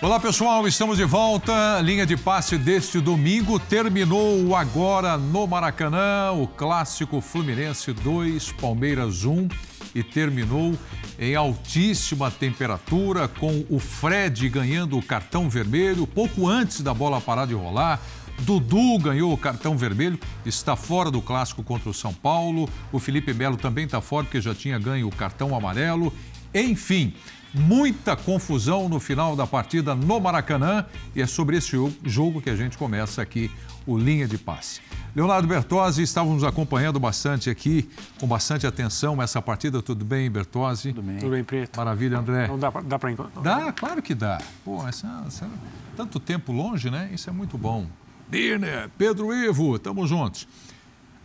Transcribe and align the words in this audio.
Olá 0.00 0.20
pessoal, 0.20 0.68
estamos 0.68 0.96
de 0.96 1.04
volta. 1.04 1.80
Linha 1.80 2.06
de 2.06 2.16
passe 2.16 2.56
deste 2.56 3.00
domingo 3.00 3.58
terminou 3.58 4.54
agora 4.54 5.18
no 5.18 5.44
Maracanã, 5.44 6.30
o 6.30 6.46
clássico 6.46 7.20
Fluminense 7.20 7.92
2, 7.92 8.52
Palmeiras 8.52 9.24
1 9.24 9.48
e 9.96 10.04
terminou 10.04 10.72
em 11.18 11.34
altíssima 11.34 12.30
temperatura 12.30 13.26
com 13.26 13.64
o 13.68 13.80
Fred 13.80 14.48
ganhando 14.48 14.96
o 14.96 15.02
cartão 15.02 15.50
vermelho 15.50 16.06
pouco 16.06 16.46
antes 16.46 16.80
da 16.80 16.94
bola 16.94 17.20
parar 17.20 17.46
de 17.46 17.54
rolar. 17.54 18.00
Dudu 18.42 19.00
ganhou 19.00 19.32
o 19.32 19.36
cartão 19.36 19.76
vermelho, 19.76 20.16
está 20.46 20.76
fora 20.76 21.10
do 21.10 21.20
clássico 21.20 21.64
contra 21.64 21.90
o 21.90 21.94
São 21.94 22.14
Paulo. 22.14 22.68
O 22.92 23.00
Felipe 23.00 23.34
Melo 23.34 23.56
também 23.56 23.86
está 23.86 24.00
fora 24.00 24.22
porque 24.22 24.40
já 24.40 24.54
tinha 24.54 24.78
ganho 24.78 25.08
o 25.08 25.16
cartão 25.16 25.56
amarelo. 25.56 26.12
Enfim, 26.54 27.12
muita 27.58 28.16
confusão 28.16 28.88
no 28.88 29.00
final 29.00 29.34
da 29.34 29.46
partida 29.46 29.94
no 29.94 30.20
Maracanã 30.20 30.86
e 31.14 31.20
é 31.20 31.26
sobre 31.26 31.56
esse 31.56 31.76
jogo 32.04 32.40
que 32.40 32.50
a 32.50 32.56
gente 32.56 32.78
começa 32.78 33.20
aqui 33.20 33.50
o 33.86 33.96
Linha 33.96 34.28
de 34.28 34.38
Passe. 34.38 34.80
Leonardo 35.16 35.48
Bertozzi, 35.48 36.02
estávamos 36.02 36.44
acompanhando 36.44 37.00
bastante 37.00 37.50
aqui, 37.50 37.88
com 38.20 38.26
bastante 38.26 38.66
atenção, 38.66 39.20
essa 39.20 39.40
partida. 39.42 39.82
Tudo 39.82 40.04
bem, 40.04 40.30
Bertozzi? 40.30 40.92
Tudo 40.92 41.02
bem. 41.02 41.16
Tudo 41.16 41.30
bem, 41.30 41.42
Preto. 41.42 41.76
Maravilha, 41.76 42.18
André. 42.18 42.46
Não 42.46 42.58
dá, 42.58 42.70
dá 42.70 42.98
para 42.98 43.10
encontrar? 43.10 43.42
Dá, 43.42 43.72
claro 43.72 44.02
que 44.02 44.14
dá. 44.14 44.38
Pô, 44.64 44.86
essa, 44.86 45.24
essa, 45.26 45.48
tanto 45.96 46.20
tempo 46.20 46.52
longe, 46.52 46.90
né? 46.90 47.10
Isso 47.12 47.28
é 47.28 47.32
muito 47.32 47.58
bom. 47.58 47.86
Birner, 48.28 48.90
Pedro 48.96 49.34
Ivo, 49.34 49.76
estamos 49.76 50.08
juntos. 50.08 50.46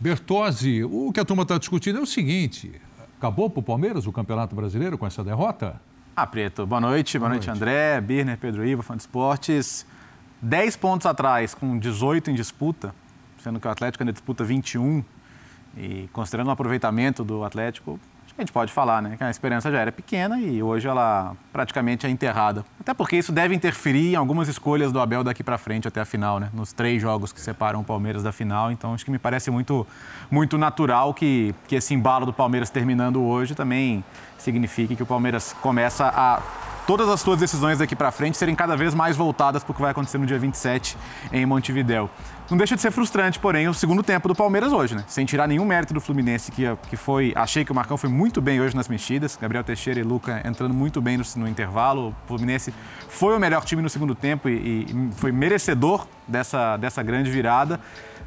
Bertozzi, 0.00 0.82
o 0.82 1.12
que 1.12 1.20
a 1.20 1.24
turma 1.24 1.42
está 1.42 1.58
discutindo 1.58 1.98
é 1.98 2.02
o 2.02 2.06
seguinte: 2.06 2.72
acabou 3.18 3.48
para 3.48 3.60
o 3.60 3.62
Palmeiras 3.62 4.06
o 4.06 4.12
Campeonato 4.12 4.56
Brasileiro 4.56 4.96
com 4.98 5.06
essa 5.06 5.22
derrota? 5.22 5.80
Ah, 6.16 6.28
Preto, 6.28 6.64
boa 6.64 6.80
noite. 6.80 7.18
Boa, 7.18 7.28
boa 7.28 7.34
noite, 7.34 7.48
noite, 7.48 7.56
André, 7.58 8.00
Birner, 8.00 8.38
Pedro 8.38 8.64
Ivo, 8.64 8.82
fã 8.82 8.94
de 8.94 9.02
esportes. 9.02 9.84
10 10.40 10.76
pontos 10.76 11.06
atrás, 11.06 11.54
com 11.54 11.76
18 11.76 12.30
em 12.30 12.34
disputa, 12.34 12.94
sendo 13.38 13.58
que 13.58 13.66
o 13.66 13.70
Atlético 13.70 14.04
ainda 14.04 14.12
disputa 14.12 14.44
21. 14.44 15.04
E 15.76 16.08
considerando 16.12 16.46
o 16.46 16.50
aproveitamento 16.52 17.24
do 17.24 17.42
Atlético, 17.42 17.98
a 18.36 18.42
gente 18.42 18.52
pode 18.52 18.72
falar, 18.72 19.00
né? 19.00 19.16
Que 19.16 19.22
a 19.22 19.30
esperança 19.30 19.70
já 19.70 19.78
era 19.78 19.92
pequena 19.92 20.40
e 20.40 20.62
hoje 20.62 20.88
ela 20.88 21.36
praticamente 21.52 22.06
é 22.06 22.10
enterrada. 22.10 22.64
Até 22.80 22.92
porque 22.92 23.16
isso 23.16 23.30
deve 23.30 23.54
interferir 23.54 24.12
em 24.12 24.16
algumas 24.16 24.48
escolhas 24.48 24.90
do 24.90 24.98
Abel 24.98 25.22
daqui 25.22 25.44
para 25.44 25.56
frente 25.56 25.86
até 25.86 26.00
a 26.00 26.04
final, 26.04 26.40
né? 26.40 26.50
Nos 26.52 26.72
três 26.72 27.00
jogos 27.00 27.32
que 27.32 27.40
separam 27.40 27.80
o 27.80 27.84
Palmeiras 27.84 28.22
da 28.22 28.32
final. 28.32 28.72
Então 28.72 28.92
acho 28.92 29.04
que 29.04 29.10
me 29.10 29.18
parece 29.18 29.50
muito, 29.50 29.86
muito 30.30 30.58
natural 30.58 31.14
que, 31.14 31.54
que 31.68 31.76
esse 31.76 31.94
embalo 31.94 32.26
do 32.26 32.32
Palmeiras 32.32 32.70
terminando 32.70 33.22
hoje 33.22 33.54
também 33.54 34.04
signifique 34.36 34.96
que 34.96 35.02
o 35.02 35.06
Palmeiras 35.06 35.54
começa 35.60 36.12
a 36.14 36.42
todas 36.86 37.08
as 37.08 37.20
suas 37.20 37.38
decisões 37.38 37.78
daqui 37.78 37.96
para 37.96 38.10
frente 38.10 38.36
serem 38.36 38.54
cada 38.54 38.76
vez 38.76 38.94
mais 38.94 39.16
voltadas 39.16 39.62
para 39.64 39.72
o 39.72 39.74
que 39.74 39.80
vai 39.80 39.90
acontecer 39.90 40.18
no 40.18 40.26
dia 40.26 40.38
27 40.38 40.96
em 41.32 41.46
Montevidéu. 41.46 42.10
Não 42.50 42.58
deixa 42.58 42.76
de 42.76 42.82
ser 42.82 42.90
frustrante, 42.90 43.38
porém, 43.38 43.68
o 43.68 43.74
segundo 43.74 44.02
tempo 44.02 44.28
do 44.28 44.34
Palmeiras 44.34 44.70
hoje, 44.70 44.94
né? 44.94 45.02
Sem 45.08 45.24
tirar 45.24 45.48
nenhum 45.48 45.64
mérito 45.64 45.94
do 45.94 46.00
Fluminense, 46.00 46.52
que, 46.52 46.64
que 46.90 46.96
foi. 46.96 47.32
Achei 47.34 47.64
que 47.64 47.72
o 47.72 47.74
Marcão 47.74 47.96
foi 47.96 48.10
muito 48.10 48.40
bem 48.40 48.60
hoje 48.60 48.76
nas 48.76 48.86
mexidas. 48.86 49.38
Gabriel 49.40 49.64
Teixeira 49.64 49.98
e 49.98 50.02
Luca 50.02 50.42
entrando 50.44 50.74
muito 50.74 51.00
bem 51.00 51.16
no, 51.16 51.24
no 51.36 51.48
intervalo. 51.48 52.08
O 52.08 52.28
Fluminense 52.28 52.74
foi 53.08 53.34
o 53.34 53.40
melhor 53.40 53.64
time 53.64 53.80
no 53.80 53.88
segundo 53.88 54.14
tempo 54.14 54.48
e, 54.48 54.82
e 54.82 55.10
foi 55.16 55.32
merecedor 55.32 56.06
dessa, 56.28 56.76
dessa 56.76 57.02
grande 57.02 57.30
virada. 57.30 57.80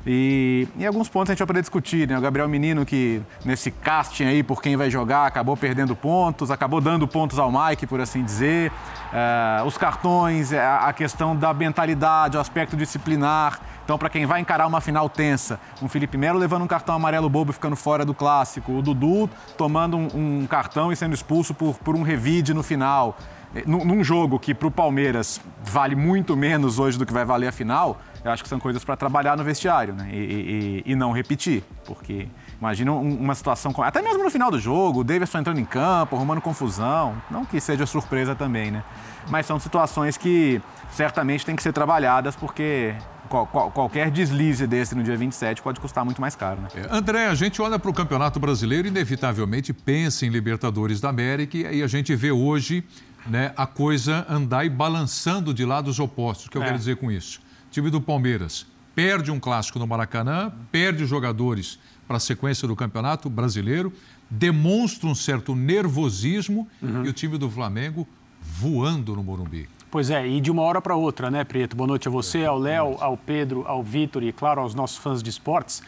E 0.09 0.69
em 0.80 0.86
alguns 0.86 1.09
pontos 1.09 1.31
a 1.31 1.33
gente 1.33 1.39
vai 1.39 1.47
poder 1.47 1.59
discutir, 1.59 2.08
né? 2.08 2.17
O 2.17 2.22
Gabriel 2.22 2.47
Menino, 2.47 2.86
que 2.86 3.22
nesse 3.44 3.69
casting 3.69 4.23
aí 4.23 4.41
por 4.41 4.61
quem 4.61 4.77
vai 4.77 4.89
jogar, 4.89 5.27
acabou 5.27 5.58
perdendo 5.58 5.97
pontos, 5.97 6.50
acabou 6.50 6.80
dando 6.80 7.05
pontos 7.05 7.38
ao 7.38 7.52
Mike, 7.52 7.86
por 7.86 8.00
assim 8.00 8.23
dizer. 8.23 8.72
Uh, 8.72 9.66
os 9.66 9.78
cartões, 9.78 10.53
a 10.53 10.94
questão 10.94 11.35
da 11.35 11.53
mentalidade, 11.53 12.38
o 12.38 12.40
aspecto 12.40 12.78
disciplinar. 12.78 13.59
Então, 13.84 13.97
para 13.97 14.09
quem 14.09 14.25
vai 14.25 14.40
encarar 14.40 14.66
uma 14.66 14.79
final 14.79 15.09
tensa, 15.09 15.59
um 15.81 15.90
Felipe 15.90 16.18
Melo 16.18 16.39
levando 16.39 16.62
um 16.62 16.68
cartão 16.68 16.95
amarelo 16.95 17.29
bobo 17.29 17.51
e 17.51 17.53
ficando 17.53 17.75
fora 17.75 18.06
do 18.06 18.13
clássico, 18.13 18.72
o 18.72 18.81
Dudu 18.81 19.29
tomando 19.57 19.97
um, 19.97 20.41
um 20.41 20.47
cartão 20.47 20.89
e 20.89 20.95
sendo 20.95 21.16
expulso 21.16 21.53
por, 21.53 21.75
por 21.79 21.97
um 21.97 22.01
revide 22.01 22.53
no 22.53 22.63
final. 22.63 23.18
Eh, 23.56 23.63
num 23.66 24.03
jogo 24.03 24.39
que 24.39 24.53
para 24.53 24.68
o 24.68 24.72
Palmeiras 24.72 25.39
vale 25.63 25.95
muito 25.95 26.35
menos 26.35 26.79
hoje 26.79 26.97
do 26.97 27.06
que 27.06 27.13
vai 27.13 27.25
valer 27.25 27.47
a 27.47 27.51
final, 27.51 27.97
eu 28.27 28.33
acho 28.33 28.43
que 28.43 28.49
são 28.49 28.59
coisas 28.59 28.83
para 28.83 28.95
trabalhar 28.95 29.38
no 29.38 29.43
vestiário 29.43 29.93
né? 29.93 30.09
e, 30.11 30.83
e, 30.85 30.91
e, 30.91 30.95
não 30.95 31.11
repetir. 31.11 31.63
Porque 31.85 32.27
imagina 32.59 32.91
uma 32.91 33.33
situação, 33.33 33.73
até 33.79 34.01
mesmo 34.01 34.23
no 34.23 34.29
final 34.29 34.51
do 34.51 34.59
jogo, 34.59 34.99
o 34.99 35.03
Davidson 35.03 35.39
entrando 35.39 35.59
em 35.59 35.65
campo, 35.65 36.15
arrumando 36.15 36.41
confusão, 36.41 37.15
não 37.31 37.45
que 37.45 37.59
seja 37.59 37.85
surpresa 37.85 38.35
também, 38.35 38.71
né? 38.71 38.83
Mas 39.29 39.45
são 39.45 39.59
situações 39.59 40.17
que 40.17 40.61
certamente 40.91 41.45
têm 41.45 41.55
que 41.55 41.63
ser 41.63 41.73
trabalhadas 41.73 42.35
porque 42.35 42.95
qual, 43.27 43.45
qual, 43.45 43.71
qualquer 43.71 44.09
deslize 44.09 44.65
desse 44.65 44.95
no 44.95 45.03
dia 45.03 45.17
27 45.17 45.61
pode 45.61 45.79
custar 45.79 46.03
muito 46.03 46.19
mais 46.19 46.35
caro. 46.35 46.61
Né? 46.61 46.69
É, 46.75 46.88
André, 46.89 47.27
a 47.27 47.35
gente 47.35 47.61
olha 47.61 47.77
para 47.77 47.91
o 47.91 47.94
Campeonato 47.94 48.39
Brasileiro 48.39 48.88
e 48.88 48.91
inevitavelmente 48.91 49.73
pensa 49.73 50.25
em 50.25 50.29
Libertadores 50.29 51.01
da 51.01 51.09
América 51.09 51.57
e 51.57 51.83
a 51.83 51.88
gente 51.88 52.15
vê 52.15 52.31
hoje 52.31 52.83
né, 53.25 53.53
a 53.57 53.65
coisa 53.65 54.25
andar 54.29 54.65
e 54.65 54.69
balançando 54.69 55.53
de 55.53 55.65
lados 55.65 55.99
opostos. 55.99 56.47
O 56.47 56.49
que 56.49 56.57
eu 56.57 56.63
é. 56.63 56.65
quero 56.65 56.77
dizer 56.77 56.97
com 56.97 57.11
isso? 57.11 57.47
Time 57.77 57.91
do 57.91 58.01
Palmeiras 58.01 58.65
perde 58.95 59.29
um 59.29 59.39
clássico 59.39 59.77
no 59.77 59.85
Maracanã, 59.85 60.51
perde 60.71 61.05
jogadores 61.05 61.77
para 62.07 62.17
a 62.17 62.19
sequência 62.19 62.67
do 62.67 62.75
Campeonato 62.75 63.29
Brasileiro, 63.29 63.93
demonstra 64.27 65.07
um 65.07 65.13
certo 65.13 65.53
nervosismo 65.53 66.67
uhum. 66.81 67.05
e 67.05 67.09
o 67.09 67.13
time 67.13 67.38
do 67.38 67.47
Flamengo 67.47 68.07
voando 68.41 69.15
no 69.15 69.23
Morumbi. 69.23 69.69
Pois 69.91 70.09
é, 70.09 70.27
e 70.27 70.41
de 70.41 70.49
uma 70.49 70.63
hora 70.63 70.81
para 70.81 70.95
outra, 70.95 71.29
né, 71.29 71.43
Preto? 71.43 71.77
Boa 71.77 71.85
noite 71.85 72.07
a 72.07 72.11
você, 72.11 72.43
ao 72.45 72.57
Léo, 72.57 72.97
ao 72.99 73.15
Pedro, 73.15 73.63
ao 73.67 73.83
Vitor 73.83 74.23
e, 74.23 74.31
claro, 74.31 74.61
aos 74.61 74.73
nossos 74.73 74.97
fãs 74.97 75.21
de 75.21 75.29
esportes. 75.29 75.83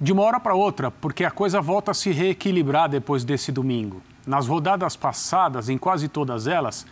De 0.00 0.12
uma 0.12 0.24
hora 0.24 0.40
para 0.40 0.56
outra, 0.56 0.90
porque 0.90 1.24
a 1.24 1.30
coisa 1.30 1.60
volta 1.60 1.92
a 1.92 1.94
se 1.94 2.10
reequilibrar 2.10 2.88
depois 2.88 3.22
desse 3.22 3.52
domingo. 3.52 4.02
Nas 4.26 4.48
rodadas 4.48 4.96
passadas, 4.96 5.68
em 5.68 5.78
quase 5.78 6.08
todas 6.08 6.48
elas, 6.48 6.84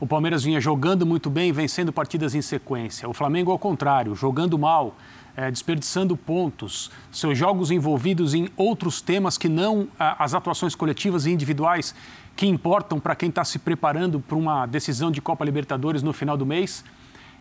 o 0.00 0.06
Palmeiras 0.06 0.42
vinha 0.42 0.60
jogando 0.60 1.06
muito 1.06 1.30
bem, 1.30 1.52
vencendo 1.52 1.92
partidas 1.92 2.34
em 2.34 2.42
sequência. 2.42 3.08
O 3.08 3.12
Flamengo, 3.12 3.50
ao 3.50 3.58
contrário, 3.58 4.14
jogando 4.14 4.58
mal, 4.58 4.96
é, 5.36 5.50
desperdiçando 5.50 6.16
pontos, 6.16 6.90
seus 7.10 7.36
jogos 7.36 7.70
envolvidos 7.70 8.34
em 8.34 8.48
outros 8.56 9.00
temas 9.00 9.38
que 9.38 9.48
não 9.48 9.88
as 9.98 10.34
atuações 10.34 10.74
coletivas 10.74 11.26
e 11.26 11.30
individuais 11.30 11.94
que 12.36 12.46
importam 12.46 12.98
para 12.98 13.14
quem 13.14 13.28
está 13.28 13.44
se 13.44 13.58
preparando 13.58 14.18
para 14.20 14.36
uma 14.36 14.66
decisão 14.66 15.10
de 15.10 15.20
Copa 15.20 15.44
Libertadores 15.44 16.02
no 16.02 16.12
final 16.12 16.36
do 16.36 16.44
mês. 16.44 16.84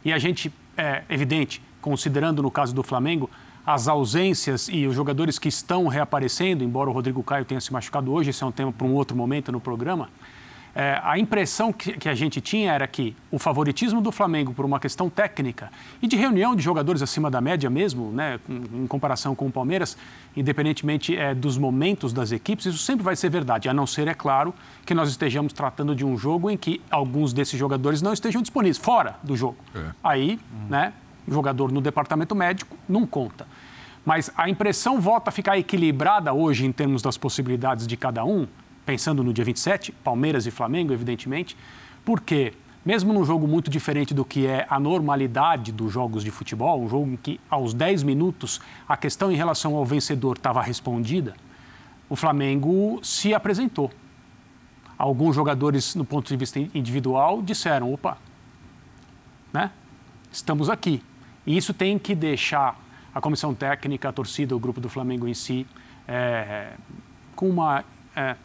E 0.06 0.14
a 0.14 0.20
gente, 0.20 0.54
é 0.78 1.04
evidente, 1.10 1.62
considerando 1.82 2.42
no 2.42 2.52
caso 2.52 2.74
do 2.74 2.84
Flamengo, 2.84 3.30
as 3.66 3.88
ausências 3.88 4.68
e 4.72 4.86
os 4.86 4.96
jogadores 4.96 5.40
que 5.40 5.48
estão 5.48 5.88
reaparecendo, 5.88 6.64
embora 6.64 6.90
o 6.90 6.94
Rodrigo 6.94 7.24
Caio 7.24 7.46
tenha 7.46 7.62
se 7.62 7.72
machucado 7.72 8.12
hoje, 8.12 8.30
esse 8.30 8.44
é 8.44 8.46
um 8.46 8.52
tema 8.52 8.72
para 8.74 8.86
um 8.86 8.94
outro 8.94 9.16
momento 9.16 9.52
no 9.52 9.60
programa. 9.60 10.10
É, 10.76 11.00
a 11.04 11.20
impressão 11.20 11.72
que, 11.72 11.94
que, 11.94 12.10
a 12.10 12.16
gente 12.16 12.42
tinha 12.42 12.72
era 12.72 12.88
que 12.88 13.16
o 13.30 13.38
favoritismo 13.38 14.02
do 14.02 14.12
Flamengo 14.12 14.54
por 14.54 14.66
uma 14.66 14.80
questão 14.80 15.08
técnica 15.08 15.72
e 16.02 16.08
de 16.08 16.16
reunião 16.16 16.56
de 16.56 16.64
jogadores 16.64 17.04
acima 17.04 17.30
da 17.30 17.40
média 17.40 17.70
mesmo, 17.70 18.12
né, 18.12 18.40
em, 18.50 18.84
em 18.84 18.88
comparação 18.88 19.36
com 19.36 19.46
o 19.46 19.52
Palmeiras, 19.52 19.96
independentemente 20.36 21.16
é, 21.16 21.36
dos 21.36 21.60
momentos 21.60 22.12
das 22.12 22.32
equipes, 22.32 22.66
isso 22.66 22.80
sempre 22.80 23.04
vai 23.04 23.16
ser 23.16 23.30
verdade, 23.30 23.70
a 23.70 23.74
não 23.74 23.86
ser, 23.86 24.08
é 24.08 24.16
claro, 24.16 24.52
que 24.84 24.96
nós 24.96 25.10
estejamos 25.10 25.54
tratando 25.54 25.96
de 25.96 26.04
um 26.04 26.18
jogo 26.18 26.50
em 26.50 26.58
que 26.58 26.82
alguns 26.90 27.34
desses 27.34 27.60
jogadores 27.60 28.02
não 28.02 28.12
estejam 28.12 28.42
disponíveis, 28.42 28.80
fora 28.80 29.16
do 29.22 29.38
jogo. 29.38 29.58
É. 29.76 29.92
Aí, 30.04 30.40
hum. 30.52 30.68
né, 30.70 30.94
jogador 31.28 31.72
no 31.72 31.82
departamento 31.82 32.34
médico 32.34 32.76
não 32.90 33.06
conta. 33.06 33.46
Mas 34.04 34.32
a 34.36 34.50
impressão 34.50 35.00
volta 35.00 35.30
a 35.30 35.32
ficar 35.32 35.58
equilibrada 35.58 36.34
hoje 36.34 36.66
em 36.66 36.72
termos 36.72 37.02
das 37.02 37.18
possibilidades 37.18 37.88
de 37.88 37.96
cada 37.96 38.26
um, 38.26 38.48
pensando 38.86 39.24
no 39.24 39.34
dia 39.34 39.46
27, 39.46 39.92
Palmeiras 39.92 40.46
e 40.46 40.52
Flamengo, 40.52 40.94
evidentemente, 40.94 41.56
porque 42.04 42.54
mesmo 42.86 43.14
num 43.14 43.24
jogo 43.24 43.48
muito 43.48 43.72
diferente 43.72 44.14
do 44.14 44.26
que 44.26 44.46
é 44.46 44.66
a 44.70 44.80
normalidade 44.80 45.72
dos 45.72 45.92
jogos 45.92 46.24
de 46.24 46.32
futebol, 46.32 46.82
um 46.82 46.90
jogo 46.90 47.12
em 47.12 47.16
que 47.16 47.40
aos 47.50 47.74
10 47.74 48.04
minutos 48.04 48.60
a 48.88 48.98
questão 48.98 49.32
em 49.32 49.36
relação 49.36 49.76
ao 49.76 49.86
vencedor 49.86 50.36
estava 50.36 50.62
respondida, 50.62 51.34
o 52.10 52.16
Flamengo 52.16 53.00
se 53.02 53.34
apresentou. 53.34 53.90
Alguns 54.98 55.36
jogadores, 55.36 55.96
no 55.96 56.04
ponto 56.04 56.28
de 56.28 56.36
vista 56.36 56.60
individual, 56.60 57.42
disseram: 57.42 57.92
opa, 57.94 58.18
né? 59.52 59.72
estamos 60.32 60.70
aqui. 60.70 61.02
E 61.46 61.56
isso 61.56 61.74
tem 61.74 61.98
que 61.98 62.14
deixar 62.14 62.80
a 63.14 63.22
comissão 63.22 63.54
técnica, 63.54 64.10
a 64.10 64.12
torcida, 64.12 64.56
o 64.56 64.60
grupo 64.60 64.82
do 64.82 64.90
Flamengo 64.90 65.28
em 65.28 65.34
si, 65.34 65.66
é, 66.08 66.74
com 67.36 67.50
uma. 67.50 67.84
É, 68.16 68.36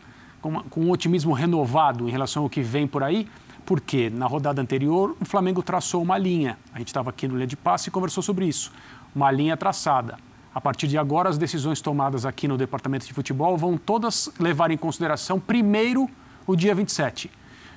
uma, 0.49 0.65
com 0.65 0.81
um 0.81 0.91
otimismo 0.91 1.33
renovado 1.33 2.09
em 2.09 2.11
relação 2.11 2.43
ao 2.43 2.51
que 2.51 2.61
vem 2.61 2.87
por 2.87 3.03
aí, 3.03 3.29
porque 3.65 4.09
na 4.11 4.27
rodada 4.27 4.63
anterior 4.63 5.17
o 5.21 5.25
Flamengo 5.25 5.63
traçou 5.63 6.03
uma 6.03 6.17
linha. 6.17 6.59
A 6.73 6.79
gente 6.79 6.89
estava 6.89 7.11
aqui 7.11 7.29
no 7.29 7.35
Linha 7.35 7.47
de 7.47 7.57
Passe 7.57 7.89
e 7.89 7.93
conversou 7.93 8.23
sobre 8.23 8.47
isso. 8.47 8.73
Uma 9.15 9.31
linha 9.31 9.57
traçada. 9.57 10.17
A 10.55 10.61
partir 10.61 10.89
de 10.89 10.97
agora, 10.97 11.29
as 11.29 11.39
decisões 11.39 11.81
tomadas 11.81 12.25
aqui 12.25 12.49
no 12.49 12.57
departamento 12.57 13.07
de 13.07 13.13
futebol 13.13 13.57
vão 13.57 13.77
todas 13.77 14.31
levar 14.41 14.71
em 14.71 14.77
consideração, 14.77 15.39
primeiro, 15.39 16.09
o 16.47 16.57
dia 16.57 16.75
27. 16.75 17.31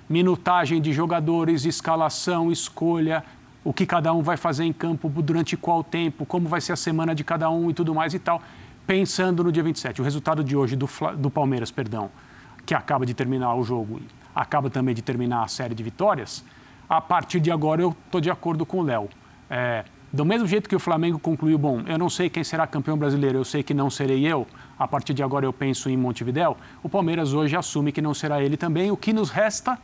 minutagem 0.10 0.82
de 0.82 0.92
jogadores, 0.92 1.66
escalação, 1.66 2.52
escolha, 2.52 3.24
o 3.64 3.72
que 3.72 3.86
cada 3.86 4.12
um 4.14 4.22
vai 4.22 4.38
fazer 4.38 4.64
em 4.64 4.74
campo 4.74 5.10
durante 5.10 5.56
qual 5.56 5.84
tempo, 5.84 6.26
como 6.26 6.48
vai 6.50 6.60
ser 6.60 6.74
a 6.74 6.76
semana 6.76 7.14
de 7.14 7.24
cada 7.24 7.50
um 7.50 7.70
e 7.70 7.74
tudo 7.74 7.94
mais 7.94 8.14
e 8.14 8.20
tal, 8.20 8.42
pensando 8.88 9.44
no 9.44 9.52
dia 9.52 9.64
27. 9.64 10.02
O 10.02 10.04
resultado 10.04 10.44
de 10.44 10.56
hoje 10.56 10.76
do, 10.76 10.90
do 11.18 11.30
Palmeiras, 11.30 11.70
perdão, 11.70 12.10
que 12.66 12.74
acaba 12.74 13.06
de 13.06 13.14
terminar 13.14 13.56
o 13.56 13.64
jogo, 13.64 14.02
acaba 14.34 14.70
também 14.70 14.96
de 14.96 15.02
terminar 15.02 15.44
a 15.44 15.48
série 15.48 15.76
de 15.76 15.84
vitórias, 15.84 16.44
a 16.90 17.00
partir 17.00 17.40
de 17.40 17.52
agora 17.52 17.82
eu 17.82 17.96
estou 18.06 18.20
de 18.20 18.30
acordo 18.30 18.66
com 18.66 18.80
o 18.80 18.84
Léo. 18.84 19.10
É, 19.50 19.86
do 20.12 20.26
mesmo 20.26 20.46
jeito 20.46 20.68
que 20.68 20.76
o 20.76 20.80
Flamengo 20.80 21.18
concluiu, 21.18 21.58
bom, 21.58 21.82
eu 21.88 21.98
não 21.98 22.10
sei 22.10 22.30
quem 22.30 22.44
será 22.44 22.68
campeão 22.68 22.98
brasileiro, 22.98 23.38
eu 23.38 23.46
sei 23.46 23.64
que 23.64 23.74
não 23.74 23.90
serei 23.90 24.26
eu, 24.26 24.46
a 24.78 24.88
partir 24.88 25.14
de 25.14 25.24
agora 25.24 25.46
eu 25.46 25.54
penso 25.54 25.90
em 25.90 25.96
Montevidéu, 25.96 26.58
o 26.84 26.90
Palmeiras 26.90 27.34
hoje 27.34 27.56
assume 27.56 27.92
que 27.92 28.02
não 28.02 28.14
será 28.14 28.42
ele 28.42 28.58
também, 28.58 28.92
o 28.92 28.98
que 28.98 29.14
nos 29.14 29.30
resta, 29.30 29.80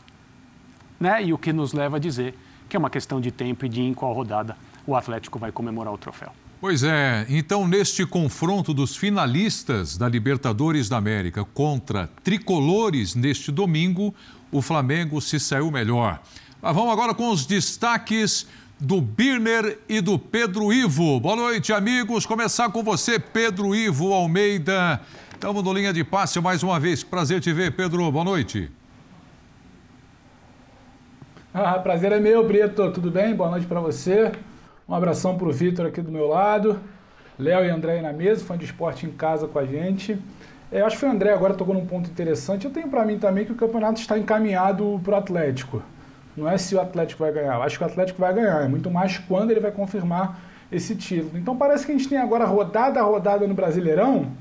né, 1.00 1.24
e 1.24 1.32
o 1.32 1.38
que 1.38 1.54
nos 1.54 1.72
leva 1.72 1.96
a 1.96 2.00
dizer 2.00 2.36
que 2.68 2.76
é 2.76 2.80
uma 2.80 2.90
questão 2.90 3.22
de 3.22 3.32
tempo 3.32 3.66
e 3.66 3.70
de 3.70 3.82
em 3.82 3.94
qual 3.94 4.12
rodada 4.12 4.58
o 4.86 4.96
Atlético 4.96 5.40
vai 5.40 5.52
comemorar 5.52 5.94
o 5.94 5.98
troféu. 5.98 6.32
Pois 6.60 6.82
é, 6.82 7.24
então 7.30 7.68
neste 7.68 8.04
confronto 8.04 8.74
dos 8.74 8.96
finalistas 8.96 9.96
da 9.96 10.10
Libertadores 10.10 10.90
da 10.90 10.98
América 10.98 11.46
contra 11.54 12.10
tricolores 12.24 13.14
neste 13.14 13.52
domingo, 13.52 14.14
o 14.52 14.60
Flamengo 14.60 15.22
se 15.22 15.40
saiu 15.40 15.70
melhor. 15.70 16.20
Mas 16.60 16.76
vamos 16.76 16.92
agora 16.92 17.14
com 17.14 17.30
os 17.30 17.46
destaques 17.46 18.48
do 18.80 19.00
Birner 19.00 19.78
e 19.88 20.02
do 20.02 20.18
Pedro 20.18 20.74
Ivo. 20.74 21.20
Boa 21.20 21.36
noite, 21.36 21.72
amigos. 21.72 22.26
Começar 22.26 22.72
com 22.72 22.82
você, 22.82 23.20
Pedro 23.20 23.76
Ivo 23.76 24.12
Almeida. 24.12 25.00
Estamos 25.32 25.64
no 25.64 25.72
linha 25.72 25.94
de 25.94 26.04
passe 26.04 26.40
mais 26.40 26.64
uma 26.64 26.80
vez. 26.80 27.04
Prazer 27.04 27.40
te 27.40 27.54
ver, 27.54 27.76
Pedro. 27.76 28.12
Boa 28.12 28.26
noite. 28.26 28.72
Ah, 31.54 31.78
prazer 31.78 32.12
é 32.12 32.20
meu, 32.20 32.48
Brito. 32.48 32.92
Tudo 32.92 33.12
bem? 33.12 33.36
Boa 33.36 33.52
noite 33.52 33.68
para 33.68 33.80
você. 33.80 34.32
Um 34.90 34.96
abração 34.96 35.38
para 35.38 35.50
o 35.50 35.52
Vitor 35.52 35.86
aqui 35.86 36.02
do 36.02 36.10
meu 36.10 36.28
lado. 36.28 36.80
Léo 37.38 37.66
e 37.66 37.70
André 37.70 37.98
aí 37.98 38.02
na 38.02 38.14
mesa, 38.14 38.46
fã 38.46 38.58
de 38.58 38.64
esporte 38.64 39.06
em 39.06 39.12
casa 39.12 39.46
com 39.46 39.60
a 39.60 39.66
gente. 39.66 40.18
É, 40.72 40.80
acho 40.80 40.98
que 40.98 41.06
o 41.06 41.12
André 41.12 41.34
agora 41.34 41.54
tocou 41.54 41.76
num 41.76 41.86
ponto 41.86 42.10
interessante. 42.10 42.64
Eu 42.64 42.72
tenho 42.72 42.88
para 42.88 43.04
mim 43.04 43.20
também 43.20 43.44
que 43.44 43.52
o 43.52 43.56
campeonato 43.56 44.00
está 44.00 44.18
encaminhado 44.18 45.02
para 45.04 45.16
o 45.16 45.18
Atlético. 45.18 45.84
Não 46.38 46.48
é 46.48 46.58
se 46.58 46.74
o 46.74 46.80
Atlético 46.80 47.22
vai 47.22 47.34
ganhar. 47.34 47.56
Eu 47.56 47.64
acho 47.64 47.78
que 47.78 47.84
o 47.84 47.88
Atlético 47.88 48.22
vai 48.22 48.34
ganhar. 48.34 48.64
É 48.64 48.68
muito 48.70 48.90
mais 48.90 49.18
quando 49.18 49.52
ele 49.52 49.60
vai 49.60 49.72
confirmar 49.72 50.40
esse 50.72 50.96
título. 50.96 51.38
Então 51.38 51.58
parece 51.58 51.86
que 51.86 51.92
a 51.92 51.98
gente 51.98 52.08
tem 52.08 52.18
agora 52.18 52.46
rodada 52.46 53.02
a 53.02 53.04
rodada 53.04 53.46
no 53.46 53.54
Brasileirão, 53.54 54.32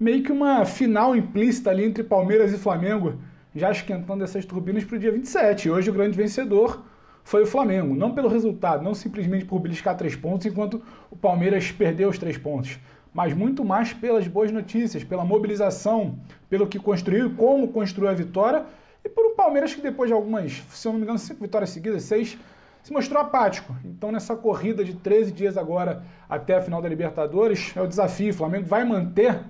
meio 0.00 0.22
que 0.22 0.32
uma 0.32 0.64
final 0.64 1.14
implícita 1.14 1.68
ali 1.68 1.84
entre 1.84 2.02
Palmeiras 2.02 2.50
e 2.50 2.56
Flamengo 2.56 3.18
já 3.54 3.70
esquentando 3.70 4.24
essas 4.24 4.46
turbinas 4.46 4.84
para 4.84 4.96
o 4.96 4.98
dia 4.98 5.12
27. 5.12 5.68
Hoje 5.68 5.90
o 5.90 5.92
grande 5.92 6.16
vencedor 6.16 6.82
foi 7.24 7.42
o 7.42 7.46
Flamengo. 7.46 7.94
Não 7.94 8.12
pelo 8.12 8.28
resultado, 8.28 8.82
não 8.82 8.94
simplesmente 8.94 9.44
por 9.44 9.58
beliscar 9.60 9.96
três 9.96 10.16
pontos, 10.16 10.46
enquanto 10.46 10.82
o 11.10 11.16
Palmeiras 11.16 11.70
perdeu 11.70 12.08
os 12.08 12.18
três 12.18 12.36
pontos. 12.36 12.78
Mas 13.12 13.34
muito 13.34 13.64
mais 13.64 13.92
pelas 13.92 14.26
boas 14.26 14.50
notícias, 14.50 15.04
pela 15.04 15.24
mobilização, 15.24 16.18
pelo 16.48 16.66
que 16.66 16.78
construiu 16.78 17.34
como 17.34 17.68
construiu 17.68 18.10
a 18.10 18.14
vitória. 18.14 18.64
E 19.04 19.08
por 19.08 19.26
um 19.26 19.34
Palmeiras 19.34 19.74
que 19.74 19.82
depois 19.82 20.08
de 20.08 20.14
algumas, 20.14 20.62
se 20.70 20.86
eu 20.86 20.92
não 20.92 20.98
me 20.98 21.04
engano, 21.04 21.18
cinco 21.18 21.42
vitórias 21.42 21.70
seguidas, 21.70 22.04
seis, 22.04 22.38
se 22.82 22.92
mostrou 22.92 23.20
apático. 23.20 23.74
Então 23.84 24.10
nessa 24.10 24.34
corrida 24.34 24.84
de 24.84 24.94
13 24.94 25.32
dias 25.32 25.56
agora 25.56 26.04
até 26.28 26.56
a 26.56 26.62
final 26.62 26.80
da 26.80 26.88
Libertadores, 26.88 27.72
é 27.76 27.82
o 27.82 27.86
desafio. 27.86 28.30
O 28.30 28.36
Flamengo 28.36 28.66
vai 28.66 28.84
manter 28.84 29.40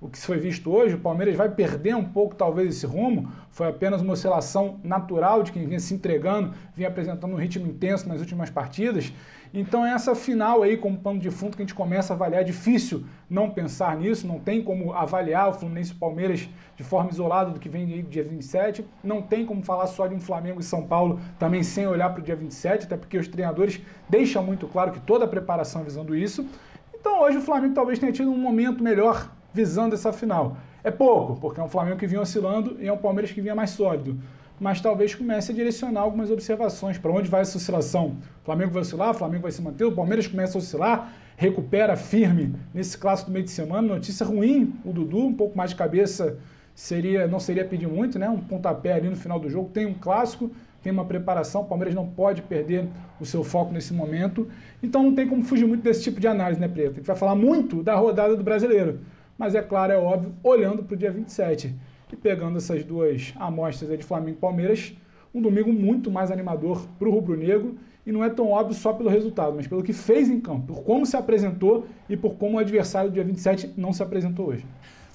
o 0.00 0.08
que 0.08 0.16
foi 0.18 0.38
visto 0.38 0.70
hoje, 0.70 0.94
o 0.94 1.00
Palmeiras 1.00 1.34
vai 1.34 1.48
perder 1.48 1.96
um 1.96 2.04
pouco 2.04 2.36
talvez 2.36 2.68
esse 2.68 2.86
rumo, 2.86 3.32
foi 3.50 3.66
apenas 3.66 4.00
uma 4.00 4.12
oscilação 4.12 4.78
natural 4.84 5.42
de 5.42 5.50
quem 5.50 5.66
vinha 5.66 5.80
se 5.80 5.92
entregando, 5.92 6.54
vinha 6.72 6.88
apresentando 6.88 7.32
um 7.32 7.36
ritmo 7.36 7.66
intenso 7.66 8.08
nas 8.08 8.20
últimas 8.20 8.48
partidas. 8.48 9.12
Então 9.52 9.84
é 9.84 9.92
essa 9.92 10.14
final 10.14 10.62
aí 10.62 10.76
como 10.76 10.98
pano 10.98 11.18
de 11.18 11.30
fundo 11.30 11.56
que 11.56 11.62
a 11.62 11.64
gente 11.64 11.74
começa 11.74 12.12
a 12.12 12.14
avaliar. 12.14 12.42
É 12.42 12.44
difícil 12.44 13.04
não 13.28 13.50
pensar 13.50 13.96
nisso, 13.96 14.24
não 14.24 14.38
tem 14.38 14.62
como 14.62 14.92
avaliar 14.92 15.48
o 15.48 15.52
Fluminense 15.54 15.92
e 15.92 15.96
o 15.96 15.98
Palmeiras 15.98 16.48
de 16.76 16.84
forma 16.84 17.10
isolada 17.10 17.50
do 17.50 17.58
que 17.58 17.68
vem 17.68 17.92
aí 17.92 18.02
dia 18.02 18.22
27. 18.22 18.84
Não 19.02 19.20
tem 19.20 19.44
como 19.44 19.64
falar 19.64 19.88
só 19.88 20.06
de 20.06 20.14
um 20.14 20.20
Flamengo 20.20 20.60
e 20.60 20.62
São 20.62 20.86
Paulo 20.86 21.18
também 21.40 21.64
sem 21.64 21.88
olhar 21.88 22.10
para 22.10 22.20
o 22.20 22.22
dia 22.22 22.36
27, 22.36 22.84
até 22.84 22.96
porque 22.96 23.18
os 23.18 23.26
treinadores 23.26 23.80
deixam 24.08 24.44
muito 24.44 24.68
claro 24.68 24.92
que 24.92 25.00
toda 25.00 25.24
a 25.24 25.28
preparação 25.28 25.82
visando 25.82 26.14
isso. 26.14 26.46
Então 26.94 27.20
hoje 27.22 27.38
o 27.38 27.42
Flamengo 27.42 27.74
talvez 27.74 27.98
tenha 27.98 28.12
tido 28.12 28.30
um 28.30 28.38
momento 28.38 28.84
melhor 28.84 29.30
visando 29.52 29.94
essa 29.94 30.12
final. 30.12 30.56
É 30.82 30.90
pouco, 30.90 31.40
porque 31.40 31.60
é 31.60 31.62
um 31.62 31.68
Flamengo 31.68 31.98
que 31.98 32.06
vinha 32.06 32.20
oscilando 32.20 32.76
e 32.80 32.86
é 32.86 32.92
um 32.92 32.96
Palmeiras 32.96 33.32
que 33.32 33.40
vinha 33.40 33.54
mais 33.54 33.70
sólido. 33.70 34.18
Mas 34.60 34.80
talvez 34.80 35.14
comece 35.14 35.52
a 35.52 35.54
direcionar 35.54 36.00
algumas 36.00 36.30
observações 36.30 36.98
para 36.98 37.12
onde 37.12 37.28
vai 37.28 37.42
essa 37.42 37.58
oscilação. 37.58 38.16
O 38.42 38.44
Flamengo 38.44 38.72
vai 38.72 38.82
oscilar, 38.82 39.10
o 39.10 39.14
Flamengo 39.14 39.42
vai 39.42 39.52
se 39.52 39.62
manter, 39.62 39.84
o 39.84 39.92
Palmeiras 39.92 40.26
começa 40.26 40.58
a 40.58 40.60
oscilar, 40.60 41.12
recupera 41.36 41.96
firme 41.96 42.54
nesse 42.74 42.98
clássico 42.98 43.30
do 43.30 43.34
meio 43.34 43.44
de 43.44 43.50
semana. 43.50 43.94
Notícia 43.94 44.26
ruim, 44.26 44.74
o 44.84 44.92
Dudu, 44.92 45.26
um 45.26 45.34
pouco 45.34 45.56
mais 45.56 45.70
de 45.70 45.76
cabeça 45.76 46.38
seria, 46.74 47.26
não 47.26 47.38
seria 47.38 47.64
pedir 47.64 47.88
muito, 47.88 48.18
né? 48.18 48.28
Um 48.28 48.38
pontapé 48.38 48.92
ali 48.92 49.08
no 49.08 49.16
final 49.16 49.38
do 49.38 49.48
jogo. 49.48 49.70
Tem 49.70 49.86
um 49.86 49.94
clássico, 49.94 50.50
tem 50.82 50.92
uma 50.92 51.04
preparação, 51.04 51.62
o 51.62 51.64
Palmeiras 51.64 51.94
não 51.94 52.06
pode 52.06 52.42
perder 52.42 52.88
o 53.20 53.26
seu 53.26 53.44
foco 53.44 53.72
nesse 53.72 53.92
momento. 53.92 54.48
Então 54.82 55.02
não 55.02 55.14
tem 55.14 55.28
como 55.28 55.44
fugir 55.44 55.66
muito 55.66 55.82
desse 55.82 56.02
tipo 56.02 56.20
de 56.20 56.26
análise, 56.26 56.60
né, 56.60 56.66
Preto? 56.66 56.92
A 56.92 56.94
gente 56.94 57.06
vai 57.06 57.16
falar 57.16 57.34
muito 57.34 57.82
da 57.82 57.94
rodada 57.94 58.36
do 58.36 58.42
brasileiro 58.42 59.00
mas 59.38 59.54
é 59.54 59.62
claro, 59.62 59.92
é 59.92 59.96
óbvio, 59.96 60.34
olhando 60.42 60.82
para 60.82 60.94
o 60.94 60.98
dia 60.98 61.12
27 61.12 61.74
e 62.12 62.16
pegando 62.16 62.58
essas 62.58 62.84
duas 62.84 63.32
amostras 63.36 63.96
de 63.96 64.04
Flamengo 64.04 64.36
e 64.36 64.40
Palmeiras, 64.40 64.92
um 65.32 65.40
domingo 65.40 65.72
muito 65.72 66.10
mais 66.10 66.30
animador 66.30 66.86
para 66.98 67.08
o 67.08 67.12
rubro-negro 67.12 67.78
e 68.04 68.10
não 68.10 68.24
é 68.24 68.30
tão 68.30 68.48
óbvio 68.48 68.74
só 68.74 68.92
pelo 68.92 69.08
resultado, 69.08 69.54
mas 69.54 69.66
pelo 69.66 69.82
que 69.82 69.92
fez 69.92 70.28
em 70.28 70.40
campo, 70.40 70.74
por 70.74 70.82
como 70.82 71.06
se 71.06 71.16
apresentou 71.16 71.86
e 72.08 72.16
por 72.16 72.34
como 72.34 72.56
o 72.56 72.58
adversário 72.58 73.10
do 73.10 73.14
dia 73.14 73.22
27 73.22 73.74
não 73.76 73.92
se 73.92 74.02
apresentou 74.02 74.48
hoje. 74.48 74.66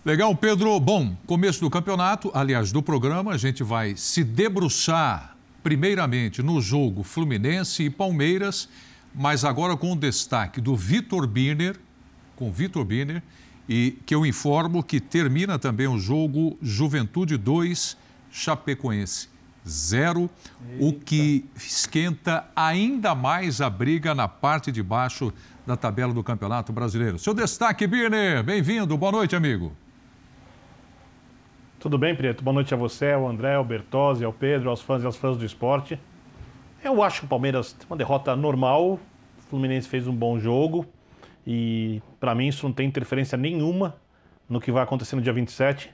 Legal, 0.06 0.36
Pedro. 0.36 0.80
Bom, 0.80 1.16
começo 1.25 1.60
do 1.62 1.70
campeonato, 1.70 2.30
aliás, 2.34 2.72
do 2.72 2.84
programa, 2.84 3.31
a 3.31 3.38
gente 3.38 3.64
vai 3.64 3.96
se 3.96 4.24
debruçar 4.24 5.36
primeiramente 5.64 6.44
no 6.44 6.60
jogo 6.62 7.04
Fluminense 7.04 7.84
e 7.84 7.90
Palmeiras, 7.90 8.70
mas 9.16 9.46
agora 9.46 9.78
com 9.78 9.94
o 9.94 9.96
destaque 9.96 10.60
do 10.60 10.75
Vitor 10.75 11.25
Birner, 11.25 11.78
com 12.36 12.52
Vitor 12.52 12.84
Birner, 12.84 13.24
e 13.68 13.98
que 14.06 14.13
eu 14.13 14.25
informo 14.25 14.83
que 14.83 15.00
termina 15.00 15.57
também 15.57 15.88
o 15.88 15.98
jogo 15.98 16.57
Juventude 16.62 17.38
2, 17.38 17.98
Chapecoense 18.31 19.29
0, 19.65 20.29
o 20.79 20.93
que 20.93 21.46
esquenta 21.55 22.46
ainda 22.55 23.15
mais 23.15 23.62
a 23.62 23.70
briga 23.70 24.13
na 24.13 24.27
parte 24.27 24.72
de 24.72 24.84
baixo 24.84 25.34
da 25.65 25.77
tabela 25.77 26.13
do 26.13 26.24
Campeonato 26.24 26.74
Brasileiro. 26.74 27.17
Seu 27.17 27.34
destaque, 27.34 27.88
Birner, 27.88 28.43
bem-vindo, 28.43 28.98
boa 28.98 29.12
noite, 29.12 29.36
amigo. 29.36 29.72
Tudo 31.79 31.98
bem, 31.98 32.15
Preto? 32.15 32.43
Boa 32.43 32.53
noite 32.53 32.74
a 32.74 32.77
você, 32.77 33.12
ao 33.12 33.27
André, 33.27 33.55
ao 33.55 33.63
Bertozzi, 33.63 34.24
ao 34.24 34.34
Pedro, 34.34 34.70
aos 34.70 34.82
fãs 34.82 35.03
e 35.03 35.05
aos 35.05 35.15
fãs 35.15 35.38
do 35.38 35.46
esporte. 35.46 36.00
Eu 36.84 37.01
acho 37.01 37.22
que 37.22 37.25
o 37.25 37.29
Palmeiras 37.29 37.72
tem 37.74 37.86
uma 37.89 37.96
derrota 37.96 38.36
normal, 38.36 38.93
o 38.93 39.00
Fluminense 39.50 39.88
fez 39.88 40.08
um 40.08 40.15
bom 40.15 40.38
jogo, 40.39 40.86
e 41.45 42.01
para 42.19 42.33
mim 42.33 42.47
isso 42.47 42.65
não 42.65 42.73
tem 42.73 42.88
interferência 42.88 43.38
nenhuma 43.38 43.95
no 44.50 44.59
que 44.59 44.71
vai 44.71 44.83
acontecer 44.83 45.15
no 45.15 45.21
dia 45.21 45.33
27. 45.33 45.89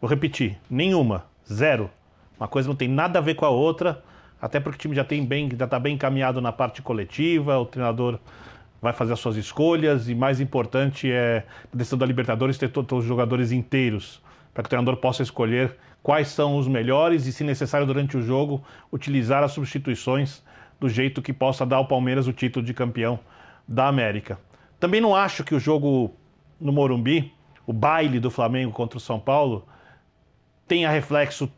Vou 0.00 0.08
repetir, 0.08 0.58
nenhuma, 0.68 1.24
zero. 1.50 1.90
Uma 2.38 2.48
coisa 2.48 2.68
não 2.68 2.76
tem 2.76 2.88
nada 2.88 3.18
a 3.18 3.22
ver 3.22 3.34
com 3.34 3.44
a 3.44 3.50
outra, 3.50 4.02
até 4.40 4.58
porque 4.58 4.76
o 4.76 4.80
time 4.80 4.94
já 4.94 5.04
tem 5.04 5.24
bem, 5.24 5.48
já 5.56 5.64
está 5.66 5.78
bem 5.78 5.94
encaminhado 5.94 6.40
na 6.40 6.52
parte 6.52 6.80
coletiva, 6.80 7.58
o 7.58 7.66
treinador 7.66 8.18
vai 8.80 8.92
fazer 8.92 9.12
as 9.12 9.20
suas 9.20 9.36
escolhas 9.36 10.08
e 10.08 10.14
mais 10.14 10.40
importante 10.40 11.10
é 11.10 11.44
a 11.72 11.76
decisão 11.76 11.98
da 11.98 12.06
Libertadores 12.06 12.56
ter 12.56 12.70
todos 12.70 13.00
os 13.00 13.04
jogadores 13.04 13.52
inteiros 13.52 14.22
para 14.54 14.62
que 14.62 14.68
o 14.68 14.70
treinador 14.70 14.96
possa 14.96 15.22
escolher 15.22 15.76
quais 16.02 16.28
são 16.28 16.56
os 16.56 16.66
melhores 16.66 17.26
e, 17.26 17.32
se 17.32 17.44
necessário 17.44 17.86
durante 17.86 18.16
o 18.16 18.22
jogo, 18.22 18.64
utilizar 18.90 19.42
as 19.42 19.52
substituições 19.52 20.42
do 20.80 20.88
jeito 20.88 21.20
que 21.20 21.32
possa 21.32 21.66
dar 21.66 21.76
ao 21.76 21.86
Palmeiras 21.86 22.26
o 22.26 22.32
título 22.32 22.64
de 22.64 22.72
campeão 22.72 23.20
da 23.68 23.86
América. 23.86 24.38
Também 24.80 25.00
não 25.00 25.14
acho 25.14 25.44
que 25.44 25.54
o 25.54 25.60
jogo 25.60 26.14
no 26.58 26.72
Morumbi, 26.72 27.32
o 27.66 27.72
baile 27.72 28.18
do 28.18 28.30
Flamengo 28.30 28.72
contra 28.72 28.96
o 28.96 29.00
São 29.00 29.20
Paulo, 29.20 29.66
tenha 30.66 30.88
reflexo 30.88 31.52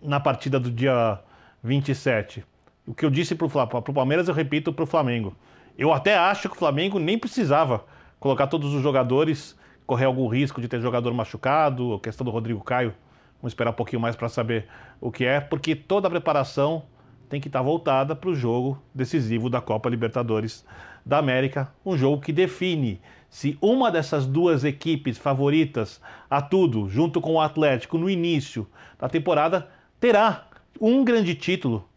na 0.00 0.20
partida 0.20 0.60
do 0.60 0.70
dia 0.70 1.18
27. 1.62 2.44
O 2.86 2.94
que 2.94 3.04
eu 3.04 3.10
disse 3.10 3.34
para 3.34 3.46
o 3.46 3.92
Palmeiras, 3.92 4.28
eu 4.28 4.34
repito 4.34 4.72
para 4.72 4.84
o 4.84 4.86
Flamengo. 4.86 5.34
Eu 5.76 5.92
até 5.92 6.16
acho 6.16 6.48
que 6.48 6.54
o 6.54 6.58
Flamengo 6.58 7.00
nem 7.00 7.18
precisava 7.18 7.84
colocar 8.20 8.46
todos 8.46 8.72
os 8.72 8.82
jogadores, 8.82 9.58
correr 9.84 10.04
algum 10.04 10.28
risco 10.28 10.60
de 10.60 10.68
ter 10.68 10.80
jogador 10.80 11.12
machucado, 11.12 11.94
a 11.94 12.00
questão 12.00 12.24
do 12.24 12.30
Rodrigo 12.30 12.62
Caio. 12.62 12.94
Vamos 13.40 13.50
esperar 13.52 13.70
um 13.70 13.74
pouquinho 13.74 14.00
mais 14.00 14.14
para 14.14 14.28
saber 14.28 14.66
o 15.00 15.10
que 15.10 15.24
é, 15.24 15.40
porque 15.40 15.74
toda 15.74 16.06
a 16.06 16.10
preparação 16.10 16.84
tem 17.28 17.40
que 17.40 17.48
estar 17.48 17.58
tá 17.58 17.64
voltada 17.64 18.16
para 18.16 18.30
o 18.30 18.34
jogo 18.34 18.80
decisivo 18.94 19.50
da 19.50 19.60
Copa 19.60 19.88
Libertadores 19.88 20.64
da 21.08 21.16
América, 21.16 21.72
um 21.86 21.96
jogo 21.96 22.20
que 22.20 22.34
define 22.34 23.00
se 23.30 23.56
uma 23.62 23.90
dessas 23.90 24.26
duas 24.26 24.62
equipes 24.62 25.16
favoritas 25.16 26.02
a 26.28 26.42
tudo, 26.42 26.86
junto 26.86 27.18
com 27.18 27.32
o 27.34 27.40
Atlético 27.40 27.96
no 27.96 28.10
início 28.10 28.68
da 28.98 29.08
temporada, 29.08 29.68
terá 29.98 30.46
um 30.78 31.02
grande 31.02 31.34
título 31.34 31.88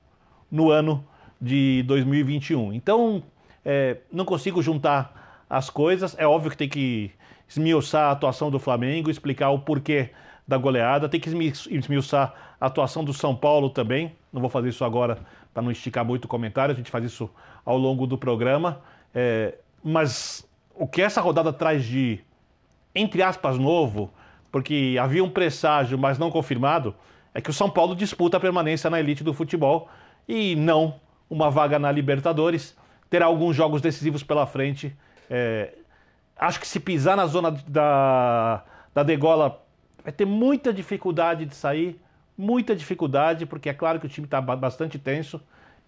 no 0.49 0.71
ano 0.71 1.05
de 1.41 1.83
2021. 1.87 2.71
Então, 2.71 3.21
é, 3.65 3.97
não 4.09 4.23
consigo 4.23 4.61
juntar 4.61 5.43
as 5.49 5.69
coisas. 5.69 6.15
É 6.17 6.25
óbvio 6.25 6.51
que 6.51 6.57
tem 6.57 6.69
que 6.69 7.11
esmiuçar 7.49 8.09
a 8.09 8.11
atuação 8.11 8.49
do 8.49 8.59
Flamengo, 8.59 9.11
explicar 9.11 9.49
o 9.49 9.59
porquê 9.59 10.11
da 10.47 10.57
goleada, 10.57 11.09
tem 11.09 11.19
que 11.19 11.29
esmiuçar 11.69 12.33
a 12.59 12.65
atuação 12.65 13.03
do 13.03 13.13
São 13.13 13.35
Paulo 13.35 13.69
também. 13.69 14.15
Não 14.31 14.39
vou 14.39 14.49
fazer 14.49 14.69
isso 14.69 14.85
agora 14.85 15.17
para 15.53 15.61
não 15.61 15.71
esticar 15.71 16.05
muito 16.05 16.25
o 16.25 16.27
comentário, 16.29 16.73
a 16.73 16.75
gente 16.75 16.89
faz 16.89 17.03
isso 17.03 17.29
ao 17.65 17.77
longo 17.77 18.07
do 18.07 18.17
programa. 18.17 18.81
É, 19.13 19.55
mas 19.83 20.47
o 20.75 20.87
que 20.87 21.01
essa 21.01 21.21
rodada 21.21 21.51
traz 21.51 21.83
de, 21.83 22.19
entre 22.95 23.21
aspas, 23.21 23.57
novo, 23.57 24.11
porque 24.51 24.97
havia 24.99 25.23
um 25.23 25.29
presságio, 25.29 25.97
mas 25.97 26.17
não 26.17 26.29
confirmado, 26.29 26.95
é 27.33 27.41
que 27.41 27.49
o 27.49 27.53
São 27.53 27.69
Paulo 27.69 27.95
disputa 27.95 28.37
a 28.37 28.39
permanência 28.39 28.89
na 28.89 28.99
elite 28.99 29.23
do 29.23 29.33
futebol 29.33 29.89
e 30.27 30.55
não 30.55 30.95
uma 31.29 31.49
vaga 31.49 31.79
na 31.79 31.91
Libertadores. 31.91 32.75
Terá 33.09 33.25
alguns 33.25 33.55
jogos 33.55 33.81
decisivos 33.81 34.23
pela 34.23 34.45
frente. 34.45 34.95
É, 35.29 35.73
acho 36.37 36.59
que 36.59 36.67
se 36.67 36.79
pisar 36.79 37.15
na 37.15 37.25
zona 37.25 37.51
da, 37.67 38.63
da 38.93 39.03
degola 39.03 39.63
vai 40.03 40.11
ter 40.11 40.25
muita 40.25 40.73
dificuldade 40.73 41.45
de 41.45 41.55
sair, 41.55 41.99
muita 42.37 42.75
dificuldade, 42.75 43.45
porque 43.45 43.69
é 43.69 43.73
claro 43.73 43.99
que 43.99 44.05
o 44.05 44.09
time 44.09 44.25
está 44.25 44.41
bastante 44.41 44.97
tenso 44.97 45.41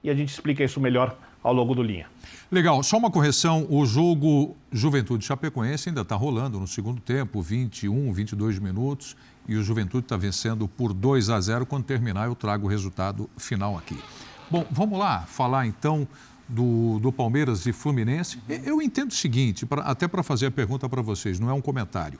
e 0.04 0.10
a 0.10 0.16
gente 0.16 0.30
explica 0.30 0.64
isso 0.64 0.80
melhor 0.80 1.18
ao 1.42 1.54
longo 1.54 1.74
do 1.74 1.84
linha. 1.84 2.08
Legal, 2.52 2.82
só 2.84 2.98
uma 2.98 3.10
correção: 3.10 3.66
o 3.70 3.86
jogo 3.86 4.56
Juventude 4.72 5.26
Chapecoense 5.26 5.90
ainda 5.90 6.02
está 6.02 6.16
rolando 6.16 6.60
no 6.60 6.68
segundo 6.68 7.02
tempo, 7.02 7.42
21, 7.42 8.12
22 8.14 8.60
minutos, 8.60 9.16
e 9.48 9.56
o 9.56 9.64
Juventude 9.64 10.06
está 10.06 10.18
vencendo 10.18 10.68
por 10.68 10.94
2 10.94 11.30
a 11.30 11.40
0. 11.40 11.66
Quando 11.66 11.86
terminar, 11.86 12.28
eu 12.28 12.36
trago 12.36 12.68
o 12.68 12.70
resultado 12.70 13.30
final 13.38 13.78
aqui. 13.78 13.98
Bom, 14.50 14.66
vamos 14.70 15.00
lá 15.00 15.22
falar 15.22 15.66
então 15.66 16.08
do, 16.48 17.00
do 17.00 17.12
Palmeiras 17.12 17.66
e 17.66 17.74
Fluminense. 17.74 18.40
Eu 18.66 18.82
entendo 18.82 19.12
o 19.12 19.16
seguinte, 19.16 19.66
pra, 19.66 19.82
até 19.82 20.08
para 20.08 20.22
fazer 20.22 20.48
a 20.48 20.52
pergunta 20.52 20.88
para 20.88 21.02
vocês, 21.02 21.40
não 21.40 21.50
é 21.50 21.54
um 21.54 21.62
comentário. 21.62 22.20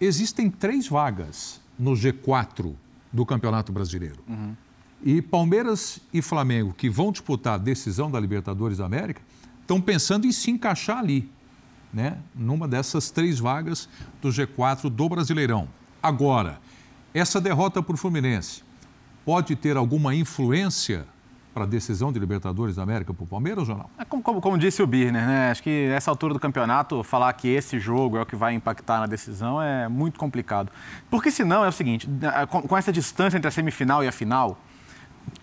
Existem 0.00 0.50
três 0.50 0.88
vagas 0.88 1.60
no 1.78 1.92
G4 1.92 2.74
do 3.12 3.26
Campeonato 3.26 3.72
Brasileiro. 3.72 4.20
Uhum. 4.26 4.56
E 5.02 5.20
Palmeiras 5.20 5.98
e 6.12 6.22
Flamengo, 6.22 6.72
que 6.72 6.88
vão 6.88 7.10
disputar 7.10 7.54
a 7.54 7.58
decisão 7.58 8.10
da 8.10 8.20
Libertadores 8.20 8.78
da 8.78 8.86
América, 8.86 9.20
estão 9.60 9.80
pensando 9.80 10.26
em 10.26 10.32
se 10.32 10.50
encaixar 10.50 10.98
ali, 10.98 11.28
né? 11.92 12.18
numa 12.34 12.68
dessas 12.68 13.10
três 13.10 13.38
vagas 13.38 13.88
do 14.20 14.28
G4 14.28 14.88
do 14.88 15.08
Brasileirão. 15.08 15.68
Agora, 16.00 16.60
essa 17.12 17.40
derrota 17.40 17.82
para 17.82 17.94
o 17.94 17.96
Fluminense 17.96 18.62
pode 19.24 19.56
ter 19.56 19.76
alguma 19.76 20.14
influência 20.14 21.06
para 21.52 21.64
a 21.64 21.66
decisão 21.66 22.12
de 22.12 22.18
Libertadores 22.18 22.76
da 22.76 22.82
América 22.82 23.12
para 23.12 23.24
o 23.24 23.26
Palmeiras 23.26 23.68
ou 23.68 23.76
não? 23.76 23.90
É 23.98 24.04
como, 24.04 24.22
como, 24.22 24.40
como, 24.40 24.56
disse 24.56 24.82
o 24.82 24.86
Birner, 24.86 25.26
né? 25.26 25.50
Acho 25.50 25.62
que 25.62 25.88
nessa 25.88 26.10
altura 26.10 26.32
do 26.32 26.40
campeonato, 26.40 27.02
falar 27.02 27.32
que 27.34 27.48
esse 27.48 27.78
jogo 27.78 28.16
é 28.16 28.22
o 28.22 28.26
que 28.26 28.34
vai 28.34 28.54
impactar 28.54 29.00
na 29.00 29.06
decisão 29.06 29.60
é 29.60 29.86
muito 29.86 30.18
complicado. 30.18 30.72
Porque 31.10 31.30
senão 31.30 31.64
é 31.64 31.68
o 31.68 31.72
seguinte, 31.72 32.08
com, 32.48 32.62
com 32.62 32.76
essa 32.76 32.92
distância 32.92 33.36
entre 33.36 33.48
a 33.48 33.50
semifinal 33.50 34.02
e 34.02 34.08
a 34.08 34.12
final, 34.12 34.58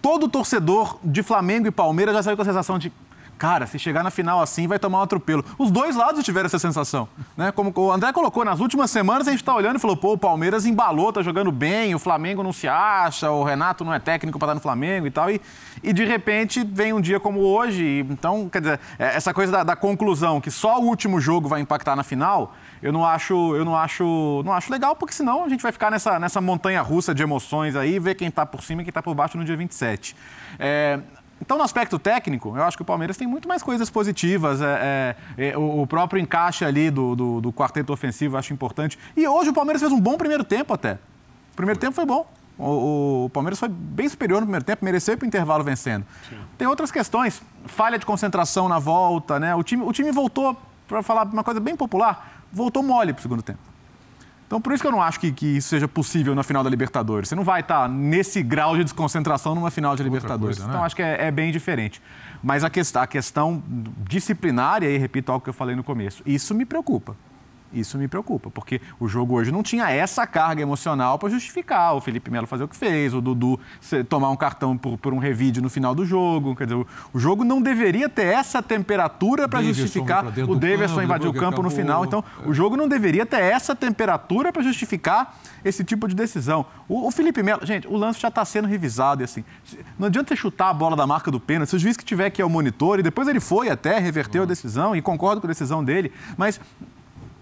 todo 0.02 0.28
torcedor 0.28 0.98
de 1.04 1.22
Flamengo 1.24 1.68
e 1.68 1.72
Palmeiras 1.72 2.16
já 2.16 2.24
saiu 2.24 2.36
com 2.36 2.42
a 2.42 2.46
sensação 2.46 2.80
de 2.80 2.92
cara, 3.40 3.66
se 3.66 3.80
chegar 3.80 4.04
na 4.04 4.12
final 4.12 4.42
assim, 4.42 4.68
vai 4.68 4.78
tomar 4.78 5.00
um 5.00 5.04
atropelo. 5.04 5.44
Os 5.58 5.72
dois 5.72 5.96
lados 5.96 6.24
tiveram 6.26 6.48
essa 6.48 6.60
sensação. 6.60 7.08
Né? 7.38 7.52
Como 7.54 7.74
o 7.74 7.92
André 7.92 8.12
colocou, 8.12 8.44
nas 8.44 8.60
últimas 8.60 8.92
semanas 8.92 9.28
a 9.28 9.32
gente 9.32 9.40
está 9.40 9.56
olhando 9.56 9.78
e 9.78 9.80
falou, 9.80 9.96
pô, 9.96 10.14
o 10.14 10.18
Palmeiras 10.18 10.66
embalou, 10.66 11.14
tá 11.14 11.22
jogando 11.22 11.50
bem, 11.50 11.96
o 11.96 12.00
Flamengo 12.00 12.44
não 12.44 12.52
se 12.52 12.68
acha, 12.68 13.32
o 13.32 13.42
Renato 13.42 13.86
não 13.86 13.94
é 13.94 14.00
técnico 14.00 14.38
para 14.38 14.48
estar 14.48 14.56
no 14.56 14.62
Flamengo 14.62 15.08
e 15.08 15.12
tal. 15.12 15.32
E, 15.32 15.42
e 15.82 15.94
de 15.94 16.04
repente 16.04 16.64
vem 16.66 16.92
um 16.92 17.00
dia 17.00 17.20
como 17.20 17.40
hoje. 17.40 18.06
Então, 18.10 18.50
quer 18.50 18.60
dizer, 18.60 18.80
é, 19.00 19.16
essa 19.16 19.34
coisa 19.34 19.52
da, 19.52 19.64
da 19.64 19.76
conclusão, 19.76 20.42
que 20.42 20.52
só 20.52 20.78
o 20.78 20.84
último 20.84 21.22
jogo 21.22 21.48
vai 21.48 21.62
impactar 21.62 21.96
na 21.96 22.04
final, 22.04 22.54
eu 22.84 22.92
não 22.92 23.06
acho, 23.06 23.56
eu 23.56 23.64
não 23.64 23.76
acho, 23.76 24.42
não 24.44 24.52
acho 24.52 24.72
legal, 24.72 24.96
porque 24.96 25.14
senão 25.14 25.46
a 25.46 25.50
gente 25.50 25.62
vai 25.62 25.72
ficar 25.72 25.90
nessa, 25.90 26.20
nessa 26.20 26.42
montanha 26.42 26.82
russa 26.82 27.16
de 27.16 27.24
emoções 27.24 27.76
aí, 27.76 28.00
ver 28.00 28.16
quem 28.16 28.28
está 28.28 28.46
por 28.46 28.62
cima 28.62 28.82
e 28.82 28.86
quem 28.86 28.90
está 28.90 29.02
por 29.02 29.16
baixo 29.16 29.38
no 29.38 29.46
dia 29.46 29.56
27. 29.56 30.16
É, 30.58 31.00
então, 31.42 31.58
no 31.58 31.64
aspecto 31.64 31.98
técnico, 31.98 32.56
eu 32.56 32.64
acho 32.64 32.78
que 32.78 32.82
o 32.82 32.86
Palmeiras 32.86 33.16
tem 33.16 33.28
muito 33.28 33.48
mais 33.48 33.64
coisas 33.64 33.90
positivas. 33.90 34.62
É, 34.62 35.16
é, 35.38 35.50
é, 35.50 35.58
o, 35.58 35.88
próprio 35.88 36.22
encaixe 36.22 36.66
ali 36.66 36.92
do, 36.92 37.16
do, 37.16 37.42
do, 37.42 37.54
quarteto 37.54 37.94
ofensivo 37.94 38.36
eu 38.36 38.40
acho 38.40 38.54
importante. 38.54 39.00
E 39.16 39.28
hoje 39.28 39.50
o 39.50 39.54
Palmeiras 39.54 39.82
fez 39.82 39.92
um 39.92 40.00
bom 40.00 40.18
primeiro 40.18 40.44
tempo 40.44 40.74
até. 40.74 40.94
O 41.54 41.56
primeiro 41.56 41.80
tempo 41.80 41.94
foi 41.94 42.06
bom. 42.06 42.30
O, 42.58 43.26
o 43.26 43.30
Palmeiras 43.30 43.58
foi 43.58 43.70
bem 43.70 44.10
superior 44.10 44.42
no 44.42 44.48
primeiro 44.48 44.66
tempo, 44.66 44.84
mereceu 44.84 45.18
para 45.18 45.24
o 45.24 45.28
intervalo 45.28 45.64
vencendo. 45.64 46.06
Sim. 46.30 46.38
Tem 46.58 46.68
outras 46.68 46.92
questões, 46.92 47.42
falha 47.66 47.98
de 47.98 48.06
concentração 48.06 48.68
na 48.68 48.80
volta, 48.80 49.40
né? 49.40 49.56
O 49.56 49.64
time, 49.64 49.84
o 49.84 49.94
time 49.94 50.12
voltou, 50.12 50.58
para 50.86 51.02
falar 51.02 51.26
uma 51.26 51.44
coisa 51.44 51.62
bem 51.62 51.76
popular, 51.76 52.44
voltou 52.52 52.84
mole 52.84 53.14
para 53.14 53.20
o 53.20 53.24
segundo 53.24 53.42
tempo. 53.42 53.60
Então, 54.50 54.60
por 54.60 54.74
isso 54.74 54.82
que 54.82 54.88
eu 54.88 54.92
não 54.92 55.00
acho 55.00 55.20
que, 55.20 55.32
que 55.32 55.58
isso 55.58 55.70
seja 55.70 55.88
possível 55.88 56.34
na 56.34 56.42
final 56.42 56.64
da 56.64 56.70
Libertadores. 56.72 57.30
Você 57.30 57.36
não 57.36 57.44
vai 57.44 57.62
estar 57.62 57.88
nesse 57.88 58.42
grau 58.42 58.76
de 58.76 58.84
desconcentração 58.84 59.54
numa 59.54 59.70
final 59.70 59.96
de 59.96 60.02
Libertadores. 60.02 60.58
Coisa, 60.58 60.68
né? 60.68 60.74
Então, 60.74 60.84
acho 60.84 60.96
que 60.96 61.04
é, 61.04 61.28
é, 61.28 61.30
bem 61.30 61.52
diferente. 61.52 62.02
Mas 62.42 62.64
a, 62.64 62.70
que, 62.72 62.82
a 62.96 63.06
questão 63.06 63.62
disciplinária, 64.10 64.90
e 64.90 64.98
repito 64.98 65.32
algo 65.32 65.44
que 65.44 65.52
eu 65.52 65.54
falei 65.54 65.76
no 65.76 65.84
começo, 65.84 66.24
isso 66.26 66.56
me 66.56 66.66
preocupa. 66.66 67.16
Isso 67.72 67.98
me 67.98 68.08
preocupa, 68.08 68.50
porque 68.50 68.82
o 69.00 69.08
jogo 69.08 69.36
hoje 69.36 69.52
não 69.52 69.62
tinha 69.62 69.90
essa 69.90 70.26
carga 70.26 70.62
emocional 70.62 71.20
para 71.20 71.30
justificar 71.30 71.96
o 71.96 72.02
Felipe 72.02 72.32
Melo 72.32 72.48
fazer 72.48 72.64
o 72.64 72.68
que 72.68 72.76
fez, 72.76 73.14
o 73.14 73.22
Dudu 73.22 73.60
tomar 74.08 74.30
um 74.30 74.36
cartão 74.36 74.78
por, 74.78 74.98
por 74.98 75.14
um 75.14 75.20
revide 75.20 75.62
no 75.62 75.70
final 75.70 75.94
do 75.94 76.06
jogo. 76.06 76.56
Quer 76.56 76.66
dizer, 76.66 76.76
o, 76.76 76.88
o 77.14 77.20
jogo 77.20 77.44
não 77.44 77.62
deveria 77.62 78.10
ter 78.10 78.26
essa 78.26 78.62
temperatura 78.62 79.48
para 79.48 79.62
justificar 79.62 80.26
o 80.26 80.56
Davidson 80.56 81.02
invadir 81.02 81.28
o 81.28 81.34
campo 81.34 81.62
no 81.62 81.70
final. 81.70 82.06
Então, 82.06 82.24
é. 82.44 82.50
o 82.50 82.54
jogo 82.54 82.76
não 82.76 82.88
deveria 82.88 83.26
ter 83.26 83.42
essa 83.42 83.76
temperatura 83.76 84.52
para 84.52 84.64
justificar 84.64 85.38
esse 85.64 85.84
tipo 85.84 86.08
de 86.08 86.16
decisão. 86.16 86.66
O, 86.88 87.08
o 87.08 87.12
Felipe 87.12 87.44
Melo, 87.44 87.66
gente, 87.66 87.88
o 87.88 87.96
lance 87.96 88.20
já 88.20 88.30
está 88.30 88.44
sendo 88.44 88.68
revisado 88.68 89.22
e 89.22 89.26
assim, 89.26 89.44
não 89.98 90.08
adianta 90.08 90.30
você 90.30 90.36
chutar 90.36 90.70
a 90.70 90.74
bola 90.74 90.96
da 90.96 91.06
marca 91.06 91.30
do 91.30 91.40
pênalti. 91.40 91.70
Se 91.70 91.76
o 91.76 91.80
juiz 91.80 91.96
que 91.96 92.06
tiver 92.06 92.30
que 92.30 92.42
ir 92.42 92.44
ao 92.44 92.50
monitor, 92.50 93.00
e 93.00 93.04
depois 93.04 93.28
ele 93.28 93.40
foi 93.40 93.70
até, 93.70 94.00
reverteu 94.00 94.44
a 94.44 94.46
decisão 94.46 94.96
e 94.96 95.02
concordo 95.02 95.42
com 95.42 95.48
a 95.48 95.50
decisão 95.50 95.84
dele, 95.84 96.12
mas 96.38 96.60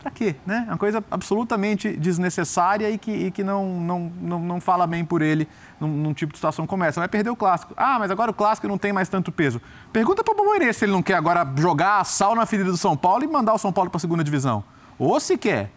para 0.07 0.11
quê? 0.11 0.35
Né? 0.45 0.63
É 0.67 0.71
uma 0.71 0.77
coisa 0.77 1.03
absolutamente 1.11 1.95
desnecessária 1.97 2.89
e 2.89 2.97
que, 2.97 3.11
e 3.11 3.31
que 3.31 3.43
não, 3.43 3.79
não, 3.79 4.11
não, 4.21 4.39
não 4.39 4.61
fala 4.61 4.87
bem 4.87 5.03
por 5.03 5.21
ele 5.21 5.47
num, 5.79 5.87
num, 5.87 6.13
tipo 6.13 6.31
de 6.31 6.37
situação 6.37 6.65
como 6.65 6.83
essa. 6.83 7.01
Vai 7.01 7.09
perder 7.09 7.29
o 7.29 7.35
clássico. 7.35 7.73
Ah, 7.75 7.97
mas 7.99 8.09
agora 8.09 8.31
o 8.31 8.33
clássico 8.33 8.67
não 8.67 8.77
tem 8.77 8.93
mais 8.93 9.09
tanto 9.09 9.31
peso. 9.31 9.61
Pergunta 9.91 10.23
para 10.23 10.33
o 10.33 10.35
Palmeiras 10.35 10.77
se 10.77 10.85
ele 10.85 10.93
não 10.93 11.03
quer 11.03 11.15
agora 11.15 11.45
jogar 11.57 12.03
sal 12.05 12.35
na 12.35 12.45
ferida 12.45 12.71
do 12.71 12.77
São 12.77 12.95
Paulo 12.95 13.23
e 13.23 13.27
mandar 13.27 13.53
o 13.53 13.57
São 13.57 13.71
Paulo 13.71 13.89
para 13.89 13.97
a 13.97 13.99
segunda 13.99 14.23
divisão. 14.23 14.63
Ou 14.97 15.19
se 15.19 15.37
quer. 15.37 15.71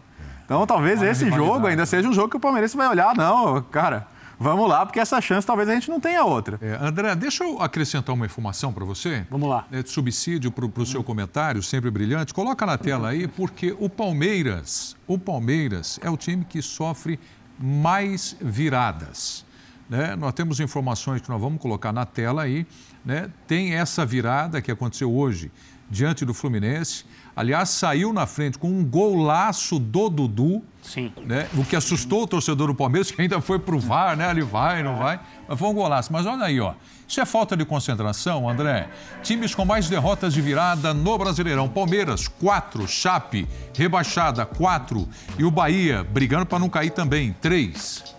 Então 0.45 0.65
talvez 0.65 1.01
esse 1.01 1.29
jogo 1.29 1.67
ainda 1.67 1.85
seja 1.85 2.07
um 2.07 2.13
jogo 2.13 2.29
que 2.29 2.37
o 2.37 2.39
Palmeiras 2.39 2.73
vai 2.73 2.87
olhar, 2.87 3.15
não, 3.15 3.61
cara 3.61 4.07
vamos 4.41 4.67
lá, 4.67 4.85
porque 4.85 4.99
essa 4.99 5.21
chance 5.21 5.45
talvez 5.45 5.69
a 5.69 5.73
gente 5.73 5.89
não 5.89 5.99
tenha 5.99 6.23
outra. 6.23 6.57
É, 6.61 6.77
André, 6.81 7.13
deixa 7.15 7.43
eu 7.43 7.61
acrescentar 7.61 8.13
uma 8.15 8.25
informação 8.25 8.73
para 8.73 8.83
você. 8.83 9.25
Vamos 9.29 9.49
lá. 9.49 9.67
É, 9.71 9.83
de 9.83 9.89
subsídio 9.89 10.51
para 10.51 10.65
o 10.65 10.85
seu 10.85 11.03
comentário, 11.03 11.61
sempre 11.61 11.91
brilhante. 11.91 12.33
Coloca 12.33 12.65
na 12.65 12.77
tela 12.77 13.09
aí, 13.09 13.27
porque 13.27 13.75
o 13.79 13.89
Palmeiras, 13.89 14.95
o 15.07 15.17
Palmeiras 15.17 15.99
é 16.01 16.09
o 16.09 16.17
time 16.17 16.43
que 16.43 16.61
sofre 16.61 17.19
mais 17.59 18.35
viradas. 18.41 19.45
Né? 19.87 20.15
Nós 20.15 20.33
temos 20.33 20.59
informações 20.59 21.21
que 21.21 21.29
nós 21.29 21.39
vamos 21.39 21.61
colocar 21.61 21.91
na 21.91 22.05
tela 22.05 22.43
aí. 22.43 22.65
Né? 23.05 23.29
Tem 23.45 23.75
essa 23.75 24.05
virada 24.05 24.61
que 24.61 24.71
aconteceu 24.71 25.13
hoje 25.13 25.51
diante 25.89 26.23
do 26.25 26.33
Fluminense. 26.33 27.05
Aliás, 27.35 27.69
saiu 27.69 28.11
na 28.11 28.25
frente 28.25 28.57
com 28.57 28.67
um 28.67 28.83
golaço 28.83 29.79
do 29.79 30.09
Dudu. 30.09 30.61
Sim. 30.81 31.11
Né? 31.25 31.47
O 31.55 31.63
que 31.63 31.75
assustou 31.75 32.23
o 32.23 32.27
torcedor 32.27 32.67
do 32.67 32.75
Palmeiras, 32.75 33.11
que 33.11 33.21
ainda 33.21 33.39
foi 33.39 33.59
pro 33.59 33.79
VAR, 33.79 34.17
né? 34.17 34.29
Ele 34.29 34.41
vai, 34.41 34.83
não 34.83 34.97
vai. 34.97 35.19
Mas 35.47 35.59
foi 35.59 35.69
um 35.69 35.73
golaço. 35.73 36.11
Mas 36.11 36.25
olha 36.25 36.45
aí, 36.45 36.59
ó. 36.59 36.73
Isso 37.07 37.19
é 37.19 37.25
falta 37.25 37.55
de 37.57 37.65
concentração, 37.65 38.49
André. 38.49 38.89
Times 39.21 39.53
com 39.53 39.65
mais 39.65 39.89
derrotas 39.89 40.33
de 40.33 40.41
virada 40.41 40.93
no 40.93 41.17
Brasileirão. 41.17 41.67
Palmeiras, 41.67 42.27
4. 42.27 42.87
Chape, 42.87 43.47
rebaixada, 43.75 44.45
4. 44.45 45.07
E 45.37 45.43
o 45.43 45.51
Bahia, 45.51 46.03
brigando 46.03 46.45
para 46.45 46.59
não 46.59 46.69
cair 46.69 46.91
também, 46.91 47.35
3. 47.41 48.15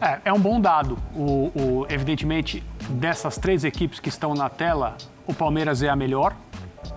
É, 0.00 0.20
é 0.26 0.32
um 0.32 0.40
bom 0.40 0.60
dado. 0.60 0.98
O, 1.14 1.50
o, 1.54 1.86
evidentemente, 1.88 2.62
dessas 2.88 3.36
três 3.36 3.64
equipes 3.64 3.98
que 3.98 4.08
estão 4.08 4.34
na 4.34 4.48
tela, 4.48 4.96
o 5.26 5.34
Palmeiras 5.34 5.82
é 5.82 5.88
a 5.88 5.96
melhor 5.96 6.34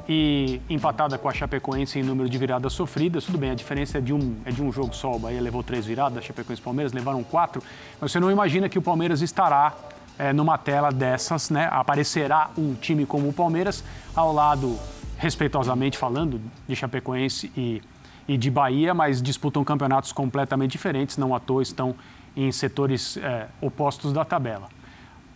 e 0.07 0.61
empatada 0.69 1.17
com 1.17 1.29
a 1.29 1.33
Chapecoense 1.33 1.99
em 1.99 2.03
número 2.03 2.29
de 2.29 2.37
viradas 2.37 2.73
sofridas. 2.73 3.25
Tudo 3.25 3.37
bem, 3.37 3.51
a 3.51 3.55
diferença 3.55 3.97
é 3.97 4.01
de 4.01 4.13
um, 4.13 4.37
é 4.45 4.51
de 4.51 4.61
um 4.61 4.71
jogo 4.71 4.93
só. 4.93 5.15
O 5.15 5.19
Bahia 5.19 5.41
levou 5.41 5.63
três 5.63 5.85
viradas, 5.85 6.17
a 6.17 6.21
Chapecoense 6.21 6.61
e 6.61 6.63
Palmeiras 6.63 6.93
levaram 6.93 7.23
quatro. 7.23 7.61
Mas 7.99 8.11
você 8.11 8.19
não 8.19 8.31
imagina 8.31 8.67
que 8.67 8.77
o 8.77 8.81
Palmeiras 8.81 9.21
estará 9.21 9.73
é, 10.17 10.33
numa 10.33 10.57
tela 10.57 10.91
dessas, 10.91 11.49
né? 11.49 11.69
Aparecerá 11.71 12.49
um 12.57 12.73
time 12.73 13.05
como 13.05 13.29
o 13.29 13.33
Palmeiras 13.33 13.83
ao 14.15 14.33
lado, 14.33 14.77
respeitosamente 15.17 15.97
falando, 15.97 16.41
de 16.67 16.75
Chapecoense 16.75 17.51
e, 17.55 17.81
e 18.27 18.37
de 18.37 18.51
Bahia, 18.51 18.93
mas 18.93 19.21
disputam 19.21 19.63
campeonatos 19.63 20.11
completamente 20.11 20.71
diferentes, 20.71 21.17
não 21.17 21.33
à 21.33 21.39
toa 21.39 21.63
estão 21.63 21.95
em 22.35 22.51
setores 22.51 23.17
é, 23.17 23.47
opostos 23.61 24.11
da 24.11 24.25
tabela. 24.25 24.67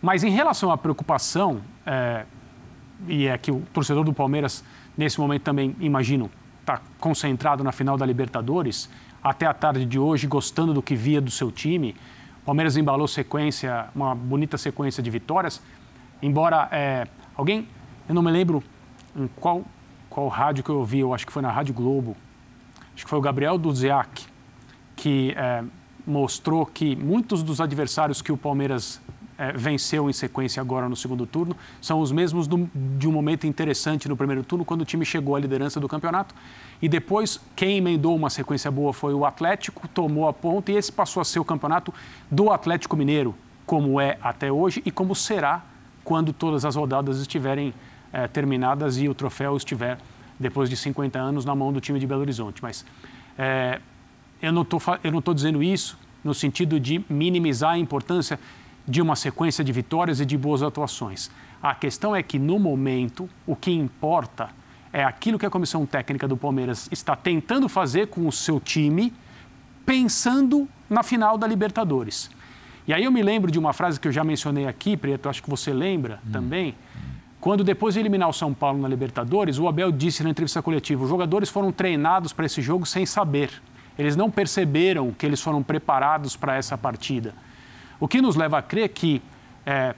Mas 0.00 0.22
em 0.22 0.30
relação 0.30 0.70
à 0.70 0.76
preocupação, 0.76 1.62
é, 1.86 2.26
e 3.08 3.26
é 3.26 3.36
que 3.36 3.50
o 3.50 3.62
torcedor 3.72 4.04
do 4.04 4.12
Palmeiras, 4.12 4.64
nesse 4.96 5.20
momento 5.20 5.42
também, 5.42 5.76
imagino, 5.80 6.30
está 6.60 6.80
concentrado 6.98 7.62
na 7.62 7.72
final 7.72 7.96
da 7.96 8.06
Libertadores, 8.06 8.88
até 9.22 9.46
a 9.46 9.54
tarde 9.54 9.84
de 9.84 9.98
hoje, 9.98 10.26
gostando 10.26 10.72
do 10.74 10.82
que 10.82 10.94
via 10.94 11.20
do 11.20 11.30
seu 11.30 11.50
time. 11.50 11.94
O 12.42 12.44
Palmeiras 12.44 12.76
embalou 12.76 13.08
sequência, 13.08 13.86
uma 13.94 14.14
bonita 14.14 14.58
sequência 14.58 15.02
de 15.02 15.10
vitórias, 15.10 15.62
embora 16.22 16.68
é, 16.70 17.06
alguém, 17.36 17.68
eu 18.08 18.14
não 18.14 18.22
me 18.22 18.30
lembro 18.30 18.62
em 19.16 19.26
qual, 19.28 19.64
qual 20.10 20.28
rádio 20.28 20.62
que 20.62 20.70
eu 20.70 20.78
ouvi, 20.78 21.00
eu 21.00 21.14
acho 21.14 21.26
que 21.26 21.32
foi 21.32 21.42
na 21.42 21.50
Rádio 21.50 21.74
Globo, 21.74 22.16
acho 22.94 23.04
que 23.04 23.10
foi 23.10 23.18
o 23.18 23.22
Gabriel 23.22 23.56
Duziak, 23.58 24.26
que 24.94 25.34
é, 25.36 25.64
mostrou 26.06 26.66
que 26.66 26.94
muitos 26.96 27.42
dos 27.42 27.60
adversários 27.60 28.20
que 28.20 28.30
o 28.30 28.36
Palmeiras 28.36 29.00
é, 29.36 29.52
venceu 29.52 30.08
em 30.08 30.12
sequência 30.12 30.60
agora 30.60 30.88
no 30.88 30.94
segundo 30.94 31.26
turno 31.26 31.56
são 31.80 32.00
os 32.00 32.12
mesmos 32.12 32.46
do, 32.46 32.70
de 32.74 33.08
um 33.08 33.12
momento 33.12 33.46
interessante 33.46 34.08
no 34.08 34.16
primeiro 34.16 34.42
turno, 34.42 34.64
quando 34.64 34.82
o 34.82 34.84
time 34.84 35.04
chegou 35.04 35.34
à 35.34 35.40
liderança 35.40 35.80
do 35.80 35.88
campeonato. 35.88 36.34
E 36.80 36.88
depois, 36.88 37.40
quem 37.56 37.78
emendou 37.78 38.14
uma 38.14 38.30
sequência 38.30 38.70
boa 38.70 38.92
foi 38.92 39.14
o 39.14 39.24
Atlético, 39.24 39.88
tomou 39.88 40.28
a 40.28 40.32
ponta 40.32 40.70
e 40.70 40.76
esse 40.76 40.92
passou 40.92 41.20
a 41.20 41.24
ser 41.24 41.38
o 41.38 41.44
campeonato 41.44 41.92
do 42.30 42.50
Atlético 42.50 42.96
Mineiro, 42.96 43.34
como 43.66 44.00
é 44.00 44.18
até 44.22 44.52
hoje 44.52 44.82
e 44.84 44.90
como 44.90 45.14
será 45.14 45.64
quando 46.04 46.32
todas 46.32 46.64
as 46.64 46.76
rodadas 46.76 47.20
estiverem 47.20 47.72
é, 48.12 48.28
terminadas 48.28 48.98
e 48.98 49.08
o 49.08 49.14
troféu 49.14 49.56
estiver, 49.56 49.98
depois 50.38 50.68
de 50.68 50.76
50 50.76 51.18
anos, 51.18 51.44
na 51.44 51.54
mão 51.54 51.72
do 51.72 51.80
time 51.80 51.98
de 51.98 52.06
Belo 52.06 52.20
Horizonte. 52.20 52.62
Mas 52.62 52.84
é, 53.38 53.80
eu 54.40 54.52
não 54.52 54.62
estou 54.62 55.34
dizendo 55.34 55.62
isso 55.62 55.98
no 56.22 56.34
sentido 56.34 56.78
de 56.78 57.04
minimizar 57.08 57.72
a 57.72 57.78
importância 57.78 58.38
de 58.86 59.00
uma 59.00 59.16
sequência 59.16 59.64
de 59.64 59.72
vitórias 59.72 60.20
e 60.20 60.26
de 60.26 60.36
boas 60.36 60.62
atuações. 60.62 61.30
A 61.62 61.74
questão 61.74 62.14
é 62.14 62.22
que, 62.22 62.38
no 62.38 62.58
momento, 62.58 63.28
o 63.46 63.56
que 63.56 63.70
importa 63.70 64.50
é 64.92 65.02
aquilo 65.02 65.38
que 65.38 65.46
a 65.46 65.50
comissão 65.50 65.84
técnica 65.86 66.28
do 66.28 66.36
Palmeiras 66.36 66.88
está 66.92 67.16
tentando 67.16 67.68
fazer 67.68 68.08
com 68.08 68.28
o 68.28 68.32
seu 68.32 68.60
time, 68.60 69.12
pensando 69.84 70.68
na 70.88 71.02
final 71.02 71.36
da 71.36 71.46
Libertadores. 71.46 72.30
E 72.86 72.92
aí 72.92 73.04
eu 73.04 73.10
me 73.10 73.22
lembro 73.22 73.50
de 73.50 73.58
uma 73.58 73.72
frase 73.72 73.98
que 73.98 74.06
eu 74.06 74.12
já 74.12 74.22
mencionei 74.22 74.66
aqui, 74.66 74.96
Preto, 74.96 75.28
acho 75.28 75.42
que 75.42 75.48
você 75.48 75.72
lembra 75.72 76.20
hum. 76.26 76.32
também, 76.32 76.74
quando 77.40 77.64
depois 77.64 77.94
de 77.94 78.00
eliminar 78.00 78.28
o 78.28 78.32
São 78.32 78.54
Paulo 78.54 78.80
na 78.80 78.88
Libertadores, 78.88 79.58
o 79.58 79.66
Abel 79.68 79.90
disse 79.90 80.22
na 80.22 80.30
entrevista 80.30 80.62
coletiva: 80.62 81.02
os 81.02 81.10
jogadores 81.10 81.50
foram 81.50 81.72
treinados 81.72 82.32
para 82.32 82.46
esse 82.46 82.62
jogo 82.62 82.86
sem 82.86 83.04
saber. 83.04 83.50
Eles 83.98 84.16
não 84.16 84.30
perceberam 84.30 85.12
que 85.12 85.26
eles 85.26 85.40
foram 85.40 85.62
preparados 85.62 86.36
para 86.36 86.56
essa 86.56 86.76
partida. 86.76 87.34
O 87.98 88.08
que 88.08 88.20
nos 88.20 88.36
leva 88.36 88.58
a 88.58 88.62
crer 88.62 88.88
que, 88.88 89.22
é, 89.64 89.94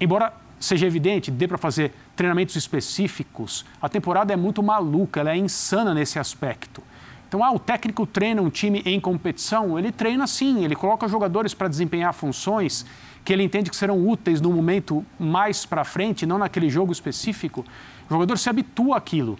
embora 0.00 0.32
seja 0.60 0.86
evidente, 0.86 1.30
dê 1.30 1.46
para 1.46 1.58
fazer 1.58 1.92
treinamentos 2.16 2.56
específicos, 2.56 3.64
a 3.80 3.88
temporada 3.88 4.32
é 4.32 4.36
muito 4.36 4.62
maluca, 4.62 5.20
ela 5.20 5.30
é 5.30 5.36
insana 5.36 5.94
nesse 5.94 6.18
aspecto. 6.18 6.82
Então, 7.28 7.44
ah, 7.44 7.52
o 7.52 7.58
técnico 7.58 8.06
treina 8.06 8.40
um 8.40 8.48
time 8.48 8.82
em 8.86 8.98
competição, 8.98 9.78
ele 9.78 9.92
treina 9.92 10.26
sim, 10.26 10.64
ele 10.64 10.74
coloca 10.74 11.06
jogadores 11.06 11.52
para 11.52 11.68
desempenhar 11.68 12.12
funções 12.14 12.86
que 13.22 13.32
ele 13.32 13.42
entende 13.42 13.68
que 13.68 13.76
serão 13.76 14.08
úteis 14.08 14.40
no 14.40 14.50
momento 14.50 15.04
mais 15.18 15.66
para 15.66 15.84
frente, 15.84 16.24
não 16.24 16.38
naquele 16.38 16.70
jogo 16.70 16.90
específico. 16.90 17.64
O 18.08 18.14
jogador 18.14 18.38
se 18.38 18.48
habitua 18.48 18.96
àquilo. 18.96 19.38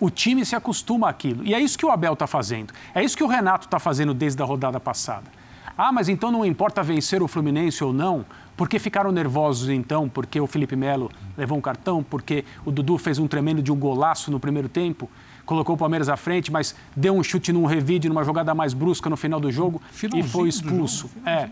O 0.00 0.10
time 0.10 0.44
se 0.44 0.56
acostuma 0.56 1.08
àquilo. 1.08 1.46
E 1.46 1.54
é 1.54 1.60
isso 1.60 1.78
que 1.78 1.86
o 1.86 1.90
Abel 1.90 2.14
está 2.14 2.26
fazendo. 2.26 2.74
É 2.92 3.04
isso 3.04 3.16
que 3.16 3.22
o 3.22 3.28
Renato 3.28 3.66
está 3.66 3.78
fazendo 3.78 4.12
desde 4.12 4.42
a 4.42 4.44
rodada 4.44 4.80
passada. 4.80 5.30
Ah, 5.76 5.90
mas 5.92 6.08
então 6.08 6.30
não 6.30 6.44
importa 6.44 6.82
vencer 6.82 7.22
o 7.22 7.28
Fluminense 7.28 7.82
ou 7.82 7.92
não, 7.92 8.24
porque 8.56 8.78
ficaram 8.78 9.10
nervosos 9.10 9.68
então, 9.68 10.08
porque 10.08 10.40
o 10.40 10.46
Felipe 10.46 10.76
Melo 10.76 11.10
levou 11.36 11.58
um 11.58 11.60
cartão, 11.60 12.02
porque 12.02 12.44
o 12.64 12.70
Dudu 12.70 12.98
fez 12.98 13.18
um 13.18 13.26
tremendo 13.26 13.62
de 13.62 13.72
um 13.72 13.76
golaço 13.76 14.30
no 14.30 14.38
primeiro 14.38 14.68
tempo, 14.68 15.10
colocou 15.44 15.74
o 15.74 15.78
Palmeiras 15.78 16.08
à 16.08 16.16
frente, 16.16 16.52
mas 16.52 16.74
deu 16.96 17.14
um 17.14 17.22
chute 17.22 17.52
num 17.52 17.64
revide, 17.64 18.08
numa 18.08 18.24
jogada 18.24 18.54
mais 18.54 18.72
brusca 18.72 19.10
no 19.10 19.16
final 19.16 19.40
do 19.40 19.50
jogo 19.50 19.82
Finalzinho 19.90 20.24
e 20.24 20.28
foi 20.28 20.48
expulso. 20.48 21.10
É. 21.26 21.48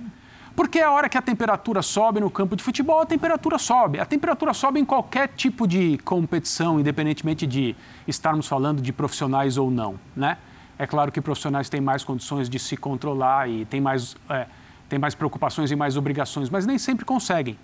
Porque 0.54 0.80
a 0.80 0.90
hora 0.90 1.08
que 1.08 1.16
a 1.16 1.22
temperatura 1.22 1.80
sobe 1.80 2.20
no 2.20 2.30
campo 2.30 2.54
de 2.54 2.62
futebol, 2.62 3.00
a 3.00 3.06
temperatura 3.06 3.58
sobe. 3.58 3.98
A 3.98 4.04
temperatura 4.04 4.52
sobe 4.52 4.78
em 4.78 4.84
qualquer 4.84 5.28
tipo 5.28 5.66
de 5.66 5.98
competição, 6.04 6.78
independentemente 6.78 7.46
de 7.46 7.74
estarmos 8.06 8.46
falando 8.46 8.82
de 8.82 8.92
profissionais 8.92 9.56
ou 9.56 9.70
não, 9.70 9.98
né? 10.14 10.36
É 10.78 10.86
claro 10.86 11.12
que 11.12 11.20
profissionais 11.20 11.68
têm 11.68 11.80
mais 11.80 12.02
condições 12.02 12.48
de 12.48 12.58
se 12.58 12.76
controlar 12.76 13.48
e 13.48 13.64
têm 13.64 13.80
mais, 13.80 14.16
é, 14.28 14.46
têm 14.88 14.98
mais 14.98 15.14
preocupações 15.14 15.70
e 15.70 15.76
mais 15.76 15.96
obrigações, 15.96 16.48
mas 16.50 16.66
nem 16.66 16.78
sempre 16.78 17.04
conseguem. 17.04 17.58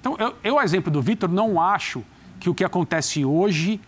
Então, 0.00 0.16
eu, 0.18 0.34
eu 0.42 0.60
exemplo 0.60 0.90
do 0.90 1.00
Vitor, 1.00 1.30
não 1.30 1.60
acho 1.60 2.04
que 2.40 2.50
o 2.50 2.54
que 2.54 2.64
acontece 2.64 3.24
hoje 3.24 3.80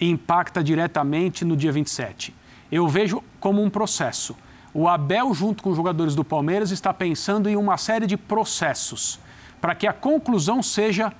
impacta 0.00 0.62
diretamente 0.62 1.44
no 1.44 1.56
dia 1.56 1.72
27. 1.72 2.34
Eu 2.70 2.86
vejo 2.88 3.22
como 3.40 3.62
um 3.62 3.70
processo. 3.70 4.36
O 4.72 4.88
Abel, 4.88 5.32
junto 5.32 5.62
com 5.62 5.70
os 5.70 5.76
jogadores 5.76 6.14
do 6.14 6.24
Palmeiras, 6.24 6.70
está 6.70 6.92
pensando 6.92 7.48
em 7.48 7.56
uma 7.56 7.76
série 7.76 8.06
de 8.06 8.16
processos 8.16 9.18
para 9.60 9.74
que 9.74 9.86
a 9.86 9.92
conclusão 9.92 10.62
seja 10.62 11.12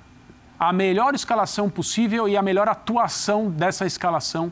a 0.59 0.71
melhor 0.71 1.13
escalação 1.13 1.69
possível 1.69 2.27
e 2.27 2.37
a 2.37 2.41
melhor 2.41 2.67
atuação 2.67 3.49
dessa 3.49 3.85
escalação 3.85 4.51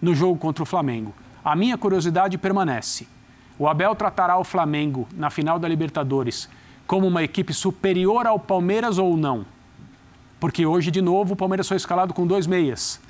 no 0.00 0.14
jogo 0.14 0.38
contra 0.38 0.62
o 0.62 0.66
Flamengo. 0.66 1.14
A 1.44 1.54
minha 1.56 1.78
curiosidade 1.78 2.36
permanece. 2.36 3.06
O 3.58 3.66
Abel 3.66 3.94
tratará 3.94 4.38
o 4.38 4.44
Flamengo 4.44 5.08
na 5.14 5.30
final 5.30 5.58
da 5.58 5.68
Libertadores 5.68 6.48
como 6.86 7.06
uma 7.06 7.22
equipe 7.22 7.52
superior 7.52 8.26
ao 8.26 8.38
Palmeiras 8.38 8.96
ou 8.96 9.16
não? 9.16 9.44
Porque 10.40 10.64
hoje, 10.64 10.90
de 10.90 11.02
novo, 11.02 11.34
o 11.34 11.36
Palmeiras 11.36 11.68
foi 11.68 11.76
escalado 11.76 12.14
com 12.14 12.26
dois 12.26 12.46
meias. 12.46 13.00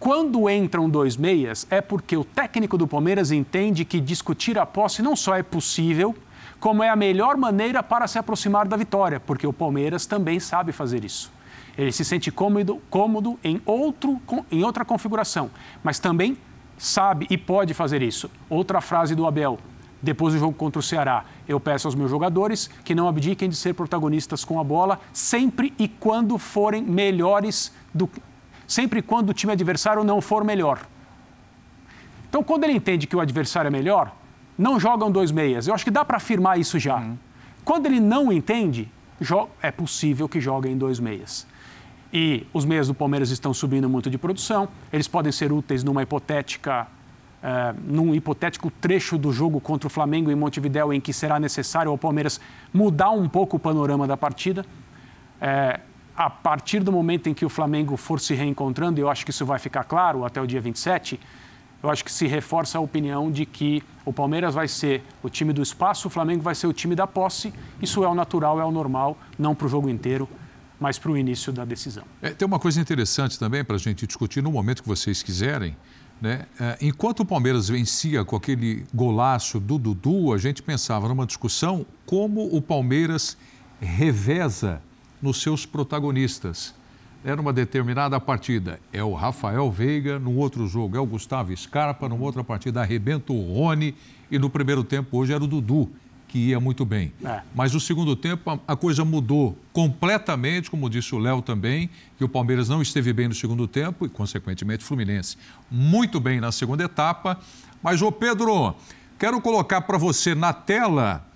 Quando 0.00 0.48
entram 0.50 0.88
dois 0.88 1.16
meias, 1.16 1.66
é 1.70 1.80
porque 1.80 2.16
o 2.16 2.24
técnico 2.24 2.76
do 2.76 2.88
Palmeiras 2.88 3.30
entende 3.30 3.84
que 3.84 4.00
discutir 4.00 4.58
a 4.58 4.66
posse 4.66 5.02
não 5.02 5.14
só 5.14 5.36
é 5.36 5.42
possível, 5.42 6.16
como 6.58 6.82
é 6.82 6.88
a 6.88 6.96
melhor 6.96 7.36
maneira 7.36 7.82
para 7.82 8.08
se 8.08 8.18
aproximar 8.18 8.66
da 8.66 8.76
vitória, 8.76 9.20
porque 9.20 9.46
o 9.46 9.52
Palmeiras 9.52 10.06
também 10.06 10.40
sabe 10.40 10.72
fazer 10.72 11.04
isso. 11.04 11.30
Ele 11.76 11.92
se 11.92 12.04
sente 12.04 12.32
cômodo, 12.32 12.80
cômodo 12.90 13.38
em, 13.44 13.60
outro, 13.64 14.20
em 14.50 14.64
outra 14.64 14.84
configuração, 14.84 15.50
mas 15.84 15.98
também 15.98 16.36
sabe 16.80 17.26
e 17.28 17.36
pode 17.36 17.74
fazer 17.74 18.02
isso. 18.02 18.30
Outra 18.48 18.80
frase 18.80 19.14
do 19.14 19.26
Abel, 19.26 19.58
depois 20.00 20.32
do 20.32 20.40
jogo 20.40 20.54
contra 20.54 20.80
o 20.80 20.82
Ceará. 20.82 21.24
Eu 21.46 21.60
peço 21.60 21.86
aos 21.86 21.94
meus 21.94 22.10
jogadores 22.10 22.68
que 22.82 22.94
não 22.94 23.06
abdiquem 23.06 23.50
de 23.50 23.54
ser 23.54 23.74
protagonistas 23.74 24.44
com 24.44 24.58
a 24.58 24.64
bola, 24.64 24.98
sempre 25.12 25.74
e 25.78 25.86
quando 25.86 26.38
forem 26.38 26.82
melhores 26.82 27.72
do 27.92 28.08
sempre 28.66 29.00
e 29.00 29.02
quando 29.02 29.30
o 29.30 29.34
time 29.34 29.52
adversário 29.52 30.02
não 30.02 30.20
for 30.20 30.42
melhor. 30.42 30.80
Então, 32.28 32.42
quando 32.42 32.64
ele 32.64 32.72
entende 32.72 33.06
que 33.06 33.16
o 33.16 33.20
adversário 33.20 33.66
é 33.66 33.70
melhor, 33.70 34.14
não 34.56 34.78
jogam 34.78 35.10
dois 35.10 35.32
meias. 35.32 35.66
Eu 35.66 35.74
acho 35.74 35.84
que 35.84 35.90
dá 35.90 36.04
para 36.04 36.16
afirmar 36.16 36.58
isso 36.58 36.78
já. 36.78 36.96
Uhum. 36.96 37.18
Quando 37.64 37.86
ele 37.86 37.98
não 37.98 38.32
entende, 38.32 38.88
é 39.60 39.70
possível 39.72 40.28
que 40.28 40.40
joguem 40.40 40.78
dois 40.78 41.00
meias 41.00 41.46
e 42.12 42.46
os 42.52 42.64
meias 42.64 42.88
do 42.88 42.94
Palmeiras 42.94 43.30
estão 43.30 43.54
subindo 43.54 43.88
muito 43.88 44.10
de 44.10 44.18
produção, 44.18 44.68
eles 44.92 45.06
podem 45.06 45.30
ser 45.30 45.52
úteis 45.52 45.84
numa 45.84 46.02
hipotética, 46.02 46.86
uh, 47.42 47.78
num 47.84 48.14
hipotético 48.14 48.70
trecho 48.80 49.16
do 49.16 49.32
jogo 49.32 49.60
contra 49.60 49.86
o 49.86 49.90
Flamengo 49.90 50.30
em 50.30 50.34
Montevidéu, 50.34 50.92
em 50.92 51.00
que 51.00 51.12
será 51.12 51.38
necessário 51.38 51.90
ao 51.90 51.98
Palmeiras 51.98 52.40
mudar 52.72 53.10
um 53.10 53.28
pouco 53.28 53.56
o 53.56 53.60
panorama 53.60 54.06
da 54.06 54.16
partida. 54.16 54.64
Uh, 55.40 55.80
a 56.16 56.28
partir 56.28 56.80
do 56.80 56.92
momento 56.92 57.28
em 57.28 57.34
que 57.34 57.46
o 57.46 57.48
Flamengo 57.48 57.96
for 57.96 58.20
se 58.20 58.34
reencontrando, 58.34 59.00
e 59.00 59.02
eu 59.02 59.08
acho 59.08 59.24
que 59.24 59.30
isso 59.30 59.46
vai 59.46 59.58
ficar 59.58 59.84
claro 59.84 60.24
até 60.24 60.40
o 60.40 60.46
dia 60.46 60.60
27, 60.60 61.18
eu 61.82 61.88
acho 61.88 62.04
que 62.04 62.12
se 62.12 62.26
reforça 62.26 62.76
a 62.76 62.80
opinião 62.80 63.30
de 63.30 63.46
que 63.46 63.82
o 64.04 64.12
Palmeiras 64.12 64.54
vai 64.54 64.68
ser 64.68 65.02
o 65.22 65.30
time 65.30 65.50
do 65.50 65.62
espaço, 65.62 66.08
o 66.08 66.10
Flamengo 66.10 66.42
vai 66.42 66.54
ser 66.54 66.66
o 66.66 66.74
time 66.74 66.94
da 66.94 67.06
posse. 67.06 67.54
Isso 67.80 68.04
é 68.04 68.08
o 68.08 68.14
natural, 68.14 68.60
é 68.60 68.64
o 68.64 68.70
normal, 68.70 69.16
não 69.38 69.54
para 69.54 69.66
o 69.66 69.68
jogo 69.70 69.88
inteiro 69.88 70.28
mas 70.80 70.98
para 70.98 71.12
o 71.12 71.16
início 71.16 71.52
da 71.52 71.64
decisão. 71.64 72.04
É, 72.22 72.30
tem 72.30 72.46
uma 72.46 72.58
coisa 72.58 72.80
interessante 72.80 73.38
também 73.38 73.62
para 73.62 73.76
a 73.76 73.78
gente 73.78 74.06
discutir 74.06 74.42
no 74.42 74.50
momento 74.50 74.82
que 74.82 74.88
vocês 74.88 75.22
quiserem. 75.22 75.76
Né? 76.20 76.46
É, 76.58 76.78
enquanto 76.80 77.20
o 77.20 77.24
Palmeiras 77.24 77.68
vencia 77.68 78.24
com 78.24 78.34
aquele 78.34 78.84
golaço 78.92 79.60
do 79.60 79.78
Dudu, 79.78 80.32
a 80.32 80.38
gente 80.38 80.62
pensava 80.62 81.06
numa 81.06 81.26
discussão 81.26 81.84
como 82.06 82.54
o 82.54 82.62
Palmeiras 82.62 83.36
reveza 83.78 84.82
nos 85.20 85.42
seus 85.42 85.66
protagonistas. 85.66 86.74
Era 87.22 87.38
uma 87.38 87.52
determinada 87.52 88.18
partida, 88.18 88.80
é 88.90 89.04
o 89.04 89.12
Rafael 89.12 89.70
Veiga, 89.70 90.18
no 90.18 90.36
outro 90.36 90.66
jogo 90.66 90.96
é 90.96 91.00
o 91.00 91.04
Gustavo 91.04 91.54
Scarpa, 91.54 92.08
numa 92.08 92.24
outra 92.24 92.42
partida 92.42 92.80
arrebenta 92.80 93.30
o 93.30 93.54
Rony 93.54 93.94
e 94.30 94.38
no 94.38 94.48
primeiro 94.48 94.82
tempo 94.82 95.18
hoje 95.18 95.34
era 95.34 95.44
o 95.44 95.46
Dudu 95.46 95.90
que 96.30 96.38
ia 96.38 96.60
muito 96.60 96.84
bem. 96.84 97.12
É. 97.24 97.40
Mas 97.52 97.74
no 97.74 97.80
segundo 97.80 98.14
tempo 98.14 98.48
a, 98.50 98.72
a, 98.72 98.76
coisa 98.76 99.04
mudou 99.04 99.58
completamente, 99.72 100.70
como 100.70 100.88
disse 100.88 101.12
o 101.12 101.18
Léo 101.18 101.42
também, 101.42 101.90
que 102.16 102.22
o 102.22 102.28
Palmeiras 102.28 102.68
não 102.68 102.80
esteve 102.80 103.12
bem 103.12 103.26
no 103.26 103.34
segundo 103.34 103.66
tempo 103.66 104.06
e, 104.06 104.08
consequentemente, 104.08 104.84
o 104.84 104.86
Fluminense 104.86 105.36
muito 105.68 106.20
bem 106.20 106.40
na 106.40 106.52
segunda 106.52 106.84
etapa. 106.84 107.36
Mas, 107.82 108.00
ô 108.00 108.12
Pedro, 108.12 108.76
quero 109.18 109.40
colocar 109.40 109.80
para 109.80 109.98
você 109.98 110.32
na 110.32 110.52
tela 110.52 111.26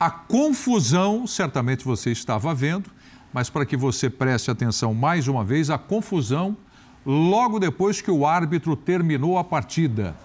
a 0.00 0.10
confusão, 0.10 1.26
certamente 1.26 1.84
você 1.84 2.10
estava 2.10 2.54
vendo, 2.54 2.90
mas 3.34 3.50
para 3.50 3.66
que 3.66 3.76
você 3.76 4.08
preste 4.08 4.50
atenção 4.50 4.94
mais 4.94 5.28
uma 5.28 5.44
vez, 5.44 5.68
a 5.68 5.76
confusão 5.76 6.56
logo 7.04 7.58
depois 7.58 8.00
que 8.00 8.10
o 8.10 8.26
árbitro 8.26 8.74
terminou 8.74 9.36
a 9.36 9.44
partida. 9.44 10.16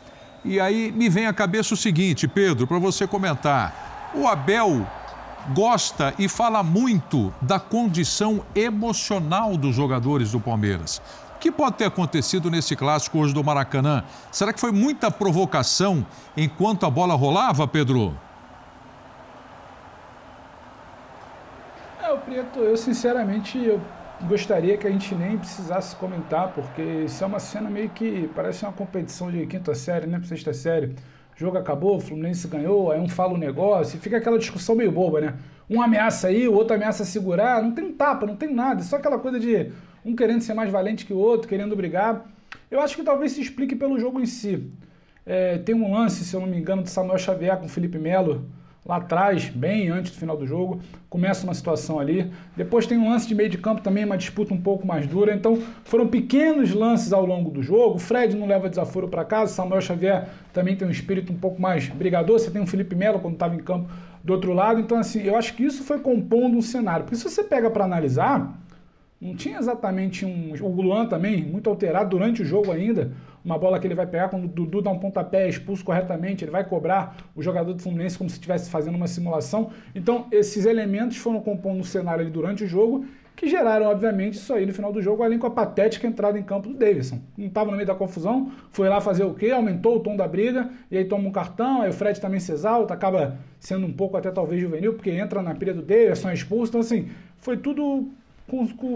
E 0.45 0.62
aí 0.62 0.93
me 0.93 1.09
vem 1.09 1.25
à 1.25 1.33
cabeça 1.33 1.73
o 1.73 1.77
seguinte, 1.77 2.25
Pedro, 2.25 2.65
para 2.65 2.79
você 2.79 3.05
comentar. 3.05 3.92
O 4.15 4.28
Abel 4.28 4.86
gosta 5.56 6.13
e 6.19 6.30
fala 6.30 6.62
muito 6.62 7.34
da 7.41 7.60
condição 7.60 8.45
emocional 8.54 9.58
dos 9.58 9.76
jogadores 9.76 10.32
do 10.32 10.39
Palmeiras. 10.39 11.02
O 11.36 11.39
que 11.39 11.52
pode 11.52 11.78
ter 11.78 11.86
acontecido 11.86 12.52
nesse 12.52 12.76
clássico 12.76 13.17
hoje 13.17 13.34
do 13.34 13.43
Maracanã? 13.43 14.04
Será 14.32 14.54
que 14.54 14.60
foi 14.60 14.71
muita 14.71 15.10
provocação 15.10 16.06
enquanto 16.38 16.86
a 16.86 16.91
bola 16.91 17.15
rolava, 17.15 17.67
Pedro? 17.67 18.15
É, 22.04 22.12
o 22.12 22.19
Preto, 22.19 22.60
eu 22.60 22.78
sinceramente 22.78 23.58
eu 23.58 23.82
gostaria 24.28 24.78
que 24.78 24.86
a 24.86 24.91
gente 24.91 25.15
nem 25.15 25.39
precisasse 25.39 25.95
comentar, 25.95 26.49
porque 26.49 26.84
isso 27.06 27.23
é 27.23 27.28
uma 27.28 27.39
cena 27.39 27.67
meio 27.67 27.89
que 27.89 28.30
parece 28.36 28.63
uma 28.63 28.73
competição 28.73 29.32
de 29.32 29.43
quinta 29.47 29.73
série, 29.73 30.06
né? 30.06 30.21
Sexta 30.23 30.54
série 30.54 30.95
jogo 31.43 31.58
acabou, 31.58 31.97
o 31.97 31.99
Fluminense 31.99 32.47
ganhou, 32.47 32.91
aí 32.91 32.99
um 32.99 33.08
fala 33.08 33.34
um 33.34 33.38
negócio, 33.38 33.97
e 33.97 33.99
fica 33.99 34.17
aquela 34.17 34.39
discussão 34.39 34.75
meio 34.75 34.91
boba, 34.91 35.21
né? 35.21 35.36
Um 35.69 35.82
ameaça 35.82 36.27
aí, 36.27 36.47
o 36.47 36.53
outro 36.53 36.75
ameaça 36.75 37.06
segurar, 37.06 37.62
não 37.62 37.71
tem 37.71 37.91
tapa, 37.91 38.25
não 38.25 38.36
tem 38.36 38.53
nada, 38.53 38.82
é 38.82 38.84
só 38.84 38.95
aquela 38.95 39.19
coisa 39.19 39.39
de 39.39 39.71
um 40.06 40.15
querendo 40.15 40.41
ser 40.41 40.53
mais 40.53 40.71
valente 40.71 41.06
que 41.06 41.13
o 41.13 41.17
outro, 41.17 41.47
querendo 41.47 41.75
brigar. 41.75 42.25
Eu 42.69 42.82
acho 42.82 42.95
que 42.95 43.03
talvez 43.03 43.32
se 43.34 43.41
explique 43.41 43.75
pelo 43.75 43.99
jogo 43.99 44.19
em 44.19 44.25
si. 44.25 44.71
É, 45.25 45.58
tem 45.60 45.73
um 45.73 45.93
lance, 45.93 46.25
se 46.25 46.36
eu 46.36 46.41
não 46.41 46.47
me 46.47 46.58
engano, 46.58 46.84
de 46.84 46.89
Samuel 46.89 47.17
Xavier 47.17 47.58
com 47.58 47.65
o 47.65 47.69
Felipe 47.69 47.97
Melo, 47.97 48.45
lá 48.86 48.98
atrás, 48.98 49.50
bem 49.50 49.89
antes 49.89 50.12
do 50.12 50.17
final 50.17 50.36
do 50.36 50.46
jogo, 50.46 50.82
começa 51.10 51.46
uma 51.46 51.54
situação 51.54 52.00
ali. 52.00 52.32
Depois 52.56 52.86
tem 52.86 52.98
um 52.98 53.10
lance 53.10 53.28
de 53.28 53.34
meio 53.34 53.50
de 53.50 53.58
campo 53.58 53.82
também, 53.82 54.04
uma 54.04 54.17
disputa 54.17 54.54
um 54.54 54.62
pouco 54.62 54.86
mais 54.86 55.08
dura. 55.08 55.34
Então 55.34 55.58
foram 55.84 56.08
pequenos 56.08 56.74
lances 56.74 57.13
ao 57.13 57.26
longo 57.26 57.50
do 57.50 57.63
jogo. 57.63 57.98
Fred 57.98 58.36
não 58.36 58.46
leva 58.46 58.69
desaforo 58.69 59.08
para 59.08 59.24
casa, 59.24 59.54
Samuel 59.54 59.82
Xavier 59.82 60.28
também 60.52 60.76
tem 60.76 60.88
um 60.88 60.91
espírito 60.91 61.32
um 61.32 61.38
pouco 61.38 61.62
mais 61.62 61.88
brigador. 61.88 62.39
Você 62.39 62.52
tem 62.52 62.62
o 62.62 62.67
Felipe 62.67 62.96
Melo 62.96 63.19
quando 63.19 63.36
estava 63.36 63.56
em 63.56 63.60
campo 63.60 63.89
do 64.24 64.34
outro 64.34 64.54
lado. 64.54 64.80
Então, 64.80 64.98
assim, 64.98 65.22
eu 65.24 65.38
acho 65.38 65.54
que 65.54 65.63
isso 65.63 65.84
foi 65.84 66.00
compondo 66.00 66.58
um 66.58 66.62
cenário. 66.62 67.06
Porque 67.06 67.15
se 67.15 67.24
você 67.24 67.43
pega 67.43 67.69
para 67.69 67.86
analisar, 67.86 68.60
não 69.19 69.34
tinha 69.36 69.58
exatamente 69.58 70.26
um. 70.26 70.54
O 70.62 70.82
Luan 70.82 71.06
também, 71.06 71.41
muito 71.41 71.69
alterado 71.69 72.10
durante 72.10 72.41
o 72.41 72.46
jogo 72.46 72.72
ainda 72.72 73.12
uma 73.43 73.58
bola 73.58 73.79
que 73.79 73.86
ele 73.86 73.95
vai 73.95 74.08
pegar, 74.08 74.29
quando 74.29 74.45
o 74.45 74.47
Dudu 74.47 74.82
dá 74.82 74.89
um 74.89 74.99
pontapé 74.99 75.47
expulso 75.49 75.84
corretamente, 75.84 76.43
ele 76.43 76.51
vai 76.51 76.63
cobrar 76.63 77.17
o 77.36 77.41
jogador 77.41 77.73
do 77.73 77.82
Fluminense 77.82 78.17
como 78.17 78.29
se 78.29 78.38
estivesse 78.38 78.69
fazendo 78.69 78.95
uma 78.95 79.08
simulação. 79.08 79.71
Então, 79.93 80.27
esses 80.32 80.65
elementos 80.65 81.17
foram 81.17 81.41
compondo 81.41 81.82
o 81.82 81.84
cenário 81.84 82.21
ali 82.21 82.32
durante 82.32 82.63
o 82.63 82.67
jogo, 82.67 83.06
que 83.36 83.47
geraram, 83.47 83.88
obviamente, 83.88 84.36
isso 84.36 84.53
aí 84.53 84.63
no 84.63 84.73
final 84.73 84.93
do 84.93 85.01
jogo, 85.01 85.23
além 85.23 85.39
com 85.39 85.47
a 85.47 85.51
patética 85.51 86.06
entrada 86.06 86.38
em 86.38 86.43
campo 86.43 86.69
do 86.69 86.75
Davidson. 86.75 87.19
Não 87.36 87.47
estava 87.47 87.71
no 87.71 87.75
meio 87.75 87.88
da 87.88 87.95
confusão, 87.95 88.51
foi 88.71 88.88
lá 88.88 89.01
fazer 89.01 89.23
o 89.23 89.34
quê? 89.34 89.49
Aumentou 89.49 89.97
o 89.97 89.99
tom 89.99 90.15
da 90.15 90.27
briga, 90.27 90.69
e 90.89 90.97
aí 90.97 91.06
toma 91.06 91.27
um 91.27 91.32
cartão, 91.32 91.82
aí 91.82 91.89
o 91.89 91.93
Fred 91.93 92.21
também 92.21 92.39
se 92.39 92.51
exalta, 92.51 92.93
acaba 92.93 93.39
sendo 93.60 93.88
um 93.88 93.91
pouco 93.91 94.15
até 94.15 94.29
talvez 94.29 94.62
juvenil, 94.62 94.93
porque 94.93 95.10
entra 95.10 95.41
na 95.41 95.56
pilha 95.56 95.73
do 95.73 95.82
Davidson, 95.82 96.29
é 96.29 96.34
expulso. 96.36 96.69
Então, 96.69 96.82
assim, 96.82 97.10
foi 97.39 97.58
tudo. 97.58 98.08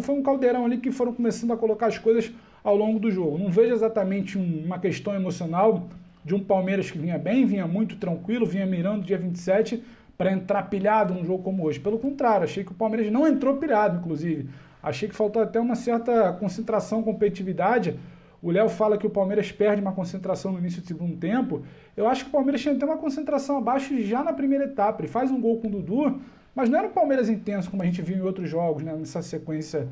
Foi 0.01 0.13
um 0.13 0.21
caldeirão 0.21 0.65
ali 0.65 0.77
que 0.77 0.91
foram 0.91 1.13
começando 1.13 1.51
a 1.53 1.57
colocar 1.57 1.88
as 1.88 1.97
coisas 1.97 2.31
ao 2.67 2.75
longo 2.75 2.99
do 2.99 3.10
jogo. 3.10 3.38
Não 3.38 3.49
vejo 3.49 3.73
exatamente 3.73 4.38
um, 4.38 4.63
uma 4.65 4.77
questão 4.77 5.15
emocional 5.15 5.88
de 6.25 6.36
um 6.36 6.43
Palmeiras 6.43 6.91
que 6.91 6.97
vinha 6.97 7.17
bem, 7.17 7.45
vinha 7.45 7.65
muito 7.65 7.95
tranquilo, 7.95 8.45
vinha 8.45 8.65
mirando 8.65 9.06
dia 9.06 9.17
27 9.17 9.82
para 10.17 10.34
entrar 10.34 10.63
pilhado 10.63 11.13
num 11.13 11.23
jogo 11.23 11.41
como 11.43 11.63
hoje. 11.63 11.80
Pelo 11.80 11.97
contrário, 11.97 12.43
achei 12.43 12.65
que 12.65 12.71
o 12.73 12.75
Palmeiras 12.75 13.10
não 13.10 13.25
entrou 13.25 13.56
pilhado, 13.56 13.99
inclusive. 13.99 14.49
Achei 14.84 15.08
que 15.08 15.15
faltou 15.15 15.41
até 15.41 15.62
uma 15.62 15.75
certa 15.75 16.34
concentração, 16.34 17.01
competitividade. 17.03 17.97
O 18.43 18.51
Léo 18.51 18.67
fala 18.67 18.97
que 18.97 19.08
o 19.08 19.10
Palmeiras 19.10 19.49
perde 19.49 19.82
uma 19.82 19.93
concentração 19.93 20.51
no 20.51 20.60
início 20.60 20.82
do 20.82 20.88
segundo 20.88 21.15
tempo. 21.15 21.63
Eu 21.95 22.06
acho 22.06 22.25
que 22.25 22.30
o 22.30 22.34
Palmeiras 22.34 22.60
tinha 22.60 22.75
até 22.75 22.86
uma 22.86 22.97
concentração 22.97 23.60
abaixo 23.60 23.97
já 24.01 24.21
na 24.21 24.34
primeira 24.34 24.65
etapa. 24.65 25.01
Ele 25.01 25.08
faz 25.08 25.32
um 25.32 25.39
gol 25.39 25.58
com 25.62 25.69
o 25.69 25.71
Dudu, 25.71 26.19
mas 26.53 26.69
não 26.69 26.80
era 26.80 26.89
um 26.89 26.91
Palmeiras 26.91 27.30
intenso 27.30 27.71
como 27.71 27.82
a 27.82 27.86
gente 27.86 28.01
viu 28.01 28.17
em 28.17 28.21
outros 28.21 28.49
jogos, 28.49 28.84
né, 28.84 28.93
nessa 28.93 29.21
sequência 29.21 29.88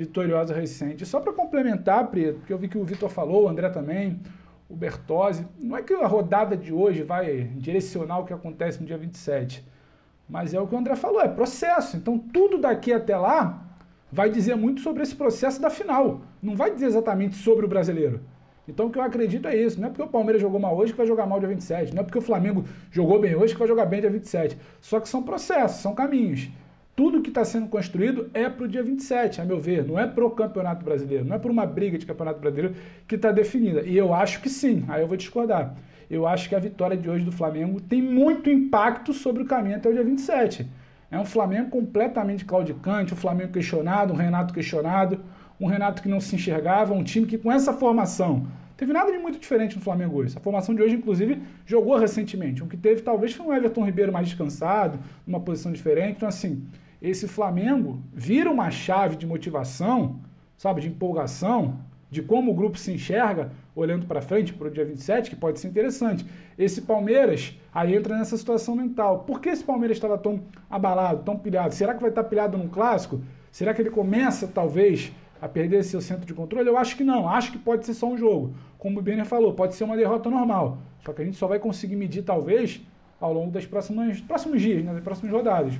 vitoriosa 0.00 0.54
recente. 0.54 1.04
Só 1.04 1.20
para 1.20 1.30
complementar, 1.30 2.06
Preto, 2.08 2.38
porque 2.38 2.52
eu 2.52 2.56
vi 2.56 2.68
que 2.68 2.78
o 2.78 2.84
Vitor 2.84 3.10
falou, 3.10 3.44
o 3.44 3.48
André 3.48 3.68
também, 3.68 4.18
o 4.66 4.74
Bertozzi, 4.74 5.46
não 5.58 5.76
é 5.76 5.82
que 5.82 5.92
a 5.92 6.06
rodada 6.06 6.56
de 6.56 6.72
hoje 6.72 7.02
vai 7.02 7.50
direcionar 7.56 8.18
o 8.20 8.24
que 8.24 8.32
acontece 8.32 8.80
no 8.80 8.86
dia 8.86 8.96
27, 8.96 9.62
mas 10.26 10.54
é 10.54 10.60
o 10.60 10.66
que 10.66 10.74
o 10.74 10.78
André 10.78 10.96
falou, 10.96 11.20
é 11.20 11.28
processo. 11.28 11.98
Então 11.98 12.18
tudo 12.18 12.56
daqui 12.56 12.94
até 12.94 13.14
lá 13.14 13.62
vai 14.10 14.30
dizer 14.30 14.54
muito 14.54 14.80
sobre 14.80 15.02
esse 15.02 15.14
processo 15.14 15.60
da 15.60 15.68
final. 15.68 16.22
Não 16.42 16.56
vai 16.56 16.72
dizer 16.72 16.86
exatamente 16.86 17.36
sobre 17.36 17.66
o 17.66 17.68
brasileiro. 17.68 18.20
Então 18.66 18.86
o 18.86 18.90
que 18.90 18.98
eu 18.98 19.02
acredito 19.02 19.48
é 19.48 19.54
isso. 19.54 19.78
Não 19.78 19.88
é 19.88 19.90
porque 19.90 20.02
o 20.02 20.08
Palmeiras 20.08 20.40
jogou 20.40 20.58
mal 20.58 20.74
hoje 20.74 20.92
que 20.92 20.98
vai 20.98 21.06
jogar 21.06 21.26
mal 21.26 21.40
dia 21.40 21.48
27. 21.48 21.94
Não 21.94 22.00
é 22.00 22.04
porque 22.04 22.18
o 22.18 22.22
Flamengo 22.22 22.64
jogou 22.90 23.20
bem 23.20 23.34
hoje 23.34 23.52
que 23.52 23.58
vai 23.58 23.68
jogar 23.68 23.84
bem 23.84 24.00
dia 24.00 24.10
27. 24.10 24.56
Só 24.80 24.98
que 24.98 25.08
são 25.08 25.22
processos, 25.22 25.82
são 25.82 25.94
caminhos 25.94 26.48
tudo 26.94 27.22
que 27.22 27.28
está 27.30 27.44
sendo 27.44 27.68
construído 27.68 28.30
é 28.34 28.48
para 28.48 28.64
o 28.64 28.68
dia 28.68 28.82
27, 28.82 29.40
a 29.40 29.44
meu 29.44 29.58
ver. 29.58 29.86
Não 29.86 29.98
é 29.98 30.06
para 30.06 30.24
o 30.24 30.30
Campeonato 30.30 30.84
Brasileiro, 30.84 31.24
não 31.24 31.36
é 31.36 31.38
para 31.38 31.50
uma 31.50 31.64
briga 31.64 31.96
de 31.96 32.04
Campeonato 32.04 32.40
Brasileiro 32.40 32.74
que 33.08 33.14
está 33.14 33.32
definida. 33.32 33.82
E 33.82 33.96
eu 33.96 34.12
acho 34.12 34.40
que 34.40 34.48
sim, 34.48 34.84
aí 34.88 35.00
eu 35.00 35.08
vou 35.08 35.16
discordar. 35.16 35.74
Eu 36.10 36.26
acho 36.26 36.48
que 36.48 36.54
a 36.54 36.58
vitória 36.58 36.96
de 36.96 37.08
hoje 37.08 37.24
do 37.24 37.32
Flamengo 37.32 37.80
tem 37.80 38.02
muito 38.02 38.50
impacto 38.50 39.12
sobre 39.12 39.42
o 39.42 39.46
caminho 39.46 39.76
até 39.76 39.88
o 39.88 39.92
dia 39.92 40.04
27. 40.04 40.66
É 41.10 41.18
um 41.18 41.24
Flamengo 41.24 41.70
completamente 41.70 42.44
claudicante, 42.44 43.14
um 43.14 43.16
Flamengo 43.16 43.52
questionado, 43.52 44.12
um 44.12 44.16
Renato 44.16 44.52
questionado, 44.52 45.20
um 45.60 45.66
Renato 45.66 46.02
que 46.02 46.08
não 46.08 46.20
se 46.20 46.34
enxergava, 46.34 46.92
um 46.94 47.02
time 47.02 47.26
que 47.26 47.38
com 47.38 47.50
essa 47.50 47.72
formação 47.72 48.46
teve 48.80 48.94
nada 48.94 49.12
de 49.12 49.18
muito 49.18 49.38
diferente 49.38 49.76
no 49.76 49.82
Flamengo 49.82 50.16
hoje. 50.16 50.34
A 50.38 50.40
formação 50.40 50.74
de 50.74 50.80
hoje, 50.80 50.94
inclusive, 50.94 51.42
jogou 51.66 51.98
recentemente. 51.98 52.62
O 52.62 52.66
que 52.66 52.78
teve 52.78 53.02
talvez 53.02 53.34
foi 53.34 53.44
um 53.44 53.52
Everton 53.52 53.84
Ribeiro 53.84 54.10
mais 54.10 54.26
descansado, 54.26 54.98
numa 55.26 55.38
posição 55.38 55.70
diferente. 55.70 56.16
Então, 56.16 56.26
assim, 56.26 56.64
esse 57.02 57.28
Flamengo 57.28 58.00
vira 58.10 58.50
uma 58.50 58.70
chave 58.70 59.16
de 59.16 59.26
motivação, 59.26 60.18
sabe, 60.56 60.80
de 60.80 60.88
empolgação, 60.88 61.78
de 62.10 62.22
como 62.22 62.52
o 62.52 62.54
grupo 62.54 62.78
se 62.78 62.90
enxerga 62.90 63.52
olhando 63.76 64.06
para 64.06 64.22
frente 64.22 64.54
para 64.54 64.68
o 64.68 64.70
dia 64.70 64.86
27, 64.86 65.28
que 65.28 65.36
pode 65.36 65.60
ser 65.60 65.68
interessante. 65.68 66.24
Esse 66.58 66.80
Palmeiras 66.80 67.54
aí 67.74 67.94
entra 67.94 68.16
nessa 68.16 68.34
situação 68.34 68.74
mental. 68.74 69.24
Por 69.26 69.42
que 69.42 69.50
esse 69.50 69.62
Palmeiras 69.62 69.98
estava 69.98 70.16
tão 70.16 70.40
abalado, 70.70 71.22
tão 71.22 71.36
pilhado? 71.36 71.74
Será 71.74 71.92
que 71.92 72.00
vai 72.00 72.08
estar 72.08 72.24
pilhado 72.24 72.56
num 72.56 72.68
clássico? 72.68 73.20
Será 73.52 73.74
que 73.74 73.82
ele 73.82 73.90
começa, 73.90 74.48
talvez, 74.48 75.12
a 75.40 75.48
perder 75.48 75.82
seu 75.84 76.00
centro 76.00 76.26
de 76.26 76.34
controle? 76.34 76.68
Eu 76.68 76.76
acho 76.76 76.96
que 76.96 77.04
não. 77.04 77.28
Acho 77.28 77.52
que 77.52 77.58
pode 77.58 77.86
ser 77.86 77.94
só 77.94 78.06
um 78.06 78.16
jogo. 78.16 78.54
Como 78.78 78.98
o 78.98 79.02
Benner 79.02 79.24
falou, 79.24 79.54
pode 79.54 79.74
ser 79.74 79.84
uma 79.84 79.96
derrota 79.96 80.28
normal. 80.28 80.78
Só 81.04 81.12
que 81.12 81.22
a 81.22 81.24
gente 81.24 81.36
só 81.36 81.46
vai 81.46 81.58
conseguir 81.58 81.96
medir, 81.96 82.22
talvez, 82.22 82.80
ao 83.20 83.32
longo 83.32 83.50
das 83.50 83.66
próximas 83.66 84.20
próximos 84.20 84.60
dias, 84.62 84.84
né, 84.84 84.92
das 84.92 85.02
próximas 85.02 85.32
rodadas. 85.32 85.74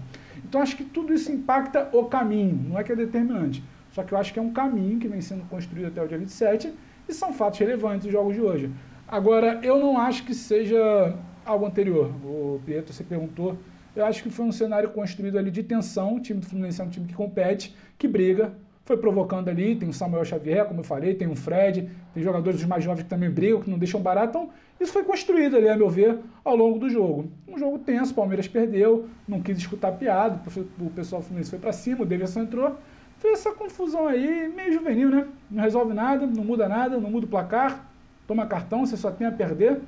Então 0.44 0.60
acho 0.60 0.76
que 0.76 0.84
tudo 0.84 1.12
isso 1.12 1.32
impacta 1.32 1.88
o 1.92 2.04
caminho, 2.04 2.68
não 2.68 2.78
é 2.78 2.84
que 2.84 2.92
é 2.92 2.96
determinante. 2.96 3.62
Só 3.92 4.02
que 4.02 4.12
eu 4.12 4.18
acho 4.18 4.32
que 4.32 4.38
é 4.38 4.42
um 4.42 4.52
caminho 4.52 4.98
que 4.98 5.08
vem 5.08 5.20
sendo 5.20 5.44
construído 5.48 5.86
até 5.86 6.02
o 6.02 6.06
dia 6.06 6.18
27 6.18 6.72
e 7.08 7.12
são 7.12 7.32
fatos 7.32 7.58
relevantes 7.58 8.06
os 8.06 8.12
jogos 8.12 8.34
de 8.34 8.40
hoje. 8.40 8.70
Agora, 9.08 9.58
eu 9.62 9.78
não 9.80 9.98
acho 9.98 10.24
que 10.24 10.34
seja 10.34 11.16
algo 11.44 11.66
anterior. 11.66 12.12
O 12.24 12.60
Pietro, 12.64 12.92
você 12.92 13.02
perguntou. 13.02 13.58
Eu 13.96 14.04
acho 14.04 14.22
que 14.22 14.30
foi 14.30 14.44
um 14.44 14.52
cenário 14.52 14.90
construído 14.90 15.36
ali 15.36 15.50
de 15.50 15.64
tensão. 15.64 16.14
O 16.14 16.20
time 16.20 16.38
do 16.38 16.46
Fluminense 16.46 16.80
é 16.80 16.84
um 16.84 16.88
time 16.88 17.08
que 17.08 17.14
compete, 17.14 17.74
que 17.98 18.06
briga, 18.06 18.52
foi 18.90 18.96
provocando 18.96 19.48
ali. 19.48 19.76
Tem 19.76 19.88
o 19.88 19.92
Samuel 19.92 20.24
Xavier, 20.24 20.64
como 20.64 20.80
eu 20.80 20.84
falei, 20.84 21.14
tem 21.14 21.28
o 21.28 21.36
Fred, 21.36 21.88
tem 22.12 22.22
jogadores 22.22 22.64
mais 22.64 22.82
jovens 22.82 23.04
que 23.04 23.08
também 23.08 23.30
brigam, 23.30 23.60
que 23.60 23.70
não 23.70 23.78
deixam 23.78 24.00
barato. 24.00 24.30
Então, 24.30 24.50
isso 24.80 24.92
foi 24.92 25.04
construído 25.04 25.56
ali, 25.56 25.68
a 25.68 25.76
meu 25.76 25.88
ver, 25.88 26.18
ao 26.44 26.56
longo 26.56 26.78
do 26.80 26.90
jogo. 26.90 27.30
Um 27.46 27.56
jogo 27.56 27.78
tenso, 27.78 28.10
o 28.10 28.14
Palmeiras 28.16 28.48
perdeu, 28.48 29.08
não 29.28 29.40
quis 29.40 29.58
escutar 29.58 29.92
piada, 29.92 30.40
o 30.80 30.90
pessoal 30.90 31.22
Fluminense 31.22 31.50
foi 31.50 31.58
para 31.60 31.72
cima, 31.72 32.02
o 32.02 32.06
Davidson 32.06 32.40
entrou. 32.40 32.76
Fez 33.18 33.34
essa 33.38 33.52
confusão 33.52 34.08
aí, 34.08 34.48
meio 34.48 34.72
juvenil, 34.72 35.10
né? 35.10 35.26
Não 35.48 35.62
resolve 35.62 35.94
nada, 35.94 36.26
não 36.26 36.42
muda 36.42 36.68
nada, 36.68 36.98
não 36.98 37.10
muda 37.10 37.26
o 37.26 37.28
placar, 37.28 37.86
toma 38.26 38.44
cartão, 38.46 38.84
você 38.84 38.96
só 38.96 39.10
tem 39.12 39.26
a 39.26 39.30
perder. 39.30 39.80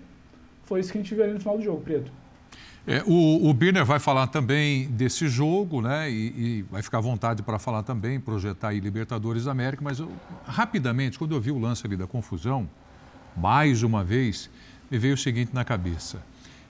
Foi 0.62 0.78
isso 0.78 0.92
que 0.92 0.98
a 0.98 1.00
gente 1.00 1.12
viu 1.12 1.24
ali 1.24 1.32
no 1.32 1.40
final 1.40 1.56
do 1.56 1.64
jogo, 1.64 1.80
Preto. 1.80 2.12
É, 2.86 3.02
o, 3.06 3.48
o 3.48 3.54
Birner 3.54 3.84
vai 3.84 4.00
falar 4.00 4.26
também 4.26 4.88
desse 4.88 5.28
jogo, 5.28 5.80
né? 5.80 6.10
E, 6.10 6.14
e 6.14 6.66
vai 6.70 6.82
ficar 6.82 6.98
à 6.98 7.00
vontade 7.00 7.42
para 7.42 7.58
falar 7.58 7.84
também, 7.84 8.18
projetar 8.18 8.68
aí 8.68 8.80
Libertadores 8.80 9.44
da 9.44 9.52
América, 9.52 9.82
mas 9.84 10.00
eu, 10.00 10.10
rapidamente, 10.44 11.16
quando 11.16 11.34
eu 11.34 11.40
vi 11.40 11.52
o 11.52 11.58
lance 11.58 11.86
ali 11.86 11.96
da 11.96 12.08
confusão, 12.08 12.68
mais 13.36 13.84
uma 13.84 14.02
vez, 14.02 14.50
me 14.90 14.98
veio 14.98 15.14
o 15.14 15.16
seguinte 15.16 15.54
na 15.54 15.64
cabeça. 15.64 16.22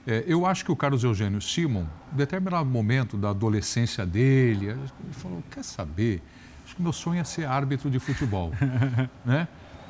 É, 0.05 0.23
eu 0.27 0.45
acho 0.45 0.63
que 0.63 0.71
o 0.71 0.75
Carlos 0.75 1.03
Eugênio 1.03 1.41
Simon, 1.41 1.85
em 2.13 2.17
determinado 2.17 2.65
momento 2.65 3.17
da 3.17 3.29
adolescência 3.31 4.05
dele, 4.05 4.67
ele 4.67 4.79
falou: 5.11 5.43
quer 5.49 5.63
saber? 5.63 6.21
Acho 6.63 6.75
que 6.75 6.81
meu 6.81 6.93
sonho 6.93 7.21
é 7.21 7.23
ser 7.23 7.45
árbitro 7.45 7.89
de 7.89 7.97
futebol. 7.97 8.51
né? 9.25 9.47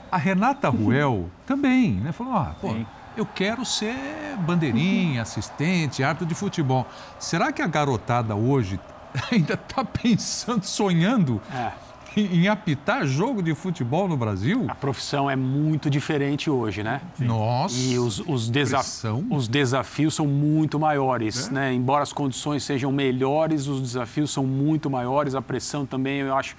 A 0.09 0.17
Renata 0.17 0.69
Ruel 0.69 1.29
também, 1.45 1.95
né? 1.95 2.13
Falou: 2.13 2.33
ah, 2.33 2.55
pô. 2.61 2.69
Sim 2.69 2.85
eu 3.17 3.25
quero 3.25 3.63
ser 3.65 3.95
bandeirinha, 4.39 5.21
assistente, 5.21 6.03
árbitro 6.03 6.25
de 6.27 6.35
futebol. 6.35 6.87
Será 7.19 7.51
que 7.51 7.61
a 7.61 7.67
garotada 7.67 8.35
hoje 8.35 8.79
ainda 9.31 9.53
está 9.53 9.83
pensando, 9.85 10.63
sonhando 10.65 11.41
É. 11.53 11.71
em, 12.17 12.43
em 12.43 12.47
apitar 12.47 13.05
jogo 13.05 13.41
de 13.43 13.53
futebol 13.53 14.07
no 14.07 14.17
Brasil? 14.17 14.65
A 14.67 14.75
profissão 14.75 15.29
é 15.29 15.35
muito 15.35 15.89
diferente 15.89 16.49
hoje, 16.49 16.81
né? 16.83 17.01
Nossa. 17.19 17.75
E 17.77 17.97
os, 17.99 18.19
os, 18.19 18.49
desa- 18.49 18.77
pressão. 18.77 19.25
os 19.29 19.47
desafios 19.47 20.13
são 20.15 20.25
muito 20.27 20.79
maiores, 20.79 21.49
né? 21.49 21.73
Embora 21.73 22.03
as 22.03 22.11
condições 22.13 22.63
sejam 22.63 22.91
melhores, 22.91 23.67
os 23.67 23.81
desafios 23.81 24.31
são 24.31 24.45
muito 24.45 24.89
maiores. 24.89 25.35
A 25.35 25.41
pressão 25.41 25.85
também, 25.85 26.19
eu 26.19 26.35
acho, 26.35 26.55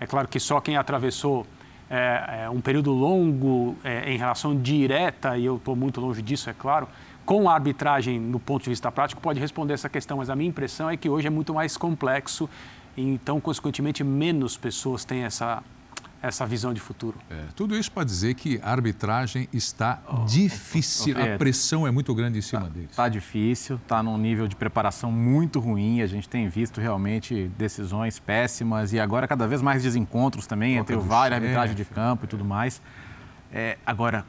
é 0.00 0.06
claro 0.06 0.28
que 0.28 0.38
só 0.40 0.60
quem 0.60 0.76
atravessou 0.76 1.46
é, 1.94 2.42
é, 2.42 2.50
um 2.50 2.60
período 2.60 2.90
longo 2.90 3.76
é, 3.84 4.12
em 4.12 4.18
relação 4.18 4.56
direta, 4.56 5.38
e 5.38 5.44
eu 5.44 5.56
estou 5.56 5.76
muito 5.76 6.00
longe 6.00 6.20
disso, 6.20 6.50
é 6.50 6.52
claro, 6.52 6.88
com 7.24 7.48
a 7.48 7.54
arbitragem 7.54 8.18
no 8.18 8.40
ponto 8.40 8.64
de 8.64 8.70
vista 8.70 8.90
prático, 8.90 9.20
pode 9.20 9.38
responder 9.38 9.74
essa 9.74 9.88
questão. 9.88 10.16
Mas 10.16 10.28
a 10.28 10.34
minha 10.34 10.48
impressão 10.48 10.90
é 10.90 10.96
que 10.96 11.08
hoje 11.08 11.28
é 11.28 11.30
muito 11.30 11.54
mais 11.54 11.76
complexo, 11.76 12.50
então, 12.96 13.40
consequentemente, 13.40 14.02
menos 14.02 14.56
pessoas 14.56 15.04
têm 15.04 15.22
essa, 15.22 15.62
essa 16.26 16.46
visão 16.46 16.72
de 16.72 16.80
futuro. 16.80 17.18
É, 17.30 17.44
tudo 17.54 17.76
isso 17.76 17.92
para 17.92 18.02
dizer 18.04 18.34
que 18.34 18.58
a 18.62 18.70
arbitragem 18.70 19.46
está 19.52 20.00
difícil, 20.26 21.14
oh, 21.16 21.20
a 21.20 21.26
é. 21.26 21.36
pressão 21.38 21.86
é 21.86 21.90
muito 21.90 22.14
grande 22.14 22.38
em 22.38 22.42
cima 22.42 22.68
deles. 22.70 22.96
Tá 22.96 23.08
difícil, 23.08 23.78
tá 23.86 24.02
num 24.02 24.16
nível 24.16 24.48
de 24.48 24.56
preparação 24.56 25.12
muito 25.12 25.60
ruim. 25.60 26.00
A 26.00 26.06
gente 26.06 26.28
tem 26.28 26.48
visto 26.48 26.80
realmente 26.80 27.50
decisões 27.58 28.18
péssimas 28.18 28.92
e 28.92 28.98
agora 28.98 29.28
cada 29.28 29.46
vez 29.46 29.60
mais 29.60 29.82
desencontros 29.82 30.46
também 30.46 30.76
entre 30.76 30.96
o 30.96 31.00
VAR, 31.00 31.30
e 31.30 31.34
a 31.34 31.36
arbitragem 31.36 31.76
de 31.76 31.84
campo 31.84 32.24
e 32.24 32.28
tudo 32.28 32.44
mais. 32.44 32.80
É, 33.52 33.76
agora, 33.84 34.24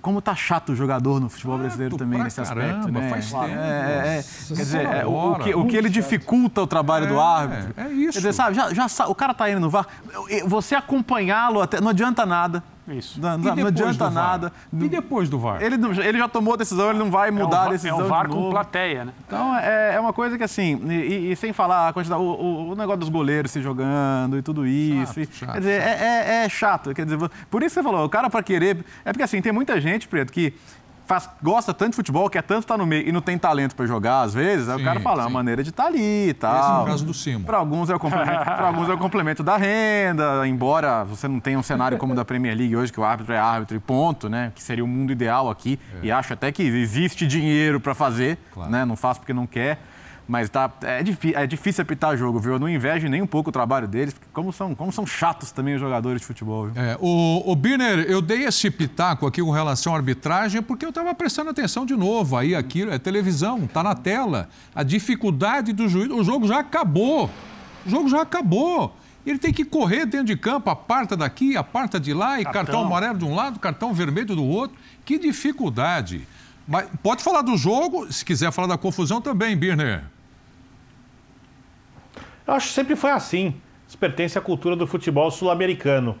como 0.00 0.20
tá 0.22 0.34
chato 0.34 0.70
o 0.72 0.74
jogador 0.76 1.20
no 1.20 1.28
futebol 1.28 1.58
brasileiro 1.58 1.92
Chato 1.92 1.98
também 1.98 2.18
pra 2.18 2.24
nesse 2.24 2.42
caramba, 2.42 2.78
aspecto, 2.78 2.92
né? 2.92 3.10
faz 3.10 3.30
tempo. 3.30 3.44
É, 3.44 3.48
é, 3.48 4.18
é. 4.18 4.22
Quer 4.48 4.54
dizer, 4.62 4.86
é, 4.86 5.06
o, 5.06 5.32
o 5.32 5.38
que, 5.38 5.54
o 5.54 5.66
que 5.66 5.76
ele 5.76 5.88
dificulta 5.88 6.62
o 6.62 6.66
trabalho 6.66 7.06
do 7.06 7.18
É, 7.18 7.22
árbitro. 7.22 7.74
é 7.76 7.88
isso. 7.92 8.12
Quer 8.12 8.18
dizer, 8.18 8.32
sabe, 8.32 8.56
já, 8.56 8.72
já 8.72 8.86
o 9.06 9.14
cara 9.14 9.34
tá 9.34 9.50
indo 9.50 9.60
no 9.60 9.70
VAR, 9.70 9.86
você 10.46 10.74
acompanhá-lo 10.74 11.60
até 11.60 11.80
não 11.80 11.88
adianta 11.90 12.24
nada. 12.26 12.62
Isso. 12.88 13.20
Não, 13.20 13.38
não- 13.38 13.54
não 13.54 13.66
adianta 13.66 14.10
nada. 14.10 14.52
E 14.72 14.88
depois 14.88 15.28
do 15.28 15.38
VAR? 15.38 15.62
Ele, 15.62 15.76
ele 16.02 16.18
já 16.18 16.28
tomou 16.28 16.54
a 16.54 16.56
decisão, 16.56 16.90
ele 16.90 16.98
não 16.98 17.10
vai 17.10 17.28
É 17.28 17.30
o 17.30 17.34
mudar 17.34 17.60
a 17.60 17.64
va- 17.66 17.70
decisão 17.70 17.98
É 17.98 18.00
o 18.00 18.02
de 18.04 18.08
VAR 18.08 18.28
com 18.28 18.34
novo. 18.34 18.50
plateia, 18.50 19.04
né? 19.04 19.12
Então 19.26 19.54
é, 19.56 19.94
é 19.94 20.00
uma 20.00 20.12
coisa 20.12 20.36
que 20.36 20.42
assim, 20.42 20.80
e, 20.90 21.30
e- 21.32 21.36
sem 21.36 21.52
falar 21.52 21.88
a 21.88 21.92
quantidade, 21.92 22.20
o, 22.20 22.24
o- 22.24 22.70
o 22.70 22.74
negócio 22.74 23.00
dos 23.00 23.08
goleiros 23.08 23.50
se 23.52 23.60
jogando 23.62 24.36
e 24.38 24.42
tudo 24.42 24.66
isso. 24.66 25.14
Chato, 25.14 25.20
e- 25.20 25.28
chato, 25.32 25.52
quer 25.52 25.58
dizer, 25.58 25.80
é, 25.82 25.98
é- 26.40 26.44
é 26.44 26.48
chato. 26.48 26.94
Quer 26.94 27.04
dizer, 27.04 27.18
por 27.50 27.62
isso 27.62 27.74
que 27.76 27.80
você 27.80 27.82
falou, 27.82 28.04
o 28.04 28.08
cara 28.08 28.28
para 28.28 28.42
querer. 28.42 28.84
É 29.04 29.12
porque 29.12 29.22
assim, 29.22 29.40
tem 29.40 29.52
muita 29.52 29.80
gente, 29.80 30.08
Preto, 30.08 30.32
que 30.32 30.52
faz, 31.10 31.28
gosta 31.42 31.74
tanto 31.74 31.90
de 31.90 31.96
futebol, 31.96 32.30
quer 32.30 32.42
tanto 32.42 32.60
estar 32.60 32.78
no 32.78 32.86
meio 32.86 33.08
e 33.08 33.10
não 33.10 33.20
tem 33.20 33.36
talento 33.36 33.74
para 33.74 33.84
jogar, 33.84 34.22
às 34.22 34.32
vezes, 34.32 34.68
aí 34.68 34.76
Sim, 34.76 34.82
o 34.82 34.84
cara 34.84 35.00
fala, 35.00 35.22
é 35.22 35.26
uma 35.26 35.30
maneira 35.30 35.60
de 35.64 35.70
estar 35.70 35.86
ali 35.86 36.28
e 36.28 36.34
tal. 36.34 36.56
Esse 36.60 36.70
é 36.70 36.82
o 36.82 36.84
caso 36.84 37.04
do 37.04 37.12
Simo. 37.12 37.44
Para 37.44 37.56
alguns, 37.56 37.90
é 37.90 37.94
o 37.96 37.98
complemento, 37.98 38.44
pra 38.44 38.66
alguns 38.68 38.88
é 38.88 38.92
o 38.92 38.98
complemento 38.98 39.42
da 39.42 39.56
renda, 39.56 40.46
embora 40.46 41.02
você 41.02 41.26
não 41.26 41.40
tenha 41.40 41.58
um 41.58 41.64
cenário 41.64 41.98
como 41.98 42.12
o 42.12 42.16
da 42.16 42.24
Premier 42.24 42.56
League 42.56 42.76
hoje, 42.76 42.92
que 42.92 43.00
o 43.00 43.04
árbitro 43.04 43.34
é 43.34 43.38
árbitro 43.38 43.76
e 43.76 43.80
ponto, 43.80 44.28
né? 44.28 44.52
Que 44.54 44.62
seria 44.62 44.84
o 44.84 44.88
mundo 44.88 45.10
ideal 45.10 45.50
aqui. 45.50 45.80
E 46.00 46.12
acho 46.12 46.32
até 46.32 46.52
que 46.52 46.62
existe 46.62 47.26
dinheiro 47.26 47.80
para 47.80 47.92
fazer, 47.94 48.38
Claro. 48.52 48.70
né? 48.70 48.84
Não 48.84 48.94
faz 48.94 49.18
porque 49.18 49.32
não 49.32 49.46
quer. 49.48 49.80
Mas 50.28 50.48
tá, 50.48 50.70
é, 50.82 51.02
é 51.34 51.46
difícil 51.46 51.82
apitar 51.82 52.16
jogo, 52.16 52.38
viu? 52.38 52.52
Eu 52.52 52.58
não 52.58 52.68
invejo 52.68 53.08
nem 53.08 53.20
um 53.20 53.26
pouco 53.26 53.50
o 53.50 53.52
trabalho 53.52 53.88
deles, 53.88 54.14
porque 54.14 54.28
como 54.32 54.52
são, 54.52 54.74
como 54.74 54.92
são 54.92 55.06
chatos 55.06 55.50
também 55.50 55.74
os 55.74 55.80
jogadores 55.80 56.20
de 56.20 56.26
futebol, 56.26 56.68
viu? 56.68 56.80
É, 56.82 56.96
o, 57.00 57.42
o 57.50 57.56
Birner, 57.56 58.00
eu 58.08 58.22
dei 58.22 58.44
esse 58.44 58.70
pitaco 58.70 59.26
aqui 59.26 59.42
com 59.42 59.50
relação 59.50 59.92
à 59.92 59.96
arbitragem 59.96 60.62
porque 60.62 60.84
eu 60.84 60.90
estava 60.90 61.12
prestando 61.14 61.50
atenção 61.50 61.84
de 61.84 61.96
novo. 61.96 62.36
Aí 62.36 62.54
aqui 62.54 62.82
é 62.88 62.98
televisão, 62.98 63.66
tá 63.66 63.82
na 63.82 63.94
tela. 63.94 64.48
A 64.74 64.82
dificuldade 64.82 65.72
do 65.72 65.88
juiz. 65.88 66.10
O 66.10 66.22
jogo 66.22 66.46
já 66.46 66.60
acabou. 66.60 67.28
O 67.84 67.90
jogo 67.90 68.08
já 68.08 68.22
acabou. 68.22 68.94
Ele 69.26 69.38
tem 69.38 69.52
que 69.52 69.64
correr 69.64 70.06
dentro 70.06 70.26
de 70.26 70.36
campo, 70.36 70.70
aparta 70.70 71.16
daqui, 71.16 71.56
aparta 71.56 72.00
de 72.00 72.14
lá, 72.14 72.40
e 72.40 72.44
cartão, 72.44 72.62
Cartão. 72.62 72.86
amarelo 72.86 73.18
de 73.18 73.24
um 73.24 73.34
lado, 73.34 73.58
cartão 73.58 73.92
vermelho 73.92 74.34
do 74.34 74.44
outro. 74.44 74.76
Que 75.04 75.18
dificuldade. 75.18 76.26
Mas 76.66 76.88
pode 77.02 77.22
falar 77.22 77.42
do 77.42 77.56
jogo, 77.56 78.12
se 78.12 78.24
quiser 78.24 78.52
falar 78.52 78.68
da 78.68 78.78
confusão 78.78 79.20
também, 79.20 79.56
Birner. 79.56 80.04
Eu 82.46 82.54
acho 82.54 82.68
que 82.68 82.74
sempre 82.74 82.96
foi 82.96 83.10
assim. 83.10 83.54
Isso 83.86 83.98
pertence 83.98 84.38
à 84.38 84.40
cultura 84.40 84.76
do 84.76 84.86
futebol 84.86 85.30
sul-americano. 85.30 86.16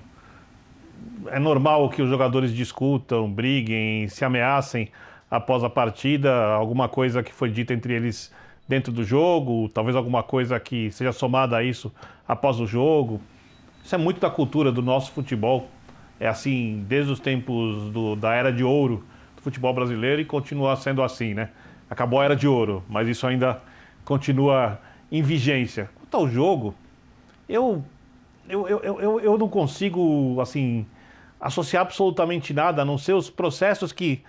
É 1.26 1.38
normal 1.38 1.88
que 1.90 2.02
os 2.02 2.08
jogadores 2.08 2.52
discutam, 2.52 3.30
briguem, 3.30 4.08
se 4.08 4.24
ameacem 4.24 4.90
após 5.30 5.62
a 5.62 5.70
partida, 5.70 6.34
alguma 6.46 6.88
coisa 6.88 7.22
que 7.22 7.32
foi 7.32 7.50
dita 7.50 7.72
entre 7.72 7.94
eles 7.94 8.32
dentro 8.68 8.92
do 8.92 9.04
jogo, 9.04 9.68
talvez 9.68 9.96
alguma 9.96 10.22
coisa 10.22 10.58
que 10.58 10.90
seja 10.90 11.12
somada 11.12 11.56
a 11.56 11.62
isso 11.62 11.92
após 12.26 12.58
o 12.58 12.66
jogo. 12.66 13.20
Isso 13.84 13.94
é 13.94 13.98
muito 13.98 14.20
da 14.20 14.30
cultura 14.30 14.72
do 14.72 14.82
nosso 14.82 15.12
futebol. 15.12 15.68
É 16.18 16.28
assim 16.28 16.84
desde 16.88 17.12
os 17.12 17.20
tempos 17.20 17.90
do- 17.90 18.16
da 18.16 18.34
era 18.34 18.52
de 18.52 18.62
ouro 18.64 19.04
futebol 19.40 19.72
brasileiro 19.72 20.20
e 20.20 20.24
continua 20.24 20.76
sendo 20.76 21.02
assim, 21.02 21.34
né? 21.34 21.50
Acabou 21.88 22.20
a 22.20 22.24
era 22.24 22.36
de 22.36 22.46
ouro, 22.46 22.82
mas 22.88 23.08
isso 23.08 23.26
ainda 23.26 23.60
continua 24.04 24.80
em 25.10 25.22
vigência. 25.22 25.90
Quanto 25.94 26.16
ao 26.16 26.28
jogo, 26.28 26.74
eu, 27.48 27.84
eu, 28.48 28.68
eu, 28.68 29.00
eu, 29.00 29.20
eu 29.20 29.38
não 29.38 29.48
consigo, 29.48 30.40
assim, 30.40 30.86
associar 31.40 31.82
absolutamente 31.82 32.52
nada, 32.52 32.82
a 32.82 32.84
não 32.84 32.98
ser 32.98 33.14
os 33.14 33.28
processos 33.28 33.92
que, 33.92 34.22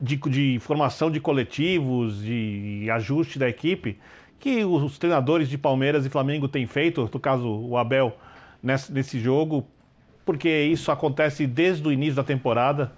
de, 0.00 0.16
de 0.16 0.58
formação 0.60 1.10
de 1.10 1.20
coletivos, 1.20 2.22
de 2.22 2.88
ajuste 2.90 3.38
da 3.38 3.48
equipe, 3.48 3.98
que 4.38 4.64
os 4.64 4.98
treinadores 4.98 5.48
de 5.48 5.58
Palmeiras 5.58 6.06
e 6.06 6.10
Flamengo 6.10 6.48
têm 6.48 6.66
feito, 6.66 7.10
no 7.12 7.20
caso 7.20 7.48
o 7.48 7.76
Abel, 7.76 8.16
nesse, 8.62 8.92
nesse 8.92 9.18
jogo, 9.18 9.66
porque 10.24 10.48
isso 10.48 10.90
acontece 10.90 11.46
desde 11.46 11.86
o 11.86 11.92
início 11.92 12.16
da 12.16 12.24
temporada, 12.24 12.92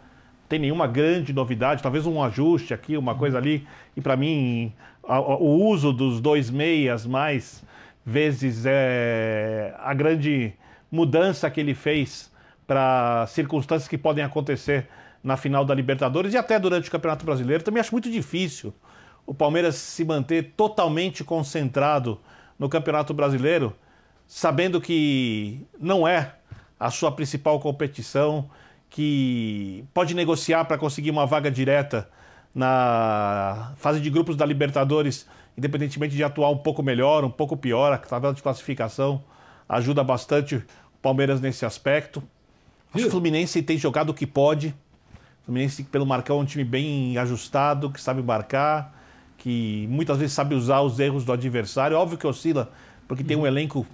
tem 0.49 0.59
nenhuma 0.59 0.87
grande 0.87 1.33
novidade, 1.33 1.83
talvez 1.83 2.07
um 2.07 2.23
ajuste 2.23 2.73
aqui, 2.73 2.97
uma 2.97 3.15
coisa 3.15 3.37
ali, 3.39 3.67
e 3.97 4.01
para 4.01 4.17
mim 4.17 4.73
a- 5.07 5.17
a- 5.17 5.37
o 5.37 5.67
uso 5.67 5.93
dos 5.93 6.21
dois 6.21 6.51
meias 6.51 7.05
mais 7.07 7.63
vezes 8.05 8.65
é 8.67 9.75
a 9.79 9.93
grande 9.93 10.55
mudança 10.91 11.51
que 11.51 11.61
ele 11.61 11.75
fez 11.75 12.33
para 12.67 13.27
circunstâncias 13.29 13.89
que 13.89 13.99
podem 13.99 14.25
acontecer 14.25 14.87
na 15.23 15.37
final 15.37 15.65
da 15.65 15.75
Libertadores 15.75 16.33
e 16.33 16.37
até 16.37 16.59
durante 16.59 16.89
o 16.89 16.93
Campeonato 16.93 17.25
Brasileiro. 17.25 17.63
Também 17.63 17.81
acho 17.81 17.93
muito 17.93 18.11
difícil 18.11 18.73
o 19.27 19.35
Palmeiras 19.35 19.75
se 19.75 20.05
manter 20.05 20.55
totalmente 20.57 21.23
concentrado 21.23 22.19
no 22.59 22.69
Campeonato 22.69 23.13
Brasileiro, 23.13 23.75
sabendo 24.27 24.81
que 24.81 25.61
não 25.79 26.09
é 26.09 26.33
a 26.81 26.91
sua 26.91 27.13
principal 27.13 27.61
competição, 27.61 28.49
que 28.91 29.85
pode 29.93 30.15
negociar 30.15 30.65
para 30.65 30.79
conseguir 30.79 31.11
uma 31.11 31.27
vaga 31.27 31.51
direta 31.51 32.09
na 32.55 33.73
fase 33.77 34.01
de 34.01 34.11
grupos 34.11 34.37
da 34.37 34.45
Libertadores, 34.45 35.27
independentemente 35.57 36.17
de 36.17 36.25
atuar 36.25 36.51
um 36.51 36.59
pouco 36.59 36.83
melhor, 36.83 37.25
um 37.25 37.31
pouco 37.31 37.57
pior, 37.57 37.93
a 37.93 37.99
tabela 37.99 38.35
de 38.35 38.43
classificação 38.43 39.23
ajuda 39.69 40.03
bastante 40.03 40.57
o 40.57 40.65
Palmeiras 41.03 41.41
nesse 41.41 41.67
aspecto. 41.67 42.23
Acho 42.93 43.05
que 43.05 43.09
o 43.09 43.11
Fluminense 43.11 43.63
tem 43.63 43.77
jogado 43.77 44.11
o 44.11 44.15
que 44.15 44.27
pode. 44.27 44.75
O 45.43 45.45
Fluminense, 45.45 45.83
pelo 45.85 46.07
Marcão, 46.07 46.39
é 46.39 46.43
um 46.43 46.45
time 46.45 46.65
bem 46.65 47.19
ajustado, 47.19 47.91
que 47.91 48.01
sabe 48.01 48.23
marcar, 48.23 48.99
que 49.37 49.87
muitas 49.91 50.19
vezes 50.19 50.33
sabe 50.33 50.55
usar 50.55 50.81
os 50.81 50.99
erros 50.99 51.25
do 51.25 51.33
adversário. 51.33 51.97
Óbvio 51.97 52.17
que 52.17 52.27
oscila, 52.27 52.73
porque 53.07 53.23
tem 53.23 53.37
um 53.37 53.47
elenco 53.47 53.87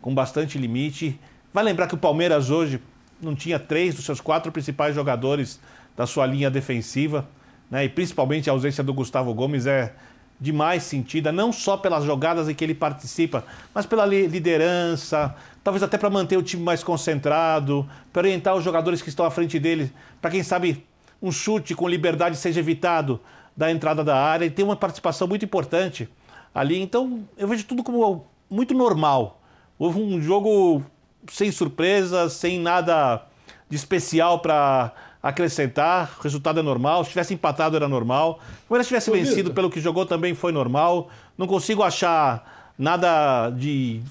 com 0.00 0.14
bastante 0.14 0.56
limite. 0.56 1.20
Vai 1.52 1.62
lembrar 1.62 1.86
que 1.86 1.94
o 1.94 1.98
Palmeiras 1.98 2.48
hoje 2.48 2.80
não 3.22 3.34
tinha 3.34 3.58
três 3.58 3.94
dos 3.94 4.04
seus 4.04 4.20
quatro 4.20 4.50
principais 4.50 4.94
jogadores 4.94 5.60
da 5.96 6.06
sua 6.06 6.26
linha 6.26 6.50
defensiva, 6.50 7.28
né? 7.70 7.84
E 7.84 7.88
principalmente 7.88 8.50
a 8.50 8.52
ausência 8.52 8.82
do 8.82 8.92
Gustavo 8.92 9.32
Gomes 9.32 9.66
é 9.66 9.94
demais 10.40 10.82
sentida, 10.82 11.30
não 11.30 11.52
só 11.52 11.76
pelas 11.76 12.04
jogadas 12.04 12.48
em 12.48 12.54
que 12.54 12.64
ele 12.64 12.74
participa, 12.74 13.44
mas 13.72 13.86
pela 13.86 14.04
li- 14.04 14.26
liderança, 14.26 15.34
talvez 15.62 15.84
até 15.84 15.96
para 15.96 16.10
manter 16.10 16.36
o 16.36 16.42
time 16.42 16.64
mais 16.64 16.82
concentrado, 16.82 17.88
para 18.12 18.22
orientar 18.22 18.56
os 18.56 18.64
jogadores 18.64 19.00
que 19.00 19.08
estão 19.08 19.24
à 19.24 19.30
frente 19.30 19.60
dele, 19.60 19.92
para 20.20 20.32
quem 20.32 20.42
sabe 20.42 20.84
um 21.22 21.30
chute 21.30 21.76
com 21.76 21.88
liberdade 21.88 22.36
seja 22.36 22.58
evitado 22.58 23.20
da 23.56 23.70
entrada 23.70 24.02
da 24.02 24.16
área, 24.16 24.44
e 24.44 24.50
tem 24.50 24.64
uma 24.64 24.74
participação 24.74 25.28
muito 25.28 25.44
importante 25.44 26.08
ali. 26.52 26.80
Então, 26.80 27.22
eu 27.38 27.46
vejo 27.46 27.64
tudo 27.64 27.84
como 27.84 28.26
muito 28.50 28.74
normal. 28.74 29.40
Houve 29.78 30.00
um 30.00 30.20
jogo 30.20 30.82
sem 31.30 31.50
surpresas, 31.52 32.32
sem 32.34 32.58
nada 32.58 33.22
de 33.68 33.76
especial 33.76 34.40
para 34.40 34.92
acrescentar. 35.22 36.16
O 36.18 36.22
resultado 36.22 36.60
é 36.60 36.62
normal. 36.62 37.04
Se 37.04 37.10
tivesse 37.10 37.34
empatado, 37.34 37.76
era 37.76 37.88
normal. 37.88 38.40
Se 38.40 38.64
o 38.64 38.68
Palmeiras 38.68 38.88
tivesse 38.88 39.10
vencido 39.10 39.52
pelo 39.52 39.70
que 39.70 39.80
jogou, 39.80 40.04
também 40.04 40.34
foi 40.34 40.52
normal. 40.52 41.08
Não 41.38 41.46
consigo 41.46 41.82
achar 41.82 42.72
nada 42.78 43.50
de 43.50 44.02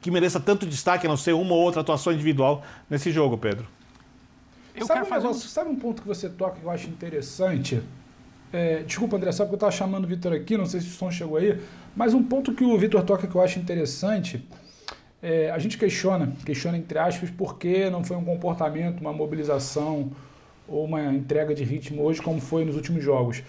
que 0.00 0.10
mereça 0.10 0.38
tanto 0.38 0.64
destaque, 0.66 1.06
a 1.06 1.10
não 1.10 1.16
ser 1.16 1.32
uma 1.32 1.54
ou 1.54 1.60
outra 1.60 1.80
atuação 1.80 2.12
individual 2.12 2.62
nesse 2.88 3.10
jogo, 3.10 3.36
Pedro. 3.36 3.66
Eu 4.74 4.86
sabe, 4.86 5.00
quero 5.00 5.06
um 5.06 5.08
fazer 5.08 5.26
um... 5.26 5.30
negócio- 5.30 5.48
sabe 5.48 5.70
um 5.70 5.76
ponto 5.76 6.02
que 6.02 6.08
você 6.08 6.28
toca 6.28 6.60
que 6.60 6.64
eu 6.64 6.70
acho 6.70 6.86
interessante? 6.88 7.82
É, 8.52 8.82
desculpa, 8.84 9.16
André, 9.16 9.32
só 9.32 9.44
porque 9.44 9.54
eu 9.54 9.56
estava 9.56 9.72
chamando 9.72 10.04
o 10.04 10.06
Vitor 10.06 10.32
aqui, 10.32 10.56
não 10.56 10.66
sei 10.66 10.80
se 10.80 10.86
o 10.86 10.90
som 10.90 11.10
chegou 11.10 11.36
aí, 11.36 11.60
mas 11.96 12.14
um 12.14 12.22
ponto 12.22 12.52
que 12.54 12.64
o 12.64 12.78
Vitor 12.78 13.02
toca 13.02 13.26
que 13.26 13.34
eu 13.34 13.42
acho 13.42 13.58
interessante, 13.58 14.42
é, 15.22 15.50
a 15.50 15.58
gente 15.58 15.76
questiona, 15.76 16.32
questiona 16.44 16.78
entre 16.78 16.98
aspas, 16.98 17.30
por 17.30 17.58
que 17.58 17.90
não 17.90 18.04
foi 18.04 18.16
um 18.16 18.24
comportamento, 18.24 19.00
uma 19.00 19.12
mobilização 19.12 20.10
ou 20.68 20.84
uma 20.84 21.12
entrega 21.12 21.54
de 21.54 21.64
ritmo 21.64 22.02
hoje 22.02 22.22
como 22.22 22.40
foi 22.40 22.64
nos 22.64 22.76
últimos 22.76 23.02
jogos. 23.02 23.42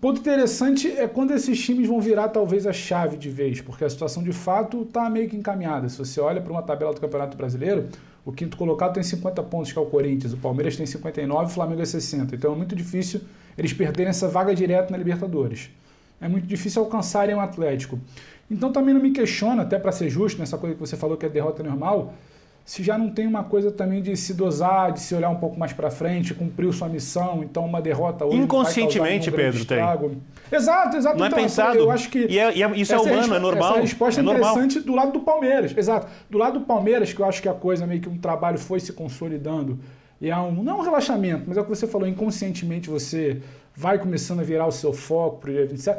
Ponto 0.00 0.20
interessante 0.20 0.90
é 0.90 1.08
quando 1.08 1.32
esses 1.32 1.58
times 1.58 1.88
vão 1.88 2.00
virar 2.00 2.28
talvez 2.28 2.66
a 2.66 2.72
chave 2.72 3.16
de 3.16 3.30
vez, 3.30 3.60
porque 3.60 3.84
a 3.84 3.88
situação 3.88 4.22
de 4.22 4.32
fato 4.32 4.82
está 4.82 5.08
meio 5.08 5.28
que 5.30 5.36
encaminhada. 5.36 5.88
Se 5.88 5.96
você 5.96 6.20
olha 6.20 6.40
para 6.42 6.52
uma 6.52 6.62
tabela 6.62 6.92
do 6.92 7.00
Campeonato 7.00 7.36
Brasileiro, 7.36 7.88
o 8.24 8.32
quinto 8.32 8.56
colocado 8.56 8.94
tem 8.94 9.02
50 9.02 9.42
pontos, 9.44 9.72
que 9.72 9.78
é 9.78 9.82
o 9.82 9.86
Corinthians, 9.86 10.32
o 10.32 10.36
Palmeiras 10.36 10.76
tem 10.76 10.84
59, 10.84 11.46
o 11.46 11.48
Flamengo 11.48 11.80
é 11.80 11.86
60. 11.86 12.34
Então 12.34 12.52
é 12.52 12.56
muito 12.56 12.76
difícil 12.76 13.22
eles 13.56 13.72
perderem 13.72 14.10
essa 14.10 14.28
vaga 14.28 14.54
direta 14.54 14.90
na 14.90 14.98
Libertadores. 14.98 15.70
É 16.20 16.28
muito 16.28 16.46
difícil 16.46 16.82
alcançarem 16.82 17.34
o 17.34 17.40
Atlético. 17.40 17.98
Então 18.50 18.70
também 18.70 18.92
não 18.94 19.00
me 19.00 19.10
questiona, 19.10 19.62
até 19.62 19.78
para 19.78 19.92
ser 19.92 20.10
justo, 20.10 20.38
nessa 20.38 20.58
coisa 20.58 20.74
que 20.74 20.80
você 20.80 20.96
falou 20.96 21.16
que 21.16 21.24
é 21.24 21.28
derrota 21.28 21.62
normal, 21.62 22.12
se 22.64 22.82
já 22.82 22.96
não 22.96 23.10
tem 23.10 23.26
uma 23.26 23.42
coisa 23.42 23.72
também 23.72 24.00
de 24.00 24.16
se 24.16 24.34
dosar, 24.34 24.92
de 24.92 25.00
se 25.00 25.14
olhar 25.14 25.30
um 25.30 25.36
pouco 25.36 25.58
mais 25.58 25.72
para 25.72 25.90
frente, 25.90 26.32
cumpriu 26.32 26.72
sua 26.72 26.88
missão, 26.88 27.42
então 27.42 27.64
uma 27.64 27.82
derrota 27.82 28.24
hoje 28.24 28.36
inconscientemente, 28.36 29.30
um 29.30 29.32
Pedro, 29.32 29.58
estrago. 29.58 30.08
tem. 30.10 30.58
Exato, 30.58 30.96
exato. 30.96 31.18
Não 31.18 31.24
é 31.24 31.28
então, 31.28 31.38
é 31.38 31.42
pensado. 31.42 31.78
Eu 31.78 31.90
acho 31.90 32.08
que 32.08 32.26
e, 32.28 32.38
é, 32.38 32.56
e 32.56 32.62
é, 32.62 32.70
isso 32.76 32.94
é 32.94 33.00
humano, 33.00 33.34
é 33.34 33.38
normal. 33.38 33.72
Essa 33.72 33.80
resposta 33.80 34.20
é 34.20 34.24
interessante 34.24 34.80
do 34.80 34.94
lado 34.94 35.12
do 35.12 35.20
Palmeiras. 35.20 35.76
Exato. 35.76 36.06
Do 36.30 36.38
lado 36.38 36.60
do 36.60 36.64
Palmeiras, 36.64 37.12
que 37.12 37.20
eu 37.20 37.26
acho 37.26 37.42
que 37.42 37.48
a 37.48 37.54
coisa 37.54 37.86
meio 37.86 38.00
que 38.00 38.08
um 38.08 38.18
trabalho 38.18 38.58
foi 38.58 38.78
se 38.78 38.92
consolidando 38.92 39.80
e 40.20 40.30
há 40.30 40.40
um 40.40 40.62
não 40.62 40.78
um 40.78 40.82
relaxamento, 40.82 41.44
mas 41.48 41.56
é 41.56 41.60
o 41.60 41.64
que 41.64 41.70
você 41.70 41.86
falou, 41.86 42.06
inconscientemente 42.06 42.88
você 42.88 43.42
vai 43.74 43.98
começando 43.98 44.40
a 44.40 44.44
virar 44.44 44.66
o 44.66 44.72
seu 44.72 44.92
foco 44.92 45.40
para 45.40 45.50
o 45.50 45.52
dia 45.52 45.66
27 45.66 45.98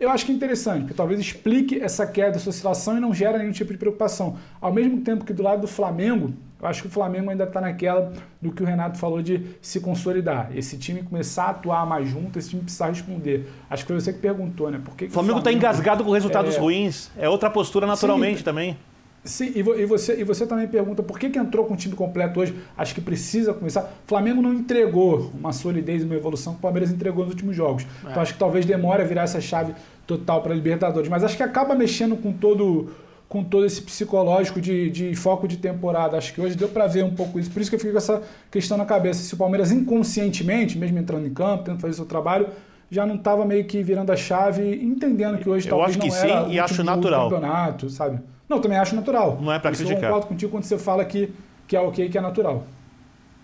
eu 0.00 0.08
acho 0.08 0.24
que 0.24 0.32
é 0.32 0.34
interessante, 0.34 0.80
porque 0.80 0.94
talvez 0.94 1.20
explique 1.20 1.78
essa 1.78 2.06
queda, 2.06 2.36
essa 2.36 2.48
oscilação 2.48 2.96
e 2.96 3.00
não 3.00 3.12
gera 3.12 3.36
nenhum 3.36 3.52
tipo 3.52 3.70
de 3.70 3.78
preocupação. 3.78 4.38
Ao 4.58 4.72
mesmo 4.72 5.02
tempo 5.02 5.26
que 5.26 5.32
do 5.34 5.42
lado 5.42 5.60
do 5.60 5.68
Flamengo, 5.68 6.32
eu 6.60 6.66
acho 6.66 6.80
que 6.80 6.88
o 6.88 6.90
Flamengo 6.90 7.30
ainda 7.30 7.44
está 7.44 7.60
naquela 7.60 8.12
do 8.40 8.50
que 8.50 8.62
o 8.62 8.66
Renato 8.66 8.98
falou 8.98 9.20
de 9.20 9.46
se 9.60 9.78
consolidar. 9.78 10.50
Esse 10.54 10.78
time 10.78 11.02
começar 11.02 11.44
a 11.44 11.50
atuar 11.50 11.86
mais 11.86 12.08
junto, 12.08 12.38
esse 12.38 12.48
time 12.48 12.62
precisar 12.62 12.88
responder. 12.88 13.46
Acho 13.68 13.84
que 13.84 13.88
foi 13.88 14.00
você 14.00 14.12
que 14.12 14.18
perguntou, 14.20 14.70
né? 14.70 14.80
Por 14.82 14.96
que 14.96 15.04
o 15.04 15.10
Flamengo 15.10 15.38
está 15.38 15.52
engasgado 15.52 16.02
com 16.02 16.10
resultados 16.10 16.56
é... 16.56 16.58
ruins. 16.58 17.10
É 17.18 17.28
outra 17.28 17.50
postura 17.50 17.86
naturalmente 17.86 18.38
Sim, 18.38 18.44
também. 18.44 18.78
Sim, 19.22 19.52
e, 19.54 19.62
você, 19.62 20.18
e 20.18 20.24
você 20.24 20.46
também 20.46 20.66
pergunta 20.66 21.02
por 21.02 21.18
que, 21.18 21.28
que 21.28 21.38
entrou 21.38 21.66
com 21.66 21.74
o 21.74 21.76
time 21.76 21.94
completo 21.94 22.40
hoje? 22.40 22.54
Acho 22.76 22.94
que 22.94 23.02
precisa 23.02 23.52
começar. 23.52 23.82
O 23.82 24.08
Flamengo 24.08 24.40
não 24.40 24.52
entregou 24.52 25.30
uma 25.38 25.52
solidez 25.52 26.02
e 26.02 26.06
uma 26.06 26.14
evolução 26.14 26.54
que 26.54 26.58
o 26.58 26.62
Palmeiras 26.62 26.90
entregou 26.90 27.24
nos 27.24 27.34
últimos 27.34 27.54
jogos. 27.54 27.86
É. 28.04 28.10
Então 28.10 28.22
acho 28.22 28.32
que 28.32 28.38
talvez 28.38 28.64
demore 28.64 29.02
a 29.02 29.04
virar 29.04 29.22
essa 29.22 29.40
chave 29.40 29.74
total 30.06 30.40
para 30.40 30.52
a 30.52 30.54
Libertadores. 30.54 31.10
Mas 31.10 31.22
acho 31.22 31.36
que 31.36 31.42
acaba 31.42 31.74
mexendo 31.74 32.16
com 32.16 32.32
todo, 32.32 32.92
com 33.28 33.44
todo 33.44 33.66
esse 33.66 33.82
psicológico 33.82 34.58
de, 34.58 34.88
de 34.88 35.14
foco 35.14 35.46
de 35.46 35.58
temporada. 35.58 36.16
Acho 36.16 36.32
que 36.32 36.40
hoje 36.40 36.56
deu 36.56 36.68
para 36.68 36.86
ver 36.86 37.04
um 37.04 37.14
pouco 37.14 37.38
isso. 37.38 37.50
Por 37.50 37.60
isso 37.60 37.70
que 37.70 37.76
eu 37.76 37.80
fico 37.80 37.92
com 37.92 37.98
essa 37.98 38.22
questão 38.50 38.78
na 38.78 38.86
cabeça. 38.86 39.22
Se 39.22 39.34
o 39.34 39.36
Palmeiras 39.36 39.70
inconscientemente, 39.70 40.78
mesmo 40.78 40.98
entrando 40.98 41.26
em 41.26 41.34
campo, 41.34 41.64
tentando 41.64 41.80
fazer 41.80 41.92
o 41.92 41.96
seu 41.96 42.06
trabalho, 42.06 42.48
já 42.90 43.04
não 43.04 43.16
estava 43.16 43.44
meio 43.44 43.66
que 43.66 43.82
virando 43.82 44.10
a 44.10 44.16
chave, 44.16 44.82
entendendo 44.82 45.36
que 45.36 45.48
hoje 45.48 45.68
eu 45.68 45.76
talvez 45.76 45.90
acho 45.90 46.00
que 46.00 46.08
não 46.08 46.14
sim, 46.14 46.26
era 46.26 46.48
e 46.48 46.58
acho 46.58 46.82
natural. 46.82 47.28
campeonato, 47.28 47.90
sabe? 47.90 48.18
Não, 48.50 48.60
também 48.60 48.76
acho 48.76 48.96
natural. 48.96 49.38
Não 49.40 49.52
é 49.52 49.60
para 49.60 49.70
criticar. 49.70 49.94
Eu 49.94 50.00
concordo 50.00 50.26
contigo 50.26 50.50
quando 50.50 50.64
você 50.64 50.76
fala 50.76 51.04
que, 51.04 51.32
que 51.68 51.76
é 51.76 51.80
ok, 51.80 52.08
que 52.08 52.18
é 52.18 52.20
natural. 52.20 52.66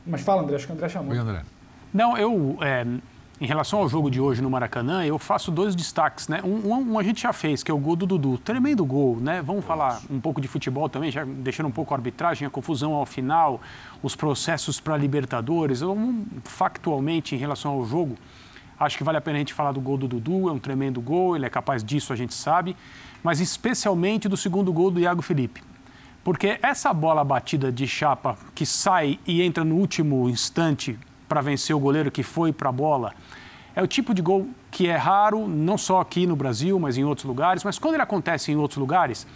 Mas 0.04 0.20
fala, 0.20 0.42
André, 0.42 0.56
acho 0.56 0.66
que 0.66 0.72
o 0.72 0.74
André 0.74 0.88
chamou. 0.88 1.12
Oi, 1.12 1.18
André. 1.18 1.42
Não, 1.94 2.18
eu, 2.18 2.58
é, 2.60 2.84
em 3.40 3.46
relação 3.46 3.78
ao 3.78 3.88
jogo 3.88 4.10
de 4.10 4.20
hoje 4.20 4.42
no 4.42 4.50
Maracanã, 4.50 5.06
eu 5.06 5.16
faço 5.16 5.52
dois 5.52 5.76
destaques, 5.76 6.26
né? 6.26 6.40
Um, 6.42 6.72
um, 6.72 6.92
um, 6.92 6.98
a 6.98 7.04
gente 7.04 7.22
já 7.22 7.32
fez, 7.32 7.62
que 7.62 7.70
é 7.70 7.74
o 7.74 7.78
gol 7.78 7.94
do 7.94 8.04
Dudu. 8.04 8.36
Tremendo 8.38 8.84
gol, 8.84 9.16
né? 9.20 9.40
Vamos 9.42 9.64
falar 9.64 10.02
um 10.10 10.18
pouco 10.18 10.40
de 10.40 10.48
futebol 10.48 10.88
também, 10.88 11.12
já 11.12 11.24
deixando 11.24 11.66
um 11.66 11.72
pouco 11.72 11.94
a 11.94 11.96
arbitragem, 11.96 12.44
a 12.44 12.50
confusão 12.50 12.92
ao 12.92 13.06
final, 13.06 13.60
os 14.02 14.16
processos 14.16 14.80
para 14.80 14.96
Libertadores. 14.96 15.82
Um, 15.82 16.24
factualmente, 16.42 17.36
em 17.36 17.38
relação 17.38 17.70
ao 17.70 17.84
jogo, 17.84 18.16
acho 18.78 18.98
que 18.98 19.04
vale 19.04 19.18
a 19.18 19.20
pena 19.20 19.36
a 19.36 19.40
gente 19.40 19.54
falar 19.54 19.72
do 19.72 19.80
gol 19.80 19.96
do 19.96 20.08
Dudu, 20.08 20.48
é 20.48 20.52
um 20.52 20.58
tremendo 20.58 21.00
gol, 21.00 21.36
ele 21.36 21.46
é 21.46 21.50
capaz 21.50 21.82
disso, 21.82 22.12
a 22.12 22.16
gente 22.16 22.34
sabe 22.34 22.76
mas 23.26 23.40
especialmente 23.40 24.28
do 24.28 24.36
segundo 24.36 24.72
gol 24.72 24.88
do 24.88 25.00
Iago 25.00 25.20
Felipe. 25.20 25.60
Porque 26.22 26.60
essa 26.62 26.94
bola 26.94 27.24
batida 27.24 27.72
de 27.72 27.84
chapa 27.84 28.38
que 28.54 28.64
sai 28.64 29.18
e 29.26 29.42
entra 29.42 29.64
no 29.64 29.74
último 29.74 30.28
instante 30.28 30.96
para 31.28 31.40
vencer 31.40 31.74
o 31.74 31.80
goleiro 31.80 32.08
que 32.08 32.22
foi 32.22 32.52
para 32.52 32.68
a 32.68 32.72
bola, 32.72 33.12
é 33.74 33.82
o 33.82 33.86
tipo 33.86 34.14
de 34.14 34.22
gol 34.22 34.48
que 34.70 34.86
é 34.86 34.94
raro, 34.94 35.48
não 35.48 35.76
só 35.76 36.00
aqui 36.00 36.24
no 36.24 36.36
Brasil, 36.36 36.78
mas 36.78 36.96
em 36.96 37.02
outros 37.02 37.24
lugares. 37.24 37.64
Mas 37.64 37.80
quando 37.80 37.94
ele 37.94 38.04
acontece 38.04 38.52
em 38.52 38.56
outros 38.56 38.78
lugares, 38.78 39.26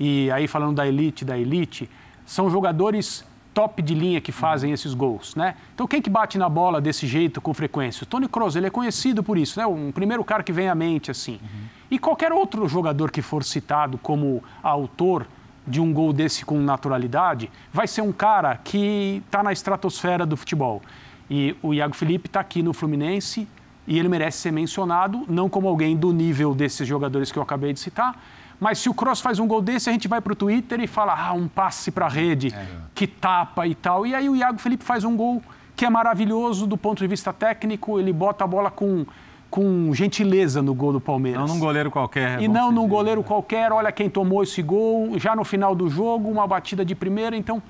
e 0.00 0.28
aí 0.32 0.48
falando 0.48 0.74
da 0.74 0.88
elite, 0.88 1.24
da 1.24 1.38
elite, 1.38 1.88
são 2.26 2.50
jogadores 2.50 3.24
top 3.58 3.82
de 3.82 3.92
linha 3.92 4.20
que 4.20 4.30
fazem 4.30 4.70
esses 4.70 4.94
gols, 4.94 5.34
né? 5.34 5.56
Então 5.74 5.84
quem 5.84 6.00
que 6.00 6.08
bate 6.08 6.38
na 6.38 6.48
bola 6.48 6.80
desse 6.80 7.08
jeito 7.08 7.40
com 7.40 7.52
frequência? 7.52 8.04
O 8.04 8.06
Tony 8.06 8.28
Kroos, 8.28 8.54
ele 8.54 8.68
é 8.68 8.70
conhecido 8.70 9.20
por 9.20 9.36
isso, 9.36 9.58
né? 9.58 9.66
Um 9.66 9.90
primeiro 9.90 10.22
cara 10.22 10.44
que 10.44 10.52
vem 10.52 10.68
à 10.68 10.76
mente 10.76 11.10
assim. 11.10 11.40
Uhum. 11.42 11.66
E 11.90 11.98
qualquer 11.98 12.32
outro 12.32 12.68
jogador 12.68 13.10
que 13.10 13.20
for 13.20 13.42
citado 13.42 13.98
como 13.98 14.44
autor 14.62 15.26
de 15.66 15.80
um 15.80 15.92
gol 15.92 16.12
desse 16.12 16.44
com 16.44 16.56
naturalidade, 16.60 17.50
vai 17.72 17.88
ser 17.88 18.00
um 18.00 18.12
cara 18.12 18.56
que 18.62 19.24
está 19.26 19.42
na 19.42 19.52
estratosfera 19.52 20.24
do 20.24 20.36
futebol. 20.36 20.80
E 21.28 21.56
o 21.60 21.74
Iago 21.74 21.96
Felipe 21.96 22.28
está 22.28 22.38
aqui 22.38 22.62
no 22.62 22.72
Fluminense 22.72 23.48
e 23.88 23.98
ele 23.98 24.08
merece 24.08 24.38
ser 24.38 24.52
mencionado, 24.52 25.24
não 25.28 25.48
como 25.48 25.66
alguém 25.66 25.96
do 25.96 26.12
nível 26.12 26.54
desses 26.54 26.86
jogadores 26.86 27.32
que 27.32 27.38
eu 27.40 27.42
acabei 27.42 27.72
de 27.72 27.80
citar, 27.80 28.22
mas 28.60 28.78
se 28.78 28.88
o 28.88 28.94
Cross 28.94 29.20
faz 29.20 29.38
um 29.38 29.46
gol 29.46 29.62
desse, 29.62 29.88
a 29.88 29.92
gente 29.92 30.08
vai 30.08 30.20
para 30.20 30.32
o 30.32 30.36
Twitter 30.36 30.80
e 30.80 30.86
fala, 30.86 31.14
ah, 31.14 31.32
um 31.32 31.46
passe 31.46 31.90
para 31.90 32.06
a 32.06 32.08
rede, 32.08 32.52
é. 32.54 32.66
que 32.94 33.06
tapa 33.06 33.66
e 33.66 33.74
tal. 33.74 34.06
E 34.06 34.14
aí 34.14 34.28
o 34.28 34.34
Iago 34.34 34.58
Felipe 34.58 34.84
faz 34.84 35.04
um 35.04 35.16
gol 35.16 35.42
que 35.76 35.84
é 35.84 35.90
maravilhoso 35.90 36.66
do 36.66 36.76
ponto 36.76 36.98
de 36.98 37.06
vista 37.06 37.32
técnico, 37.32 38.00
ele 38.00 38.12
bota 38.12 38.44
a 38.44 38.46
bola 38.46 38.70
com 38.70 39.06
com 39.50 39.92
gentileza 39.94 40.60
no 40.60 40.74
gol 40.74 40.92
do 40.92 41.00
Palmeiras. 41.00 41.40
Não 41.40 41.54
num 41.54 41.60
goleiro 41.60 41.90
qualquer. 41.90 42.38
É 42.38 42.42
e 42.42 42.48
não 42.48 42.70
num 42.70 42.86
goleiro 42.86 43.22
qualquer. 43.22 43.72
Olha 43.72 43.90
quem 43.90 44.10
tomou 44.10 44.42
esse 44.42 44.62
gol, 44.62 45.18
já 45.18 45.34
no 45.34 45.44
final 45.44 45.74
do 45.74 45.88
jogo, 45.88 46.30
uma 46.30 46.46
batida 46.46 46.84
de 46.84 46.94
primeira. 46.94 47.36
Então, 47.36 47.62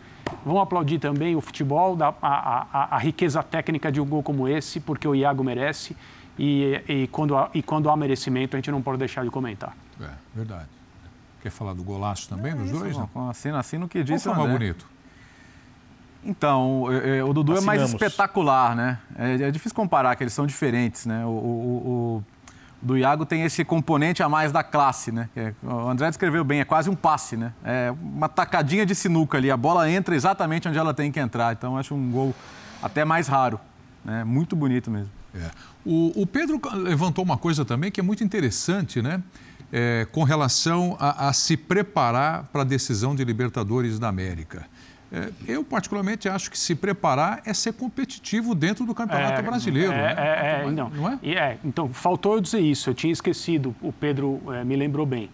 vamos 0.44 0.62
aplaudir 0.62 0.98
também 0.98 1.36
o 1.36 1.40
futebol, 1.40 1.96
a, 2.00 2.14
a, 2.20 2.96
a 2.96 2.98
riqueza 2.98 3.42
técnica 3.42 3.92
de 3.92 4.00
um 4.00 4.06
gol 4.06 4.22
como 4.22 4.48
esse, 4.48 4.80
porque 4.80 5.06
o 5.06 5.14
Iago 5.14 5.44
merece. 5.44 5.96
E, 6.38 6.80
e, 6.88 7.06
quando 7.08 7.36
há, 7.36 7.50
e 7.54 7.62
quando 7.62 7.90
há 7.90 7.96
merecimento, 7.96 8.56
a 8.56 8.58
gente 8.58 8.70
não 8.70 8.82
pode 8.82 8.98
deixar 8.98 9.24
de 9.24 9.30
comentar. 9.30 9.76
É, 10.00 10.10
verdade. 10.34 10.77
Quer 11.40 11.50
falar 11.50 11.72
do 11.74 11.82
golaço 11.82 12.28
também, 12.28 12.52
é 12.52 12.54
dos 12.54 12.70
dois? 12.70 12.96
Não? 12.96 13.08
Não? 13.14 13.30
Assino, 13.30 13.56
assino 13.56 13.86
o 13.86 13.88
que 13.88 14.02
disse 14.02 14.24
Qual 14.24 14.34
foi 14.34 14.44
mais 14.44 14.58
bonito? 14.58 14.86
Então, 16.24 16.82
o 16.82 17.32
Dudu 17.32 17.52
Assinamos. 17.52 17.62
é 17.62 17.66
mais 17.66 17.90
espetacular, 17.90 18.74
né? 18.74 18.98
É, 19.16 19.34
é, 19.34 19.50
difícil 19.50 19.74
comparar, 19.74 20.16
que 20.16 20.24
eles 20.24 20.32
são 20.32 20.46
diferentes, 20.46 21.06
né? 21.06 21.24
O, 21.24 21.28
o, 21.28 22.22
o, 22.22 22.24
do 22.82 22.96
Iago 22.96 23.24
tem 23.24 23.42
esse 23.44 23.64
componente 23.64 24.22
a 24.22 24.28
mais 24.28 24.50
da 24.50 24.62
classe, 24.62 25.12
né? 25.12 25.28
É, 25.36 25.54
o 25.62 25.88
André 25.88 26.08
descreveu 26.08 26.44
bem, 26.44 26.60
é 26.60 26.64
quase 26.64 26.90
um 26.90 26.96
passe, 26.96 27.36
né? 27.36 27.52
É 27.64 27.94
uma 28.00 28.28
tacadinha 28.28 28.84
de 28.84 28.94
sinuca 28.94 29.38
ali, 29.38 29.50
a 29.50 29.56
bola 29.56 29.90
entra 29.90 30.14
exatamente 30.14 30.68
onde 30.68 30.78
ela 30.78 30.92
tem 30.92 31.10
que 31.10 31.20
entrar. 31.20 31.52
Então, 31.52 31.76
acho 31.76 31.94
um 31.94 32.10
gol 32.10 32.34
até 32.82 33.04
mais 33.04 33.28
raro, 33.28 33.60
né? 34.04 34.24
Muito 34.24 34.56
bonito 34.56 34.90
mesmo. 34.90 35.10
É. 35.34 35.50
O, 35.84 36.22
o, 36.22 36.26
Pedro 36.26 36.60
levantou 36.74 37.24
uma 37.24 37.36
coisa 37.36 37.64
também 37.64 37.90
que 37.90 38.00
é 38.00 38.02
muito 38.02 38.24
interessante, 38.24 39.00
né? 39.00 39.22
É, 39.70 40.06
com 40.10 40.22
relação 40.24 40.96
a, 40.98 41.28
a 41.28 41.32
se 41.32 41.56
preparar 41.56 42.44
para 42.44 42.62
a 42.62 42.64
decisão 42.64 43.14
de 43.14 43.22
Libertadores 43.22 43.98
da 43.98 44.08
América. 44.08 44.66
É, 45.10 45.30
eu, 45.46 45.64
particularmente, 45.64 46.28
acho 46.28 46.50
que 46.50 46.58
se 46.58 46.74
preparar 46.74 47.40
é 47.44 47.54
ser 47.54 47.72
competitivo 47.72 48.54
dentro 48.54 48.84
do 48.84 48.94
Campeonato 48.94 49.40
é, 49.40 49.42
Brasileiro. 49.42 49.92
É, 49.92 49.96
né? 49.96 50.14
é, 50.18 50.62
é 50.66 50.70
não. 50.70 50.90
não 50.90 51.08
é? 51.08 51.18
é? 51.22 51.58
Então, 51.64 51.88
faltou 51.88 52.34
eu 52.34 52.40
dizer 52.40 52.60
isso. 52.60 52.90
Eu 52.90 52.94
tinha 52.94 53.12
esquecido. 53.12 53.74
O 53.80 53.92
Pedro 53.92 54.40
é, 54.52 54.64
me 54.64 54.76
lembrou 54.76 55.06
bem. 55.06 55.30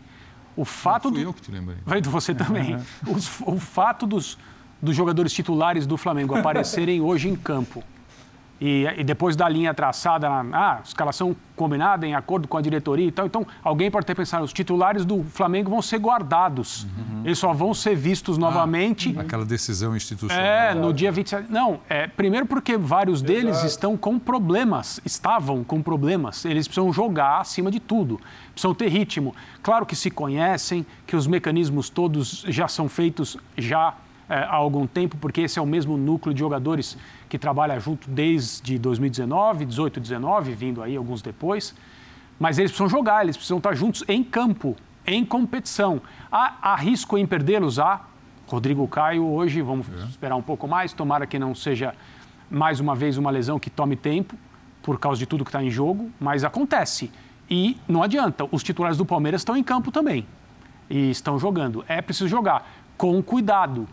O 0.57 0.65
fato 0.65 1.09
não, 1.09 1.15
fui 1.15 1.25
do... 1.25 1.29
eu 1.29 1.35
que 1.35 1.43
te 1.43 1.51
lembrei. 1.51 1.79
Vai 1.85 2.01
você 2.03 2.35
também. 2.35 2.77
Os, 3.09 3.41
o 3.41 3.59
fato 3.59 4.07
dos, 4.07 4.39
dos 4.81 4.95
jogadores 4.95 5.33
titulares 5.33 5.87
do 5.87 5.97
Flamengo 5.97 6.35
aparecerem 6.39 7.01
hoje 7.01 7.29
em 7.29 7.35
campo 7.35 7.83
e, 8.67 8.87
e, 8.97 9.05
depois 9.05 9.37
da 9.37 9.47
linha 9.47 9.75
traçada, 9.75 10.27
ah, 10.27 10.81
escalação 10.83 11.37
combinada 11.55 12.07
em 12.07 12.15
acordo 12.15 12.49
com 12.49 12.57
a 12.57 12.63
diretoria 12.63 13.07
e 13.07 13.13
tal. 13.13 13.27
Então, 13.27 13.47
alguém 13.63 13.91
pode 13.91 14.07
ter 14.07 14.15
pensado, 14.15 14.43
os 14.43 14.55
titulares 14.55 15.05
do 15.05 15.23
Flamengo 15.23 15.69
vão 15.69 15.83
ser 15.83 15.99
guardados. 15.99 16.85
Uhum. 16.85 17.21
Eles 17.27 17.39
só 17.39 17.53
vão 17.53 17.75
ser 17.75 17.95
vistos 17.95 18.39
ah, 18.39 18.41
novamente. 18.41 19.15
Aquela 19.19 19.45
decisão 19.45 19.95
institucional. 19.95 20.43
É, 20.43 20.73
no 20.73 20.95
dia 20.95 21.13
27. 21.13 21.53
Não, 21.53 21.79
é, 21.91 22.07
primeiro 22.07 22.47
porque 22.47 22.79
vários 22.79 23.21
deles 23.21 23.57
Exato. 23.57 23.67
estão 23.67 23.97
com 23.99 24.19
problemas, 24.19 24.99
estavam 25.05 25.63
com 25.63 25.83
problemas. 25.83 26.47
Eles 26.47 26.67
precisam 26.67 26.91
jogar 26.91 27.43
acima 27.43 27.71
de 27.71 27.79
tudo, 27.79 28.19
precisam 28.53 28.75
ter 28.75 28.89
ritmo. 28.89 29.35
Claro 29.63 29.85
que 29.85 29.95
se 29.95 30.11
conhecem, 30.11 30.87
que 31.07 31.15
os 31.15 31.27
mecanismos 31.27 31.91
todos 31.91 32.47
já 32.49 32.67
são 32.67 32.89
feitos 32.89 33.37
já 33.59 33.93
é, 34.27 34.37
há 34.37 34.55
algum 34.55 34.87
tempo, 34.87 35.19
porque 35.19 35.43
esse 35.43 35.59
é 35.59 35.63
o 35.63 35.67
mesmo 35.67 35.99
núcleo 35.99 36.33
de 36.33 36.41
jogadores 36.41 36.97
que 37.35 37.39
trabalha 37.39 37.81
junto 37.81 38.09
desde 38.09 38.79
2019, 38.79 39.65
18, 39.65 39.99
19, 39.99 40.55
vindo 40.55 40.81
aí 40.81 40.95
alguns 40.95 41.21
depois. 41.21 41.75
Mas 42.39 42.61
eles 42.61 42.71
precisam 42.71 42.89
jogar, 42.89 43.25
eles 43.25 43.37
precisam 43.37 43.59
estar 43.59 43.75
juntos 43.75 44.05
em 44.07 44.23
campo, 44.23 44.77
em 45.05 45.25
competição. 45.25 46.01
Há, 46.31 46.55
há 46.63 46.77
risco 46.77 47.19
em 47.19 47.27
perdê-los? 47.27 47.81
Há. 47.81 48.03
Rodrigo 48.47 48.87
Caio 48.87 49.27
hoje, 49.27 49.61
vamos 49.63 49.89
é. 49.89 50.05
esperar 50.05 50.37
um 50.37 50.43
pouco 50.43 50.69
mais, 50.69 50.93
tomara 50.93 51.27
que 51.27 51.37
não 51.37 51.57
seja 51.57 51.93
mais 52.49 52.79
uma 52.79 52.95
vez 52.95 53.19
uma 53.19 53.33
lesão 53.33 53.59
que 53.59 53.69
tome 53.69 53.97
tempo, 53.97 54.37
por 54.81 55.01
causa 55.01 55.19
de 55.19 55.27
tudo 55.27 55.43
que 55.43 55.51
está 55.51 55.61
em 55.61 55.71
jogo, 55.71 56.13
mas 56.21 56.45
acontece. 56.45 57.11
E 57.51 57.77
não 57.89 58.05
adianta, 58.05 58.47
os 58.53 58.63
titulares 58.63 58.97
do 58.97 59.05
Palmeiras 59.05 59.41
estão 59.41 59.57
em 59.57 59.63
campo 59.65 59.91
também 59.91 60.25
e 60.89 61.11
estão 61.11 61.37
jogando. 61.37 61.85
É 61.89 62.01
preciso 62.01 62.29
jogar 62.29 62.65
com 62.97 63.21
cuidado. 63.21 63.89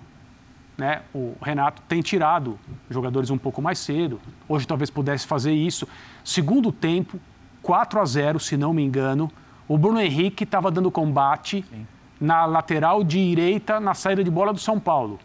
Né? 0.81 1.03
O 1.13 1.35
Renato 1.39 1.79
tem 1.87 2.01
tirado 2.01 2.57
jogadores 2.89 3.29
um 3.29 3.37
pouco 3.37 3.61
mais 3.61 3.77
cedo. 3.77 4.19
Hoje 4.49 4.65
talvez 4.65 4.89
pudesse 4.89 5.27
fazer 5.27 5.51
isso. 5.51 5.87
Segundo 6.23 6.71
tempo, 6.71 7.19
4 7.61 7.99
a 7.99 8.03
0, 8.03 8.39
se 8.39 8.57
não 8.57 8.73
me 8.73 8.81
engano. 8.81 9.31
O 9.67 9.77
Bruno 9.77 10.01
Henrique 10.01 10.43
estava 10.43 10.71
dando 10.71 10.89
combate 10.89 11.63
Sim. 11.69 11.85
na 12.19 12.47
lateral 12.47 13.03
direita 13.03 13.79
na 13.79 13.93
saída 13.93 14.23
de 14.23 14.31
bola 14.31 14.51
do 14.51 14.59
São 14.59 14.79
Paulo. 14.79 15.19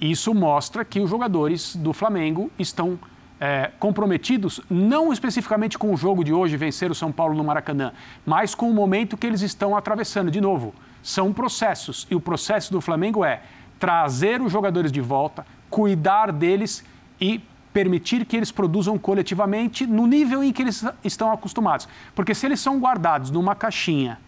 Isso 0.00 0.32
mostra 0.32 0.84
que 0.84 1.00
os 1.00 1.10
jogadores 1.10 1.74
do 1.74 1.92
Flamengo 1.92 2.48
estão 2.56 2.96
é, 3.40 3.72
comprometidos, 3.80 4.60
não 4.70 5.12
especificamente 5.12 5.76
com 5.76 5.92
o 5.92 5.96
jogo 5.96 6.22
de 6.22 6.32
hoje, 6.32 6.56
vencer 6.56 6.88
o 6.88 6.94
São 6.94 7.10
Paulo 7.10 7.34
no 7.34 7.42
Maracanã, 7.42 7.92
mas 8.24 8.54
com 8.54 8.70
o 8.70 8.72
momento 8.72 9.16
que 9.16 9.26
eles 9.26 9.40
estão 9.40 9.76
atravessando. 9.76 10.30
De 10.30 10.40
novo, 10.40 10.72
são 11.02 11.32
processos. 11.32 12.06
E 12.08 12.14
o 12.14 12.20
processo 12.20 12.72
do 12.72 12.80
Flamengo 12.80 13.24
é 13.24 13.42
trazer 13.78 14.40
os 14.40 14.52
jogadores 14.52 14.90
de 14.90 15.00
volta, 15.00 15.46
cuidar 15.70 16.32
deles 16.32 16.84
e 17.20 17.42
permitir 17.72 18.24
que 18.24 18.36
eles 18.36 18.52
produzam 18.52 18.96
coletivamente 18.96 19.86
no 19.86 20.06
nível 20.06 20.44
em 20.44 20.52
que 20.52 20.62
eles 20.62 20.84
estão 21.02 21.32
acostumados. 21.32 21.88
Porque 22.14 22.34
se 22.34 22.46
eles 22.46 22.60
são 22.60 22.78
guardados 22.78 23.30
numa 23.30 23.54
caixinha 23.54 24.18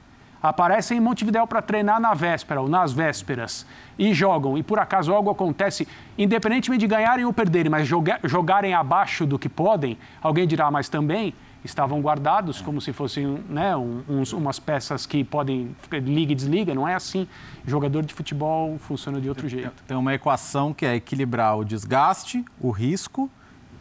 aparecem 0.43 0.99
em 0.99 1.01
Montevidéu 1.01 1.47
para 1.47 1.63
treinar 1.63 2.01
na 2.01 2.15
véspera 2.15 2.61
ou 2.61 2.69
nas 2.69 2.93
vésperas 2.93 3.67
e 3.99 4.13
jogam, 4.13 4.57
e 4.57 4.63
por 4.63 4.79
acaso 4.79 5.13
algo 5.13 5.31
acontece, 5.31 5.89
independentemente 6.17 6.81
de 6.81 6.87
ganharem 6.87 7.25
ou 7.25 7.33
perderem, 7.33 7.71
mas 7.71 7.89
jogarem 8.25 8.75
abaixo 8.75 9.27
do 9.27 9.39
que 9.39 9.49
podem, 9.49 9.99
alguém 10.23 10.47
dirá, 10.47 10.71
mas 10.71 10.89
também 10.89 11.35
estavam 11.67 12.01
guardados 12.01 12.61
como 12.61 12.81
se 12.81 12.93
fossem 12.93 13.45
né, 13.49 13.77
uns, 13.77 14.33
umas 14.33 14.59
peças 14.59 15.05
que 15.05 15.23
podem 15.23 15.77
liga 15.93 16.33
e 16.33 16.35
desliga, 16.35 16.75
não 16.75 16.89
é 16.89 16.95
assim. 16.95 17.29
Jogador 17.67 18.03
de 18.03 18.15
futebol 18.15 18.79
funciona 18.79 19.21
de 19.21 19.29
outro 19.29 19.49
jeito. 19.49 19.83
Tem 19.87 19.97
uma 19.97 20.15
equação 20.15 20.73
que 20.73 20.87
é 20.87 20.95
equilibrar 20.95 21.59
o 21.59 21.65
desgaste, 21.65 22.45
o 22.61 22.71
risco 22.71 23.31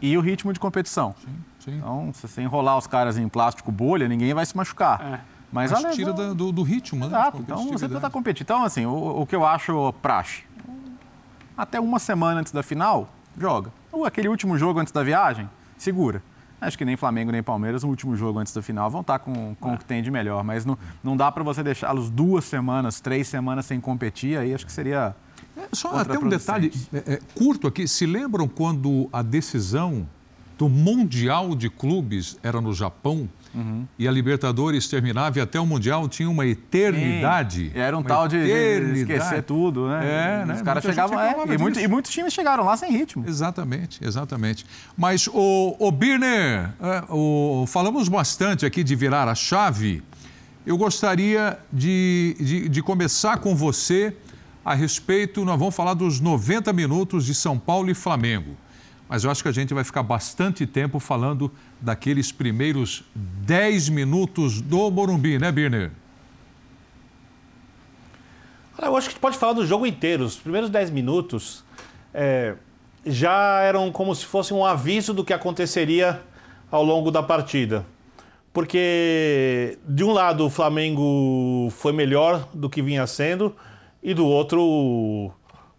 e 0.01 0.17
o 0.17 0.21
ritmo 0.21 0.51
de 0.51 0.59
competição. 0.59 1.15
Sim, 1.23 1.36
sim. 1.59 1.77
Então, 1.77 2.11
se 2.13 2.27
você 2.27 2.41
enrolar 2.41 2.77
os 2.77 2.88
caras 2.88 3.17
em 3.17 3.27
plástico 3.29 3.71
bolha, 3.71 4.07
ninguém 4.07 4.33
vai 4.33 4.45
se 4.45 4.55
machucar. 4.55 5.01
É. 5.01 5.36
Mas, 5.51 5.71
Mas 5.71 5.95
tira 5.95 6.11
do, 6.11 6.51
do, 6.51 6.63
ritmo, 6.63 6.99
né? 6.99 7.07
Exato, 7.07 7.38
então 7.39 7.71
você 7.71 7.86
está 7.86 8.09
competindo. 8.09 8.43
Então, 8.43 8.63
assim, 8.63 8.86
o, 8.86 9.21
o, 9.21 9.25
que 9.25 9.36
eu 9.36 9.45
acho 9.45 9.93
praxe, 10.01 10.43
até 11.57 11.79
uma 11.79 11.97
semana 11.97 12.41
antes 12.41 12.51
da 12.51 12.61
final, 12.61 13.07
joga. 13.38 13.71
Ou 13.89 14.05
aquele 14.05 14.27
último 14.27 14.57
jogo 14.57 14.79
antes 14.79 14.91
da 14.91 15.01
viagem, 15.01 15.49
segura. 15.77 16.21
Acho 16.66 16.78
que 16.78 16.86
nem 16.86 16.95
Flamengo 16.95 17.32
nem 17.32 17.43
Palmeiras, 17.43 17.84
no 17.84 17.89
último 17.89 18.16
jogo 18.16 18.39
antes 18.39 18.53
da 18.53 18.61
final, 18.61 18.89
vão 18.89 19.01
estar 19.01 19.20
tá 19.20 19.26
com, 19.26 19.55
com 19.55 19.72
é. 19.72 19.76
o 19.76 19.78
que 19.78 19.86
tem 19.86 20.01
de 20.01 20.09
melhor. 20.09 20.43
Mas 20.43 20.66
não, 20.66 20.78
não 21.03 21.16
dá 21.16 21.32
para 21.32 21.43
você 21.43 21.61
deixá-los 21.63 22.09
duas 22.09 22.45
semanas, 22.45 22.99
três 22.99 23.28
semanas 23.28 23.66
sem 23.66 23.80
competir, 23.80 24.38
aí 24.38 24.53
acho 24.53 24.66
que 24.66 24.72
seria. 24.72 25.16
É, 25.57 25.68
só 25.72 25.95
até 25.97 26.18
um 26.18 26.28
detalhe 26.28 26.72
é, 26.93 27.13
é, 27.13 27.20
curto 27.36 27.68
aqui. 27.68 27.88
Se 27.88 28.05
lembram 28.05 28.47
quando 28.47 29.07
a 29.13 29.22
decisão 29.22 30.07
do 30.57 30.68
Mundial 30.70 31.55
de 31.55 31.70
Clubes 31.70 32.38
era 32.41 32.59
no 32.59 32.74
Japão? 32.74 33.30
Uhum. 33.55 33.87
E 33.97 34.07
a 34.07 34.11
Libertadores 34.11 34.87
terminava 34.87 35.39
e 35.39 35.41
até 35.41 35.59
o 35.59 35.65
Mundial 35.65 36.09
tinha 36.09 36.29
uma 36.29 36.45
eternidade. 36.45 37.69
Sim. 37.69 37.79
Era 37.79 37.97
um 37.97 38.03
tal 38.03 38.27
de 38.27 38.37
esquecer 38.37 39.43
tudo, 39.43 39.87
né? 39.87 40.41
É, 40.41 40.45
né? 40.45 40.53
Os 40.55 40.61
caras 40.61 40.83
chegavam. 40.83 41.19
É, 41.19 41.33
e, 41.53 41.57
muito, 41.57 41.79
e, 41.79 41.87
muitos 41.87 42.11
times 42.11 42.33
chegaram 42.33 42.65
lá 42.65 42.75
sem 42.75 42.91
ritmo. 42.91 43.23
Exatamente, 43.25 44.03
exatamente. 44.03 44.65
Mas, 44.97 45.27
o, 45.27 45.75
o 45.79 45.91
Birner, 45.91 46.73
é, 46.81 47.03
o, 47.09 47.65
falamos 47.67 48.09
bastante 48.09 48.65
aqui 48.65 48.83
de 48.83 48.95
virar 48.95 49.29
a 49.29 49.35
chave. 49.35 50.03
Eu 50.65 50.77
gostaria 50.77 51.57
de, 51.71 52.35
de, 52.39 52.69
de 52.69 52.83
começar 52.83 53.37
com 53.37 53.55
você 53.55 54.15
a 54.65 54.73
respeito, 54.73 55.45
nós 55.45 55.59
vamos 55.59 55.75
falar 55.75 55.93
dos 55.93 56.19
90 56.19 56.73
minutos 56.73 57.25
de 57.25 57.35
São 57.35 57.57
Paulo 57.57 57.89
e 57.89 57.93
Flamengo 57.93 58.57
mas 59.07 59.23
eu 59.23 59.31
acho 59.31 59.43
que 59.43 59.49
a 59.49 59.51
gente 59.51 59.73
vai 59.73 59.83
ficar 59.83 60.03
bastante 60.03 60.65
tempo 60.65 60.99
falando 60.99 61.51
daqueles 61.82 62.32
primeiros 62.32 63.03
10 63.15 63.89
minutos 63.89 64.61
do 64.61 64.89
Morumbi, 64.89 65.38
né, 65.38 65.51
Birner? 65.51 65.91
Eu 68.82 68.95
acho 68.97 69.09
que 69.09 69.19
pode 69.19 69.38
falar 69.38 69.53
do 69.53 69.65
jogo 69.65 69.86
inteiro. 69.86 70.26
Os 70.26 70.36
primeiros 70.36 70.69
10 70.69 70.89
minutos 70.89 71.63
é, 72.13 72.55
já 73.05 73.61
eram 73.61 73.91
como 73.91 74.13
se 74.13 74.26
fosse 74.26 74.53
um 74.53 74.65
aviso 74.65 75.13
do 75.13 75.23
que 75.23 75.34
aconteceria 75.34 76.21
ao 76.69 76.84
longo 76.84 77.11
da 77.11 77.23
partida. 77.23 77.86
Porque, 78.51 79.78
de 79.86 80.03
um 80.03 80.13
lado, 80.13 80.45
o 80.45 80.49
Flamengo 80.49 81.69
foi 81.71 81.91
melhor 81.91 82.47
do 82.53 82.69
que 82.69 82.82
vinha 82.82 83.05
sendo, 83.05 83.53
e 84.01 84.13
do 84.13 84.26
outro, 84.26 84.61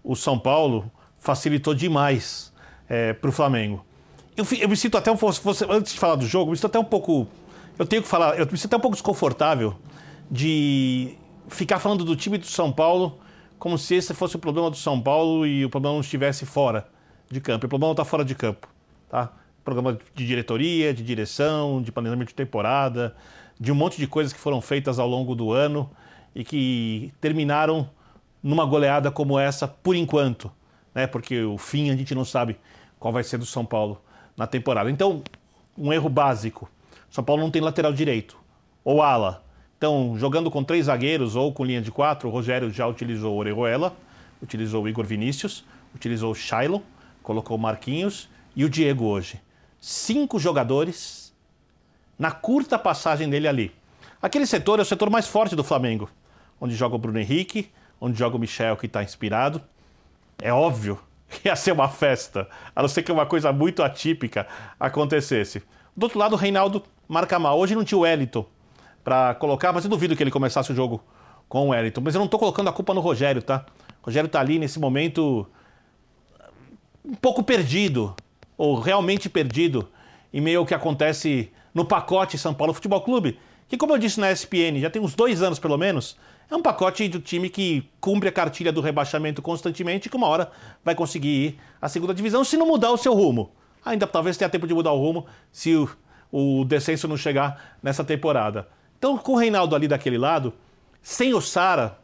o, 0.02 0.16
São 0.16 0.38
Paulo 0.38 0.90
facilitou 1.18 1.72
demais 1.72 2.52
é, 2.88 3.12
para 3.12 3.30
o 3.30 3.32
Flamengo. 3.32 3.85
Eu, 4.36 4.46
eu, 4.60 4.68
me 4.68 4.76
sinto 4.76 4.98
até 4.98 5.10
um 5.10 5.16
pouco, 5.16 5.34
antes 5.70 5.94
de 5.94 5.98
falar 5.98 6.16
do 6.16 6.26
jogo, 6.26 6.50
me 6.50 6.56
sinto 6.58 6.66
até 6.66 6.78
um 6.78 6.84
pouco, 6.84 7.26
eu 7.78 7.86
tenho 7.86 8.02
que 8.02 8.08
falar, 8.08 8.38
eu 8.38 8.44
me 8.44 8.58
sinto 8.58 8.66
até 8.66 8.76
um 8.76 8.80
pouco 8.80 8.94
desconfortável 8.94 9.74
de 10.30 11.16
ficar 11.48 11.78
falando 11.78 12.04
do 12.04 12.14
time 12.14 12.36
do 12.36 12.46
São 12.46 12.70
Paulo 12.70 13.18
como 13.58 13.78
se 13.78 13.94
esse 13.94 14.12
fosse 14.12 14.36
o 14.36 14.38
problema 14.38 14.70
do 14.70 14.76
São 14.76 15.00
Paulo 15.00 15.46
e 15.46 15.64
o 15.64 15.70
problema 15.70 15.94
não 15.94 16.02
estivesse 16.02 16.44
fora 16.44 16.86
de 17.30 17.40
campo. 17.40 17.64
O 17.64 17.68
problema 17.68 17.88
não 17.88 17.92
está 17.94 18.04
fora 18.04 18.22
de 18.22 18.34
campo, 18.34 18.68
tá? 19.08 19.32
Programa 19.64 19.98
de 20.14 20.26
diretoria, 20.26 20.92
de 20.92 21.02
direção, 21.02 21.80
de 21.80 21.90
planejamento 21.90 22.28
de 22.28 22.34
temporada, 22.34 23.16
de 23.58 23.72
um 23.72 23.74
monte 23.74 23.96
de 23.96 24.06
coisas 24.06 24.34
que 24.34 24.38
foram 24.38 24.60
feitas 24.60 24.98
ao 24.98 25.08
longo 25.08 25.34
do 25.34 25.50
ano 25.50 25.90
e 26.34 26.44
que 26.44 27.10
terminaram 27.22 27.88
numa 28.42 28.66
goleada 28.66 29.10
como 29.10 29.38
essa 29.38 29.66
por 29.66 29.96
enquanto, 29.96 30.52
né? 30.94 31.06
Porque 31.06 31.42
o 31.42 31.56
fim 31.56 31.90
a 31.90 31.96
gente 31.96 32.14
não 32.14 32.24
sabe 32.24 32.58
qual 32.98 33.14
vai 33.14 33.24
ser 33.24 33.38
do 33.38 33.46
São 33.46 33.64
Paulo 33.64 34.02
na 34.36 34.46
temporada. 34.46 34.90
Então, 34.90 35.22
um 35.76 35.92
erro 35.92 36.08
básico. 36.08 36.68
São 37.10 37.24
Paulo 37.24 37.42
não 37.42 37.50
tem 37.50 37.62
lateral 37.62 37.92
direito 37.92 38.36
ou 38.84 39.02
ala. 39.02 39.44
Então, 39.76 40.16
jogando 40.18 40.50
com 40.50 40.64
três 40.64 40.86
zagueiros 40.86 41.36
ou 41.36 41.52
com 41.52 41.64
linha 41.64 41.82
de 41.82 41.90
quatro, 41.90 42.28
o 42.28 42.32
Rogério 42.32 42.70
já 42.70 42.86
utilizou 42.86 43.34
o 43.34 43.38
Orejuela, 43.38 43.94
utilizou 44.42 44.84
o 44.84 44.88
Igor 44.88 45.04
Vinícius, 45.04 45.64
utilizou 45.94 46.32
o 46.32 46.34
Shailon, 46.34 46.80
colocou 47.22 47.56
o 47.56 47.60
Marquinhos 47.60 48.28
e 48.54 48.64
o 48.64 48.70
Diego 48.70 49.04
hoje. 49.04 49.40
Cinco 49.80 50.38
jogadores 50.38 51.34
na 52.18 52.30
curta 52.30 52.78
passagem 52.78 53.28
dele 53.28 53.48
ali. 53.48 53.74
Aquele 54.20 54.46
setor 54.46 54.78
é 54.78 54.82
o 54.82 54.84
setor 54.84 55.10
mais 55.10 55.26
forte 55.26 55.54
do 55.54 55.62
Flamengo, 55.62 56.08
onde 56.60 56.74
joga 56.74 56.94
o 56.94 56.98
Bruno 56.98 57.18
Henrique, 57.18 57.70
onde 58.00 58.18
joga 58.18 58.36
o 58.36 58.38
Michel, 58.38 58.76
que 58.76 58.86
está 58.86 59.02
inspirado. 59.02 59.60
É 60.38 60.52
óbvio 60.52 60.98
ia 61.44 61.56
ser 61.56 61.72
uma 61.72 61.88
festa, 61.88 62.48
a 62.74 62.82
não 62.82 62.88
ser 62.88 63.02
que 63.02 63.12
uma 63.12 63.26
coisa 63.26 63.52
muito 63.52 63.82
atípica 63.82 64.46
acontecesse. 64.78 65.62
Do 65.96 66.04
outro 66.04 66.18
lado, 66.18 66.34
o 66.34 66.36
Reinaldo 66.36 66.82
marca 67.08 67.38
mal. 67.38 67.58
Hoje 67.58 67.74
não 67.74 67.84
tinha 67.84 67.98
o 67.98 68.02
Wellington 68.02 68.46
para 69.02 69.34
colocar, 69.34 69.72
mas 69.72 69.84
eu 69.84 69.90
duvido 69.90 70.16
que 70.16 70.22
ele 70.22 70.30
começasse 70.30 70.70
o 70.72 70.74
jogo 70.74 71.02
com 71.48 71.66
o 71.66 71.68
Wellington. 71.68 72.00
Mas 72.02 72.14
eu 72.14 72.18
não 72.18 72.26
estou 72.26 72.38
colocando 72.38 72.68
a 72.68 72.72
culpa 72.72 72.92
no 72.92 73.00
Rogério, 73.00 73.42
tá? 73.42 73.64
O 74.02 74.06
Rogério 74.06 74.26
está 74.26 74.40
ali 74.40 74.58
nesse 74.58 74.78
momento 74.78 75.46
um 77.04 77.14
pouco 77.14 77.42
perdido, 77.42 78.14
ou 78.58 78.80
realmente 78.80 79.28
perdido, 79.28 79.88
em 80.32 80.40
meio 80.40 80.60
ao 80.60 80.66
que 80.66 80.74
acontece 80.74 81.52
no 81.72 81.84
pacote 81.84 82.36
São 82.36 82.52
Paulo 82.52 82.74
Futebol 82.74 83.00
Clube, 83.00 83.38
que, 83.68 83.76
como 83.76 83.92
eu 83.92 83.98
disse 83.98 84.18
na 84.18 84.30
SPN, 84.32 84.80
já 84.80 84.90
tem 84.90 85.00
uns 85.00 85.14
dois 85.14 85.42
anos 85.42 85.58
pelo 85.58 85.78
menos, 85.78 86.16
é 86.50 86.54
um 86.54 86.62
pacote 86.62 87.08
do 87.08 87.20
time 87.20 87.50
que 87.50 87.88
cumpre 88.00 88.28
a 88.28 88.32
cartilha 88.32 88.72
do 88.72 88.80
rebaixamento 88.80 89.42
constantemente 89.42 90.06
e 90.06 90.10
que 90.10 90.16
uma 90.16 90.28
hora 90.28 90.50
vai 90.84 90.94
conseguir 90.94 91.28
ir 91.28 91.58
à 91.80 91.88
segunda 91.88 92.14
divisão 92.14 92.44
se 92.44 92.56
não 92.56 92.66
mudar 92.66 92.90
o 92.92 92.96
seu 92.96 93.14
rumo. 93.14 93.50
Ainda 93.84 94.06
talvez 94.06 94.36
tenha 94.36 94.48
tempo 94.48 94.66
de 94.66 94.74
mudar 94.74 94.92
o 94.92 94.98
rumo 94.98 95.26
se 95.50 95.74
o, 95.74 95.88
o 96.30 96.64
descenso 96.64 97.08
não 97.08 97.16
chegar 97.16 97.76
nessa 97.82 98.04
temporada. 98.04 98.68
Então, 98.98 99.18
com 99.18 99.32
o 99.32 99.36
Reinaldo 99.36 99.74
ali 99.74 99.88
daquele 99.88 100.18
lado, 100.18 100.52
sem 101.02 101.34
o 101.34 101.40
Sara, 101.40 101.98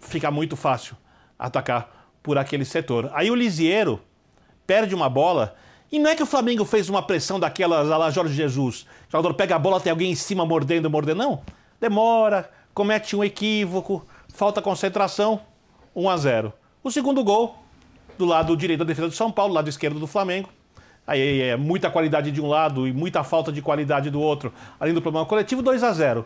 fica 0.00 0.30
muito 0.30 0.56
fácil 0.56 0.96
atacar 1.38 2.10
por 2.22 2.38
aquele 2.38 2.64
setor. 2.64 3.10
Aí 3.14 3.30
o 3.30 3.34
Lisiero 3.34 4.00
perde 4.66 4.94
uma 4.94 5.08
bola 5.08 5.54
e 5.90 5.98
não 5.98 6.10
é 6.10 6.16
que 6.16 6.22
o 6.22 6.26
Flamengo 6.26 6.64
fez 6.64 6.88
uma 6.88 7.02
pressão 7.02 7.38
daquelas 7.38 7.90
a 7.90 7.96
lá 7.96 8.10
Jorge 8.10 8.34
Jesus. 8.34 8.86
O 9.08 9.12
jogador 9.12 9.34
pega 9.34 9.56
a 9.56 9.58
bola, 9.58 9.80
tem 9.80 9.90
alguém 9.90 10.12
em 10.12 10.14
cima 10.14 10.46
mordendo, 10.46 10.88
mordendo. 10.88 11.18
Não. 11.18 11.42
Demora, 11.80 12.50
comete 12.74 13.14
um 13.14 13.22
equívoco, 13.22 14.06
falta 14.32 14.62
concentração, 14.62 15.40
1 15.94 16.08
a 16.08 16.16
0. 16.16 16.52
O 16.82 16.90
segundo 16.90 17.22
gol, 17.22 17.58
do 18.18 18.24
lado 18.24 18.56
direito 18.56 18.80
da 18.80 18.84
defesa 18.84 19.08
do 19.08 19.14
São 19.14 19.30
Paulo, 19.30 19.54
lado 19.54 19.68
esquerdo 19.68 19.98
do 19.98 20.06
Flamengo. 20.06 20.48
Aí 21.06 21.42
é 21.42 21.56
muita 21.56 21.90
qualidade 21.90 22.30
de 22.30 22.40
um 22.40 22.46
lado 22.46 22.86
e 22.86 22.92
muita 22.92 23.24
falta 23.24 23.50
de 23.52 23.60
qualidade 23.60 24.10
do 24.10 24.20
outro, 24.20 24.52
além 24.78 24.94
do 24.94 25.02
problema 25.02 25.26
coletivo, 25.26 25.60
2 25.62 25.82
a 25.82 25.92
0 25.92 26.24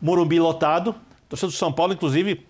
Morumbi 0.00 0.40
lotado, 0.40 0.94
torcedor 1.28 1.52
do 1.52 1.56
São 1.56 1.72
Paulo, 1.72 1.92
inclusive, 1.92 2.46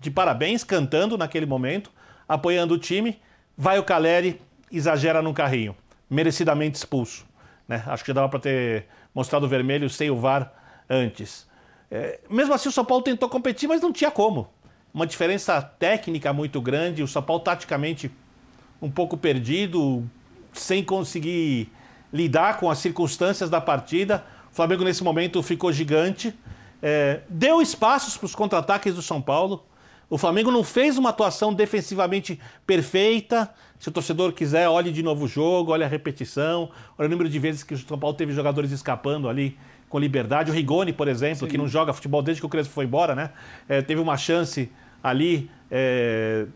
de 0.00 0.10
parabéns, 0.10 0.64
cantando 0.64 1.18
naquele 1.18 1.44
momento, 1.44 1.90
apoiando 2.28 2.74
o 2.74 2.78
time. 2.78 3.20
Vai 3.56 3.78
o 3.78 3.84
Caleri, 3.84 4.40
exagera 4.70 5.20
no 5.20 5.34
carrinho, 5.34 5.76
merecidamente 6.08 6.76
expulso. 6.76 7.26
Né? 7.68 7.82
Acho 7.86 8.04
que 8.04 8.08
já 8.10 8.14
dava 8.14 8.28
para 8.28 8.40
ter 8.40 8.86
mostrado 9.14 9.46
o 9.46 9.48
vermelho 9.48 9.88
sem 9.90 10.10
o 10.10 10.16
VAR 10.16 10.52
antes. 10.88 11.46
É, 11.94 12.18
mesmo 12.28 12.52
assim, 12.52 12.68
o 12.68 12.72
São 12.72 12.84
Paulo 12.84 13.04
tentou 13.04 13.28
competir, 13.28 13.68
mas 13.68 13.80
não 13.80 13.92
tinha 13.92 14.10
como. 14.10 14.48
Uma 14.92 15.06
diferença 15.06 15.62
técnica 15.62 16.32
muito 16.32 16.60
grande, 16.60 17.04
o 17.04 17.06
São 17.06 17.22
Paulo 17.22 17.40
taticamente 17.40 18.10
um 18.82 18.90
pouco 18.90 19.16
perdido, 19.16 20.04
sem 20.52 20.82
conseguir 20.82 21.70
lidar 22.12 22.58
com 22.58 22.68
as 22.68 22.78
circunstâncias 22.78 23.48
da 23.48 23.60
partida. 23.60 24.26
O 24.50 24.54
Flamengo, 24.56 24.82
nesse 24.82 25.04
momento, 25.04 25.40
ficou 25.40 25.72
gigante. 25.72 26.34
É, 26.82 27.20
deu 27.28 27.62
espaços 27.62 28.16
para 28.16 28.26
os 28.26 28.34
contra-ataques 28.34 28.96
do 28.96 29.00
São 29.00 29.22
Paulo. 29.22 29.64
O 30.10 30.18
Flamengo 30.18 30.50
não 30.50 30.64
fez 30.64 30.98
uma 30.98 31.10
atuação 31.10 31.54
defensivamente 31.54 32.40
perfeita. 32.66 33.54
Se 33.78 33.88
o 33.88 33.92
torcedor 33.92 34.32
quiser, 34.32 34.68
olhe 34.68 34.90
de 34.90 35.02
novo 35.02 35.26
o 35.26 35.28
jogo, 35.28 35.70
olhe 35.70 35.84
a 35.84 35.88
repetição, 35.88 36.70
olhe 36.98 37.06
o 37.06 37.10
número 37.10 37.30
de 37.30 37.38
vezes 37.38 37.62
que 37.62 37.74
o 37.74 37.78
São 37.78 37.98
Paulo 38.00 38.16
teve 38.16 38.32
jogadores 38.32 38.72
escapando 38.72 39.28
ali 39.28 39.56
com 39.94 40.00
liberdade. 40.00 40.50
O 40.50 40.54
Rigoni, 40.54 40.92
por 40.92 41.06
exemplo, 41.06 41.46
Sim. 41.46 41.46
que 41.46 41.56
não 41.56 41.68
joga 41.68 41.92
futebol 41.92 42.20
desde 42.20 42.42
que 42.42 42.46
o 42.46 42.48
Crespo 42.48 42.74
foi 42.74 42.84
embora, 42.84 43.14
né? 43.14 43.30
É, 43.68 43.80
teve 43.80 44.00
uma 44.00 44.16
chance 44.16 44.68
ali 45.00 45.48
é, 45.70 46.46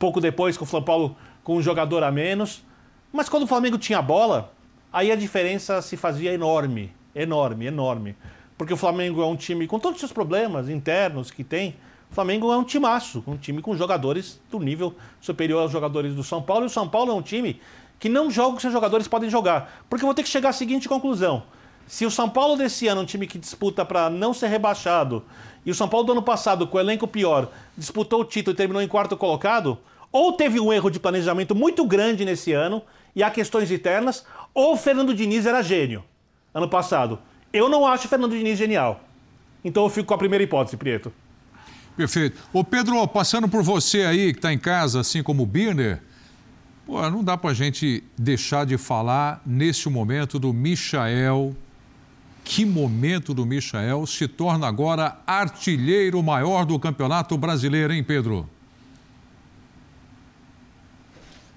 pouco 0.00 0.20
depois 0.20 0.56
com 0.56 0.64
o 0.64 0.66
São 0.66 0.82
Paulo 0.82 1.16
com 1.44 1.54
um 1.54 1.62
jogador 1.62 2.02
a 2.02 2.10
menos. 2.10 2.64
Mas 3.12 3.28
quando 3.28 3.44
o 3.44 3.46
Flamengo 3.46 3.78
tinha 3.78 4.02
bola, 4.02 4.52
aí 4.92 5.12
a 5.12 5.14
diferença 5.14 5.80
se 5.80 5.96
fazia 5.96 6.32
enorme, 6.32 6.92
enorme, 7.14 7.66
enorme. 7.66 8.16
Porque 8.58 8.74
o 8.74 8.76
Flamengo 8.76 9.22
é 9.22 9.26
um 9.26 9.36
time 9.36 9.68
com 9.68 9.78
todos 9.78 9.98
os 9.98 10.00
seus 10.00 10.12
problemas 10.12 10.68
internos 10.68 11.30
que 11.30 11.44
tem. 11.44 11.76
O 12.10 12.14
Flamengo 12.16 12.52
é 12.52 12.56
um 12.56 12.64
timaço, 12.64 13.22
um 13.28 13.36
time 13.36 13.62
com 13.62 13.76
jogadores 13.76 14.40
do 14.50 14.58
nível 14.58 14.92
superior 15.20 15.62
aos 15.62 15.70
jogadores 15.70 16.16
do 16.16 16.24
São 16.24 16.42
Paulo. 16.42 16.64
E 16.64 16.66
o 16.66 16.70
São 16.70 16.88
Paulo 16.88 17.12
é 17.12 17.14
um 17.14 17.22
time 17.22 17.60
que 18.00 18.08
não 18.08 18.28
joga 18.28 18.54
o 18.54 18.56
que 18.56 18.62
seus 18.62 18.72
jogadores 18.72 19.06
podem 19.06 19.30
jogar. 19.30 19.84
Porque 19.88 20.04
eu 20.04 20.08
vou 20.08 20.14
ter 20.16 20.24
que 20.24 20.28
chegar 20.28 20.48
à 20.48 20.52
seguinte 20.52 20.88
conclusão. 20.88 21.44
Se 21.86 22.06
o 22.06 22.10
São 22.10 22.28
Paulo 22.28 22.56
desse 22.56 22.88
ano 22.88 23.02
um 23.02 23.04
time 23.04 23.26
que 23.26 23.38
disputa 23.38 23.84
para 23.84 24.08
não 24.08 24.32
ser 24.32 24.48
rebaixado, 24.48 25.24
e 25.64 25.70
o 25.70 25.74
São 25.74 25.88
Paulo 25.88 26.06
do 26.06 26.12
ano 26.12 26.22
passado, 26.22 26.66
com 26.66 26.76
o 26.76 26.80
elenco 26.80 27.06
pior, 27.06 27.50
disputou 27.76 28.20
o 28.20 28.24
título 28.24 28.54
e 28.54 28.56
terminou 28.56 28.82
em 28.82 28.88
quarto 28.88 29.16
colocado, 29.16 29.78
ou 30.10 30.32
teve 30.32 30.58
um 30.58 30.72
erro 30.72 30.90
de 30.90 30.98
planejamento 30.98 31.54
muito 31.54 31.84
grande 31.84 32.24
nesse 32.24 32.52
ano, 32.52 32.82
e 33.14 33.22
há 33.22 33.30
questões 33.30 33.70
internas, 33.70 34.24
ou 34.54 34.74
o 34.74 34.76
Fernando 34.76 35.14
Diniz 35.14 35.46
era 35.46 35.62
gênio 35.62 36.02
ano 36.54 36.68
passado. 36.68 37.18
Eu 37.52 37.68
não 37.68 37.86
acho 37.86 38.06
o 38.06 38.08
Fernando 38.08 38.36
Diniz 38.36 38.58
genial. 38.58 39.00
Então 39.64 39.84
eu 39.84 39.90
fico 39.90 40.08
com 40.08 40.14
a 40.14 40.18
primeira 40.18 40.42
hipótese, 40.42 40.76
Prieto. 40.76 41.12
Perfeito. 41.96 42.38
Ô 42.52 42.64
Pedro, 42.64 43.06
passando 43.06 43.48
por 43.48 43.62
você 43.62 44.02
aí 44.02 44.32
que 44.32 44.38
está 44.38 44.52
em 44.52 44.58
casa, 44.58 45.00
assim 45.00 45.22
como 45.22 45.42
o 45.42 45.46
Birner, 45.46 46.02
pô, 46.86 47.08
não 47.10 47.22
dá 47.22 47.36
para 47.36 47.50
a 47.50 47.54
gente 47.54 48.02
deixar 48.18 48.64
de 48.64 48.78
falar 48.78 49.42
nesse 49.44 49.88
momento 49.88 50.38
do 50.38 50.52
Michael. 50.52 51.54
Que 52.44 52.64
momento 52.64 53.32
do 53.32 53.46
Michael 53.46 54.06
se 54.06 54.26
torna 54.26 54.66
agora 54.66 55.18
artilheiro 55.26 56.22
maior 56.22 56.64
do 56.64 56.78
Campeonato 56.78 57.36
Brasileiro, 57.38 57.92
hein, 57.92 58.02
Pedro? 58.02 58.48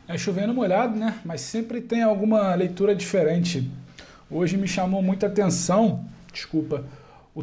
É 0.07 0.17
chovendo 0.17 0.53
molhado, 0.53 0.95
né? 0.95 1.19
Mas 1.25 1.41
sempre 1.41 1.81
tem 1.81 2.03
alguma 2.03 2.53
leitura 2.53 2.95
diferente. 2.95 3.69
Hoje 4.29 4.55
me 4.55 4.67
chamou 4.67 5.01
muita 5.01 5.27
atenção, 5.27 6.05
desculpa, 6.31 6.85
o 7.33 7.41